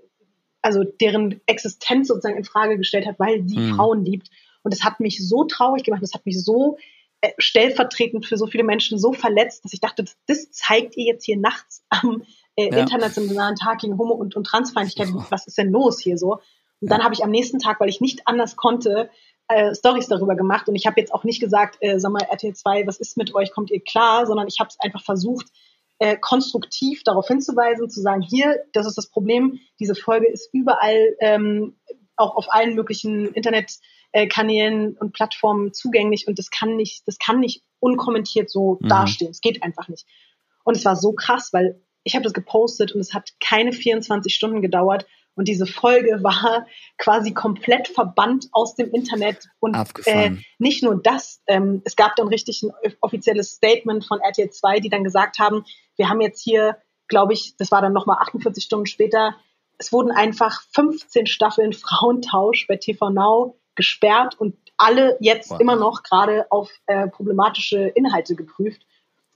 also 0.63 0.83
deren 0.85 1.41
Existenz 1.47 2.09
sozusagen 2.09 2.37
in 2.37 2.45
Frage 2.45 2.77
gestellt 2.77 3.07
hat, 3.07 3.19
weil 3.19 3.47
sie 3.47 3.59
mhm. 3.59 3.75
Frauen 3.77 4.05
liebt. 4.05 4.31
Und 4.63 4.75
das 4.75 4.83
hat 4.83 4.99
mich 5.01 5.27
so 5.27 5.45
traurig 5.45 5.85
gemacht, 5.85 6.03
das 6.03 6.13
hat 6.13 6.27
mich 6.27 6.43
so 6.43 6.77
äh, 7.21 7.31
stellvertretend 7.39 8.27
für 8.27 8.37
so 8.37 8.47
viele 8.47 8.65
Menschen 8.65 8.99
so 8.99 9.13
verletzt, 9.13 9.65
dass 9.65 9.73
ich 9.73 9.81
dachte, 9.81 10.05
das, 10.05 10.17
das 10.27 10.51
zeigt 10.51 10.97
ihr 10.97 11.05
jetzt 11.05 11.25
hier 11.25 11.39
nachts 11.39 11.85
am 11.89 12.23
äh, 12.57 12.71
ja. 12.71 12.79
internationalen 12.79 13.57
Tag 13.57 13.81
gegen 13.81 13.97
Homo- 13.97 14.15
und, 14.15 14.35
und 14.35 14.45
Transfeindlichkeit. 14.45 15.09
Was 15.31 15.47
ist 15.47 15.57
denn 15.59 15.71
los 15.71 16.01
hier 16.01 16.19
so? 16.19 16.33
Und 16.33 16.41
Und 16.81 16.91
dann 16.91 17.05
habe 17.05 17.15
ich 17.15 17.23
am 17.23 17.31
nächsten 17.31 17.59
Tag, 17.59 17.81
weil 17.81 17.89
ich 17.89 18.01
nicht 18.01 18.27
anders 18.27 18.57
konnte, 18.57 19.09
äh, 19.49 19.75
Stories 19.75 20.09
darüber 20.09 20.35
gemacht. 20.35 20.69
Und 20.69 20.75
ich 20.75 20.87
habe 20.87 21.01
jetzt 21.01 21.13
auch 21.15 21.25
nicht 21.25 21.41
gesagt, 21.41 21.79
äh, 21.81 21.99
sag 21.99 22.13
mal, 22.13 22.23
RTL 22.23 22.55
2, 22.55 22.87
was 22.87 22.99
ist 22.99 23.17
mit 23.17 23.35
euch, 23.35 23.53
kommt 23.53 23.71
ihr 23.71 23.83
klar, 23.83 24.27
sondern 24.27 24.49
ich 24.49 24.59
habe 24.59 24.69
es 24.69 24.81
einfach 24.81 25.03
versucht, 25.03 25.47
äh, 25.99 26.17
konstruktiv 26.17 27.03
darauf 27.05 27.29
hinzuweisen, 27.29 27.89
zu 27.89 28.01
sagen, 28.01 28.23
hier, 28.23 28.57
das 28.73 28.87
ist 28.87 28.99
das 28.99 29.09
Problem, 29.09 29.59
diese 29.81 29.95
Folge 29.95 30.29
ist 30.29 30.49
überall, 30.53 31.17
ähm, 31.21 31.77
auch 32.17 32.37
auf 32.37 32.47
allen 32.49 32.75
möglichen 32.75 33.33
Internetkanälen 33.33 34.97
und 34.97 35.13
Plattformen 35.13 35.73
zugänglich 35.73 36.27
und 36.27 36.39
das 36.39 36.51
kann 36.51 36.77
nicht, 36.77 37.07
das 37.07 37.19
kann 37.19 37.41
nicht 37.41 37.63
unkommentiert 37.79 38.51
so 38.51 38.79
mhm. 38.81 38.89
dastehen. 38.89 39.31
Es 39.31 39.41
geht 39.41 39.63
einfach 39.63 39.89
nicht. 39.89 40.07
Und 40.65 40.77
es 40.77 40.85
war 40.85 40.97
so 40.97 41.13
krass, 41.13 41.51
weil 41.53 41.81
ich 42.05 42.15
habe 42.15 42.25
das 42.25 42.33
gepostet 42.33 42.93
und 42.93 43.01
es 43.01 43.13
hat 43.13 43.33
keine 43.41 43.73
24 43.73 44.35
Stunden 44.35 44.63
gedauert 44.63 45.07
und 45.37 45.47
diese 45.47 45.67
Folge 45.67 46.19
war 46.25 46.67
quasi 46.99 47.33
komplett 47.33 47.87
verbannt 47.89 48.49
aus 48.51 48.75
dem 48.75 48.91
Internet. 48.91 49.49
Und 49.61 49.77
äh, 50.07 50.33
nicht 50.59 50.83
nur 50.83 51.01
das, 51.01 51.43
ähm, 51.47 51.83
es 51.85 51.95
gab 51.95 52.17
dann 52.17 52.29
richtig 52.29 52.63
ein 52.63 52.73
offizielles 53.01 53.53
Statement 53.53 54.05
von 54.05 54.21
RTL 54.21 54.51
2, 54.51 54.81
die 54.81 54.89
dann 54.89 55.05
gesagt 55.05 55.39
haben, 55.39 55.65
wir 55.97 56.09
haben 56.09 56.21
jetzt 56.21 56.43
hier, 56.43 56.79
glaube 57.07 57.35
ich, 57.35 57.57
das 57.57 57.71
war 57.71 57.81
dann 57.81 57.93
nochmal 57.93 58.19
48 58.21 58.65
Stunden 58.65 58.87
später, 58.87 59.37
es 59.79 59.93
wurden 59.93 60.11
einfach 60.11 60.63
15 60.73 61.27
Staffeln 61.27 61.73
Frauentausch 61.75 62.67
bei 62.67 62.77
TV 62.77 63.11
Now 63.11 63.59
gesperrt 63.75 64.35
und 64.41 64.57
alle 64.79 65.17
jetzt 65.21 65.51
wow. 65.51 65.61
immer 65.61 65.77
noch 65.77 66.03
gerade 66.03 66.47
auf 66.51 66.71
äh, 66.87 67.09
problematische 67.09 67.89
Inhalte 67.89 68.35
geprüft. 68.35 68.83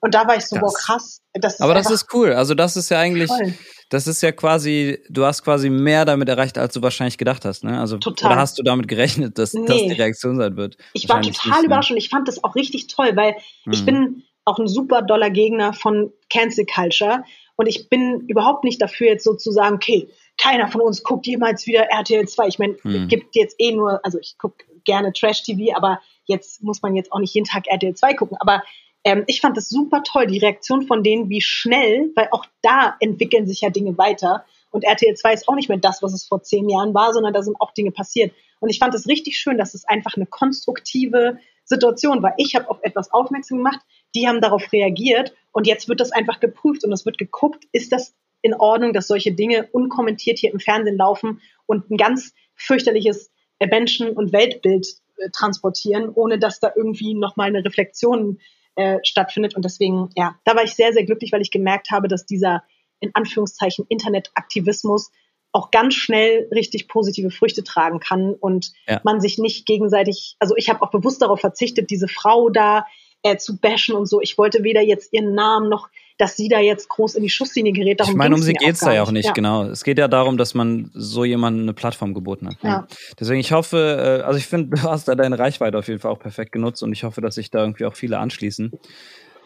Und 0.00 0.14
da 0.14 0.26
war 0.26 0.36
ich 0.36 0.46
so, 0.46 0.56
das, 0.56 0.62
boah, 0.62 0.74
krass. 0.74 1.20
Das 1.34 1.60
aber 1.60 1.74
das 1.74 1.90
ist 1.90 2.12
cool. 2.14 2.32
Also 2.32 2.54
das 2.54 2.76
ist 2.76 2.88
ja 2.90 2.98
eigentlich, 2.98 3.28
voll. 3.28 3.54
das 3.90 4.06
ist 4.06 4.22
ja 4.22 4.32
quasi, 4.32 4.98
du 5.08 5.24
hast 5.24 5.44
quasi 5.44 5.68
mehr 5.68 6.04
damit 6.04 6.28
erreicht, 6.28 6.56
als 6.56 6.74
du 6.74 6.82
wahrscheinlich 6.82 7.18
gedacht 7.18 7.44
hast. 7.44 7.64
Ne? 7.64 7.78
Also 7.78 7.98
total. 7.98 8.32
oder 8.32 8.40
hast 8.40 8.58
du 8.58 8.62
damit 8.62 8.88
gerechnet, 8.88 9.38
dass 9.38 9.52
nee. 9.52 9.66
das 9.66 9.76
die 9.76 9.92
Reaktion 9.92 10.36
sein 10.36 10.56
wird? 10.56 10.76
Ich 10.94 11.08
war 11.08 11.20
total 11.20 11.64
überrascht 11.64 11.90
und 11.90 11.98
ich 11.98 12.08
fand 12.08 12.28
das 12.28 12.42
auch 12.42 12.54
richtig 12.54 12.86
toll, 12.86 13.14
weil 13.14 13.36
mhm. 13.66 13.72
ich 13.72 13.84
bin 13.84 14.22
auch 14.46 14.58
ein 14.58 14.68
super 14.68 15.02
doller 15.02 15.30
Gegner 15.30 15.74
von 15.74 16.12
Cancel 16.30 16.64
Culture 16.64 17.22
und 17.56 17.66
ich 17.66 17.90
bin 17.90 18.20
überhaupt 18.26 18.64
nicht 18.64 18.80
dafür, 18.80 19.08
jetzt 19.08 19.24
sozusagen, 19.24 19.76
okay, 19.76 20.08
keiner 20.38 20.68
von 20.68 20.80
uns 20.80 21.02
guckt 21.02 21.26
jemals 21.26 21.66
wieder 21.66 21.82
RTL 21.90 22.26
2. 22.26 22.48
Ich 22.48 22.58
meine, 22.58 22.76
mhm. 22.82 23.08
gibt 23.08 23.36
jetzt 23.36 23.56
eh 23.58 23.72
nur, 23.72 24.00
also 24.02 24.18
ich 24.18 24.38
gucke 24.38 24.64
gerne 24.84 25.12
Trash-TV, 25.12 25.76
aber 25.76 26.00
jetzt 26.24 26.62
muss 26.62 26.80
man 26.80 26.96
jetzt 26.96 27.12
auch 27.12 27.18
nicht 27.18 27.34
jeden 27.34 27.46
Tag 27.46 27.66
RTL 27.66 27.94
2 27.94 28.14
gucken. 28.14 28.38
Aber 28.40 28.62
ähm, 29.04 29.24
ich 29.26 29.40
fand 29.40 29.56
das 29.56 29.68
super 29.68 30.02
toll, 30.02 30.26
die 30.26 30.38
Reaktion 30.38 30.82
von 30.82 31.02
denen, 31.02 31.28
wie 31.28 31.40
schnell, 31.40 32.12
weil 32.14 32.28
auch 32.32 32.46
da 32.62 32.96
entwickeln 33.00 33.46
sich 33.46 33.62
ja 33.62 33.70
Dinge 33.70 33.96
weiter. 33.98 34.44
Und 34.70 34.84
RTL 34.84 35.14
2 35.14 35.32
ist 35.32 35.48
auch 35.48 35.54
nicht 35.54 35.68
mehr 35.68 35.78
das, 35.78 36.02
was 36.02 36.12
es 36.12 36.26
vor 36.26 36.42
zehn 36.42 36.68
Jahren 36.68 36.94
war, 36.94 37.12
sondern 37.12 37.32
da 37.32 37.42
sind 37.42 37.56
auch 37.60 37.72
Dinge 37.72 37.90
passiert. 37.90 38.32
Und 38.60 38.68
ich 38.68 38.78
fand 38.78 38.94
es 38.94 39.08
richtig 39.08 39.38
schön, 39.38 39.58
dass 39.58 39.74
es 39.74 39.84
einfach 39.84 40.16
eine 40.16 40.26
konstruktive 40.26 41.38
Situation 41.64 42.22
war. 42.22 42.34
Ich 42.36 42.54
habe 42.54 42.68
auf 42.68 42.78
etwas 42.82 43.12
aufmerksam 43.12 43.58
gemacht, 43.58 43.80
die 44.14 44.28
haben 44.28 44.40
darauf 44.40 44.72
reagiert 44.72 45.34
und 45.52 45.66
jetzt 45.66 45.88
wird 45.88 46.00
das 46.00 46.12
einfach 46.12 46.40
geprüft 46.40 46.84
und 46.84 46.92
es 46.92 47.06
wird 47.06 47.16
geguckt, 47.16 47.64
ist 47.72 47.92
das 47.92 48.14
in 48.42 48.54
Ordnung, 48.54 48.92
dass 48.92 49.06
solche 49.06 49.32
Dinge 49.32 49.68
unkommentiert 49.72 50.38
hier 50.38 50.52
im 50.52 50.60
Fernsehen 50.60 50.96
laufen 50.96 51.40
und 51.66 51.90
ein 51.90 51.96
ganz 51.96 52.34
fürchterliches 52.54 53.30
Menschen- 53.60 54.10
und 54.10 54.32
Weltbild 54.32 54.86
äh, 55.16 55.30
transportieren, 55.30 56.10
ohne 56.14 56.38
dass 56.38 56.60
da 56.60 56.72
irgendwie 56.74 57.14
nochmal 57.14 57.48
eine 57.48 57.64
Reflexion 57.64 58.38
äh, 58.76 58.98
stattfindet. 59.04 59.56
Und 59.56 59.64
deswegen, 59.64 60.10
ja, 60.16 60.36
da 60.44 60.54
war 60.54 60.64
ich 60.64 60.74
sehr, 60.74 60.92
sehr 60.92 61.04
glücklich, 61.04 61.32
weil 61.32 61.42
ich 61.42 61.50
gemerkt 61.50 61.90
habe, 61.90 62.08
dass 62.08 62.26
dieser 62.26 62.62
in 63.00 63.10
Anführungszeichen 63.14 63.86
Internetaktivismus 63.88 65.10
auch 65.52 65.70
ganz 65.70 65.94
schnell 65.94 66.48
richtig 66.54 66.86
positive 66.86 67.30
Früchte 67.30 67.64
tragen 67.64 67.98
kann 67.98 68.34
und 68.34 68.72
ja. 68.86 69.00
man 69.04 69.20
sich 69.20 69.38
nicht 69.38 69.66
gegenseitig, 69.66 70.36
also 70.38 70.54
ich 70.56 70.68
habe 70.68 70.82
auch 70.82 70.90
bewusst 70.90 71.22
darauf 71.22 71.40
verzichtet, 71.40 71.90
diese 71.90 72.08
Frau 72.08 72.50
da 72.50 72.86
äh, 73.22 73.36
zu 73.36 73.58
bashen 73.58 73.96
und 73.96 74.06
so. 74.06 74.20
Ich 74.20 74.38
wollte 74.38 74.62
weder 74.62 74.80
jetzt 74.80 75.12
ihren 75.12 75.34
Namen 75.34 75.68
noch, 75.68 75.88
dass 76.20 76.36
sie 76.36 76.48
da 76.48 76.60
jetzt 76.60 76.88
groß 76.88 77.14
in 77.14 77.22
die 77.22 77.30
Schusslinie 77.30 77.72
gerät. 77.72 78.00
Darum 78.00 78.12
ich 78.12 78.16
meine, 78.16 78.34
um 78.34 78.42
sie 78.42 78.52
geht's 78.52 78.80
da 78.80 78.92
ja 78.92 79.02
auch 79.02 79.10
nicht, 79.10 79.26
ja. 79.26 79.32
genau. 79.32 79.64
Es 79.64 79.84
geht 79.84 79.98
ja 79.98 80.06
darum, 80.06 80.36
dass 80.36 80.54
man 80.54 80.90
so 80.92 81.24
jemandem 81.24 81.62
eine 81.62 81.72
Plattform 81.72 82.12
geboten 82.12 82.48
hat. 82.48 82.56
Ja. 82.62 82.86
Deswegen, 83.18 83.40
ich 83.40 83.52
hoffe, 83.52 84.20
äh, 84.20 84.26
also 84.26 84.38
ich 84.38 84.46
finde, 84.46 84.76
du 84.76 84.82
hast 84.82 85.08
da 85.08 85.14
deine 85.14 85.38
Reichweite 85.38 85.78
auf 85.78 85.88
jeden 85.88 86.00
Fall 86.00 86.12
auch 86.12 86.18
perfekt 86.18 86.52
genutzt 86.52 86.82
und 86.82 86.92
ich 86.92 87.04
hoffe, 87.04 87.20
dass 87.20 87.36
sich 87.36 87.50
da 87.50 87.60
irgendwie 87.60 87.86
auch 87.86 87.94
viele 87.94 88.18
anschließen. 88.18 88.72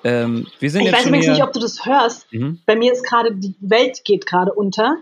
Ähm, 0.03 0.47
wir 0.59 0.71
sind 0.71 0.83
ich 0.83 0.89
jetzt 0.89 0.99
weiß 0.99 1.07
übrigens 1.07 1.29
nicht, 1.29 1.43
ob 1.43 1.53
du 1.53 1.61
das 1.61 1.87
hörst. 1.87 2.33
Mhm. 2.33 2.61
Bei 2.67 2.77
mir 2.77 2.93
ist 2.93 3.05
gerade, 3.05 3.35
die 3.35 3.55
Welt 3.61 4.05
geht 4.05 4.27
gerade 4.27 4.53
unter. 4.53 4.97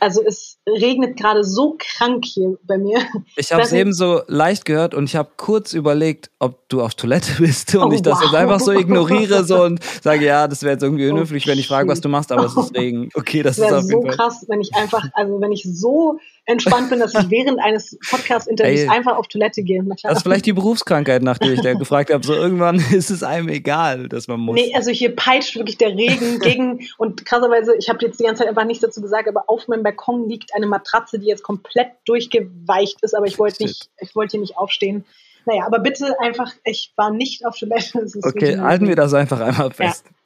Also 0.00 0.22
es 0.24 0.58
regnet 0.66 1.16
gerade 1.16 1.44
so 1.44 1.76
krank 1.78 2.24
hier 2.24 2.56
bei 2.64 2.78
mir. 2.78 2.98
Ich 3.36 3.52
habe 3.52 3.62
es 3.62 3.72
eben 3.72 3.92
so 3.92 4.22
leicht 4.26 4.64
gehört 4.64 4.94
und 4.94 5.04
ich 5.04 5.16
habe 5.16 5.30
kurz 5.36 5.72
überlegt, 5.72 6.30
ob 6.38 6.68
du 6.68 6.82
auf 6.82 6.94
Toilette 6.94 7.32
bist 7.38 7.74
und 7.74 7.90
oh, 7.90 7.92
ich 7.92 8.02
das 8.02 8.18
wow. 8.18 8.24
jetzt 8.24 8.34
einfach 8.34 8.60
so 8.60 8.72
ignoriere 8.72 9.44
so 9.44 9.64
und 9.64 9.80
sage, 10.02 10.24
ja, 10.24 10.46
das 10.48 10.62
wäre 10.62 10.72
jetzt 10.72 10.82
irgendwie 10.82 11.08
unhöflich, 11.08 11.46
wenn 11.46 11.58
ich 11.58 11.68
frage, 11.68 11.88
was 11.88 12.00
du 12.00 12.08
machst, 12.08 12.32
aber 12.32 12.44
es 12.44 12.56
ist 12.56 12.76
Regen. 12.76 13.08
Okay, 13.14 13.42
das, 13.42 13.56
das 13.56 13.66
ist 13.66 13.72
auf 13.72 13.82
jeden 13.84 14.02
so 14.02 14.06
Fall. 14.06 14.16
krass, 14.16 14.44
wenn 14.48 14.60
ich 14.60 14.74
einfach, 14.74 15.04
also 15.14 15.40
wenn 15.40 15.52
ich 15.52 15.64
so 15.64 16.18
entspannt 16.48 16.88
bin, 16.90 16.98
dass 16.98 17.14
ich 17.14 17.30
während 17.30 17.60
eines 17.60 17.96
Podcast-Interviews 18.10 18.88
einfach 18.88 19.16
auf 19.16 19.28
Toilette 19.28 19.62
gehe. 19.62 19.84
Das 20.02 20.18
ist 20.18 20.22
vielleicht 20.22 20.46
die 20.46 20.54
Berufskrankheit, 20.54 21.22
nach 21.22 21.38
der 21.38 21.52
ich 21.52 21.60
da 21.60 21.74
gefragt 21.74 22.12
habe. 22.12 22.24
So 22.24 22.32
irgendwann 22.32 22.76
ist 22.92 23.10
es 23.10 23.22
einem 23.22 23.48
egal, 23.48 24.08
dass 24.08 24.28
man 24.28 24.40
muss. 24.40 24.56
Nee, 24.56 24.74
also 24.74 24.90
hier 24.90 25.14
peitscht 25.14 25.56
wirklich 25.56 25.78
der 25.78 25.90
Regen 25.90 26.38
gegen 26.40 26.88
und 26.96 27.24
krasserweise, 27.26 27.76
ich 27.78 27.88
habe 27.88 28.04
jetzt 28.04 28.18
die 28.18 28.24
ganze 28.24 28.40
Zeit 28.40 28.48
einfach 28.48 28.64
nichts 28.64 28.82
dazu 28.82 29.02
gesagt, 29.02 29.28
aber 29.28 29.44
auf 29.46 29.68
meinem 29.68 29.82
Balkon 29.82 30.28
liegt 30.28 30.54
eine 30.54 30.66
Matratze, 30.66 31.18
die 31.18 31.26
jetzt 31.26 31.42
komplett 31.42 31.88
durchgeweicht 32.06 33.02
ist, 33.02 33.14
aber 33.14 33.26
ich 33.26 33.38
wollte 33.38 33.62
nicht, 33.62 33.90
ich 34.00 34.16
wollte 34.16 34.32
hier 34.32 34.40
nicht 34.40 34.56
aufstehen. 34.56 35.04
Naja, 35.44 35.64
aber 35.66 35.78
bitte 35.78 36.18
einfach, 36.20 36.52
ich 36.64 36.92
war 36.96 37.10
nicht 37.10 37.46
auf 37.46 37.56
Toilette. 37.56 38.06
okay, 38.22 38.58
halten 38.58 38.88
wir 38.88 38.96
das 38.96 39.14
einfach 39.14 39.40
einmal 39.40 39.70
fest. 39.70 40.04
Ja. 40.06 40.17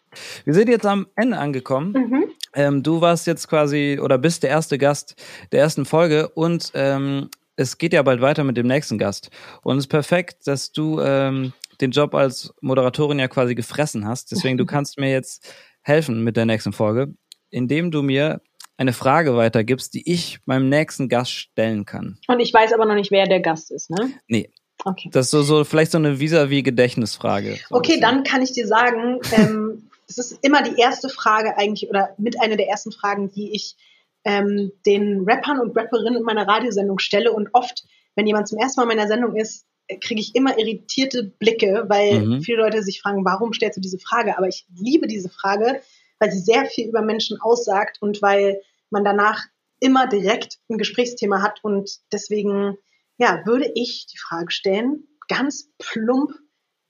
Wir 0.44 0.54
sind 0.54 0.68
jetzt 0.68 0.86
am 0.86 1.06
Ende 1.16 1.38
angekommen. 1.38 1.92
Mhm. 1.92 2.24
Ähm, 2.54 2.82
du 2.82 3.00
warst 3.00 3.26
jetzt 3.26 3.48
quasi 3.48 3.98
oder 4.02 4.18
bist 4.18 4.42
der 4.42 4.50
erste 4.50 4.78
Gast 4.78 5.16
der 5.52 5.60
ersten 5.60 5.84
Folge 5.84 6.28
und 6.28 6.70
ähm, 6.74 7.30
es 7.56 7.78
geht 7.78 7.92
ja 7.92 8.02
bald 8.02 8.20
weiter 8.20 8.44
mit 8.44 8.56
dem 8.56 8.66
nächsten 8.66 8.98
Gast. 8.98 9.30
Und 9.62 9.78
es 9.78 9.84
ist 9.84 9.88
perfekt, 9.88 10.46
dass 10.46 10.72
du 10.72 11.00
ähm, 11.00 11.52
den 11.80 11.90
Job 11.90 12.14
als 12.14 12.52
Moderatorin 12.60 13.18
ja 13.18 13.28
quasi 13.28 13.54
gefressen 13.54 14.06
hast. 14.06 14.32
Deswegen, 14.32 14.58
du 14.58 14.66
kannst 14.66 14.98
mir 14.98 15.10
jetzt 15.10 15.54
helfen 15.82 16.22
mit 16.24 16.36
der 16.36 16.46
nächsten 16.46 16.72
Folge, 16.72 17.14
indem 17.50 17.90
du 17.90 18.02
mir 18.02 18.40
eine 18.76 18.92
Frage 18.92 19.36
weitergibst, 19.36 19.94
die 19.94 20.10
ich 20.10 20.40
meinem 20.46 20.68
nächsten 20.68 21.08
Gast 21.08 21.32
stellen 21.32 21.84
kann. 21.84 22.18
Und 22.26 22.40
ich 22.40 22.52
weiß 22.52 22.72
aber 22.72 22.86
noch 22.86 22.94
nicht, 22.94 23.10
wer 23.10 23.26
der 23.26 23.40
Gast 23.40 23.70
ist, 23.70 23.90
ne? 23.90 24.12
Nee. 24.26 24.50
Okay. 24.84 25.10
Das 25.12 25.26
ist 25.26 25.30
so, 25.30 25.42
so 25.42 25.64
vielleicht 25.64 25.92
so 25.92 25.98
eine 25.98 26.18
vis-à-vis-Gedächtnisfrage. 26.18 27.58
So 27.68 27.76
okay, 27.76 28.00
dann 28.00 28.24
kann 28.24 28.42
ich 28.42 28.52
dir 28.52 28.66
sagen, 28.66 29.20
ähm, 29.32 29.88
es 30.18 30.32
ist 30.32 30.38
immer 30.42 30.62
die 30.62 30.80
erste 30.80 31.08
Frage 31.08 31.56
eigentlich 31.56 31.88
oder 31.88 32.14
mit 32.18 32.40
einer 32.40 32.56
der 32.56 32.68
ersten 32.68 32.92
Fragen, 32.92 33.30
die 33.30 33.54
ich 33.54 33.76
ähm, 34.24 34.72
den 34.86 35.24
Rappern 35.28 35.60
und 35.60 35.76
Rapperinnen 35.76 36.18
in 36.18 36.24
meiner 36.24 36.46
Radiosendung 36.46 36.98
stelle. 36.98 37.32
Und 37.32 37.50
oft, 37.52 37.84
wenn 38.14 38.26
jemand 38.26 38.48
zum 38.48 38.58
ersten 38.58 38.80
Mal 38.80 38.90
in 38.90 38.96
meiner 38.96 39.08
Sendung 39.08 39.36
ist, 39.36 39.66
kriege 40.00 40.20
ich 40.20 40.34
immer 40.34 40.58
irritierte 40.58 41.24
Blicke, 41.24 41.84
weil 41.88 42.20
mhm. 42.20 42.42
viele 42.42 42.58
Leute 42.58 42.82
sich 42.82 43.00
fragen, 43.00 43.24
warum 43.24 43.52
stellst 43.52 43.76
du 43.76 43.80
diese 43.80 43.98
Frage? 43.98 44.38
Aber 44.38 44.48
ich 44.48 44.66
liebe 44.74 45.06
diese 45.06 45.28
Frage, 45.28 45.82
weil 46.18 46.30
sie 46.30 46.38
sehr 46.38 46.66
viel 46.66 46.88
über 46.88 47.02
Menschen 47.02 47.40
aussagt 47.40 47.98
und 48.00 48.22
weil 48.22 48.60
man 48.90 49.04
danach 49.04 49.44
immer 49.80 50.06
direkt 50.06 50.60
ein 50.70 50.78
Gesprächsthema 50.78 51.42
hat. 51.42 51.58
Und 51.62 51.98
deswegen, 52.12 52.78
ja, 53.18 53.42
würde 53.44 53.70
ich 53.74 54.06
die 54.06 54.18
Frage 54.18 54.52
stellen, 54.52 55.08
ganz 55.28 55.70
plump, 55.78 56.30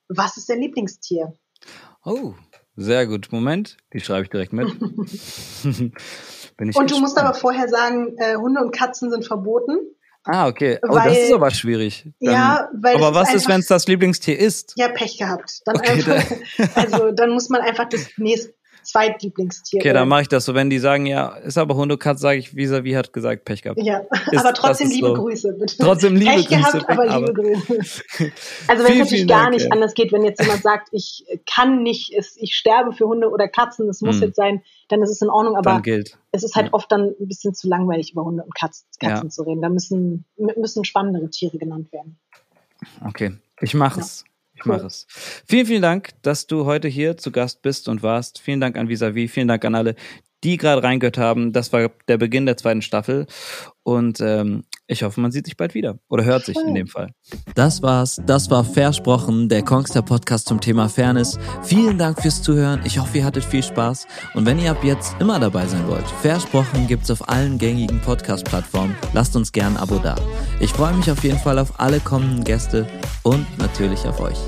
was 0.09 0.37
ist 0.37 0.51
dein 0.51 0.61
Lieblingstier? 0.61 1.39
Oh, 2.05 2.35
sehr 2.77 3.07
gut. 3.07 3.29
Moment, 3.31 3.77
die 3.93 4.01
schreibe 4.01 4.25
ich 4.25 4.31
direkt 4.31 4.53
mit. 4.53 4.69
und 5.65 6.91
du 6.91 7.01
musst 7.01 7.19
aber 7.19 7.35
vorher 7.35 7.69
sagen, 7.69 8.17
äh, 8.19 8.37
Hunde 8.37 8.61
und 8.61 8.73
Katzen 8.73 9.11
sind 9.11 9.27
verboten. 9.27 9.79
Ah, 10.25 10.47
okay. 10.47 10.79
Oh, 10.89 10.95
weil, 10.95 11.09
das 11.09 11.19
ist 11.19 11.33
aber 11.33 11.51
schwierig. 11.51 12.09
Dann, 12.21 12.33
ja, 12.33 12.69
weil 12.75 12.97
aber 12.97 13.15
was 13.15 13.35
ist, 13.35 13.49
wenn 13.49 13.61
es 13.61 13.67
das 13.67 13.89
Lieblingstier 13.89 14.39
ist? 14.39 14.73
Ja, 14.77 14.89
Pech 14.89 15.19
gehabt. 15.19 15.63
Dann 15.65 15.77
okay, 15.77 15.91
einfach, 15.91 16.77
also 16.77 17.11
dann 17.11 17.31
muss 17.31 17.49
man 17.49 17.61
einfach 17.61 17.89
das 17.89 18.07
nächste 18.17 18.55
Zweitlieblingstier. 18.83 19.81
Okay, 19.81 19.93
dann 19.93 20.09
mache 20.09 20.23
ich 20.23 20.29
das 20.29 20.45
so. 20.45 20.55
Wenn 20.55 20.71
die 20.71 20.79
sagen, 20.79 21.07
ja, 21.07 21.29
ist 21.37 21.59
aber 21.59 21.75
Hunde, 21.75 21.99
Katz, 21.99 22.21
sage 22.21 22.39
ich, 22.39 22.57
wie, 22.57 22.71
wie 22.85 22.97
hat 22.97 23.13
gesagt, 23.13 23.45
Pech 23.45 23.63
gehabt. 23.63 23.81
Ja, 23.83 24.03
ist, 24.31 24.39
aber 24.39 24.53
trotzdem 24.55 24.91
liebe 24.91 25.09
so. 25.09 25.15
Grüße, 25.15 25.53
bitte. 25.55 25.77
Trotzdem 25.79 26.17
liebe 26.17 26.31
Pech 26.31 26.49
Grüße. 26.49 26.79
Gehabt, 26.79 26.91
aber 26.91 27.07
liebe 27.07 27.33
Grüße. 27.33 28.03
Also 28.69 28.85
wenn 28.85 28.93
es 28.93 28.99
natürlich 28.99 29.27
gar 29.27 29.43
Dank, 29.43 29.55
nicht 29.55 29.65
ja. 29.65 29.71
anders 29.71 29.95
geht, 29.95 30.13
wenn 30.13 30.25
jetzt 30.25 30.41
jemand 30.41 30.63
sagt, 30.63 30.89
ich 30.93 31.25
kann 31.53 31.83
nicht, 31.83 32.13
ich 32.13 32.55
sterbe 32.55 32.93
für 32.93 33.07
Hunde 33.07 33.29
oder 33.31 33.49
Katzen, 33.49 33.89
es 33.89 34.01
muss 34.01 34.17
hm. 34.17 34.23
jetzt 34.23 34.37
sein, 34.37 34.63
dann 34.89 35.03
ist 35.03 35.11
es 35.11 35.21
in 35.23 35.29
Ordnung, 35.29 35.57
aber 35.57 35.83
es 36.33 36.43
ist 36.43 36.55
halt 36.55 36.67
ja. 36.67 36.73
oft 36.73 36.91
dann 36.93 37.15
ein 37.19 37.29
bisschen 37.29 37.55
zu 37.55 37.69
langweilig, 37.69 38.13
über 38.13 38.25
Hunde 38.25 38.43
und 38.43 38.55
Katzen, 38.55 38.87
Katzen 39.01 39.27
ja. 39.27 39.31
zu 39.31 39.43
reden. 39.43 39.63
Da 39.63 39.69
müssen, 39.69 40.25
müssen 40.37 40.85
spannendere 40.85 41.29
Tiere 41.31 41.59
genannt 41.59 41.93
werden. 41.93 42.19
Okay, 43.07 43.37
ich 43.61 43.75
mache 43.75 44.01
es. 44.01 44.25
Ich 44.63 44.67
mache 44.67 44.87
es. 44.87 45.07
Vielen, 45.47 45.67
vielen 45.67 45.83
Dank, 45.83 46.11
dass 46.23 46.47
du 46.47 46.65
heute 46.65 46.87
hier 46.87 47.17
zu 47.17 47.33
Gast 47.33 47.63
bist 47.63 47.89
und 47.89 48.03
warst. 48.03 48.41
Vielen 48.41 48.61
Dank 48.61 48.77
an 48.77 48.89
Visavi, 48.89 49.27
vielen 49.29 49.49
Dank 49.49 49.65
an 49.65 49.75
alle, 49.75 49.97
die 50.45 50.57
gerade 50.57 50.83
reingehört 50.83 51.19
haben. 51.19 51.53
Das 51.53 51.73
war 51.73 51.91
der 52.09 52.19
Beginn 52.19 52.47
der 52.47 52.57
zweiten 52.57 52.83
Staffel. 52.83 53.27
Und 53.85 54.21
ähm, 54.21 54.63
ich 54.87 55.03
hoffe, 55.03 55.21
man 55.21 55.33
sieht 55.33 55.47
sich 55.47 55.57
bald 55.57 55.75
wieder 55.75 55.99
oder 56.09 56.25
hört 56.25 56.45
sich 56.45 56.57
in 56.57 56.75
dem 56.75 56.87
Fall. 56.87 57.11
Das 57.55 57.83
war's. 57.83 58.21
Das 58.27 58.51
war 58.51 58.65
Versprochen, 58.65 59.49
der 59.49 59.63
Kongster 59.63 60.03
Podcast 60.03 60.47
zum 60.47 60.61
Thema 60.61 60.89
Fairness. 60.89 61.39
Vielen 61.63 61.99
Dank 61.99 62.21
fürs 62.21 62.43
Zuhören. 62.43 62.81
Ich 62.85 62.99
hoffe, 62.99 63.19
ihr 63.19 63.25
hattet 63.25 63.45
viel 63.45 63.63
Spaß. 63.63 64.07
Und 64.35 64.47
wenn 64.47 64.59
ihr 64.59 64.71
ab 64.71 64.85
jetzt 64.85 65.17
immer 65.19 65.41
dabei 65.41 65.67
sein 65.67 65.87
wollt, 65.89 66.07
Versprochen 66.21 66.87
gibt's 66.87 67.11
auf 67.11 67.29
allen 67.29 67.59
gängigen 67.59 68.01
Podcast-Plattformen. 68.01 68.95
Lasst 69.15 69.35
uns 69.35 69.51
gern 69.51 69.77
ein 69.77 69.83
Abo 69.83 69.99
da. 69.99 70.17
Ich 70.61 70.73
freue 70.73 70.95
mich 70.95 71.11
auf 71.11 71.25
jeden 71.25 71.39
Fall 71.39 71.59
auf 71.59 71.81
alle 71.81 71.99
kommenden 71.99 72.45
Gäste 72.45 72.87
und 73.23 73.47
natürlich 73.59 74.07
auf 74.07 74.21
euch. 74.21 74.39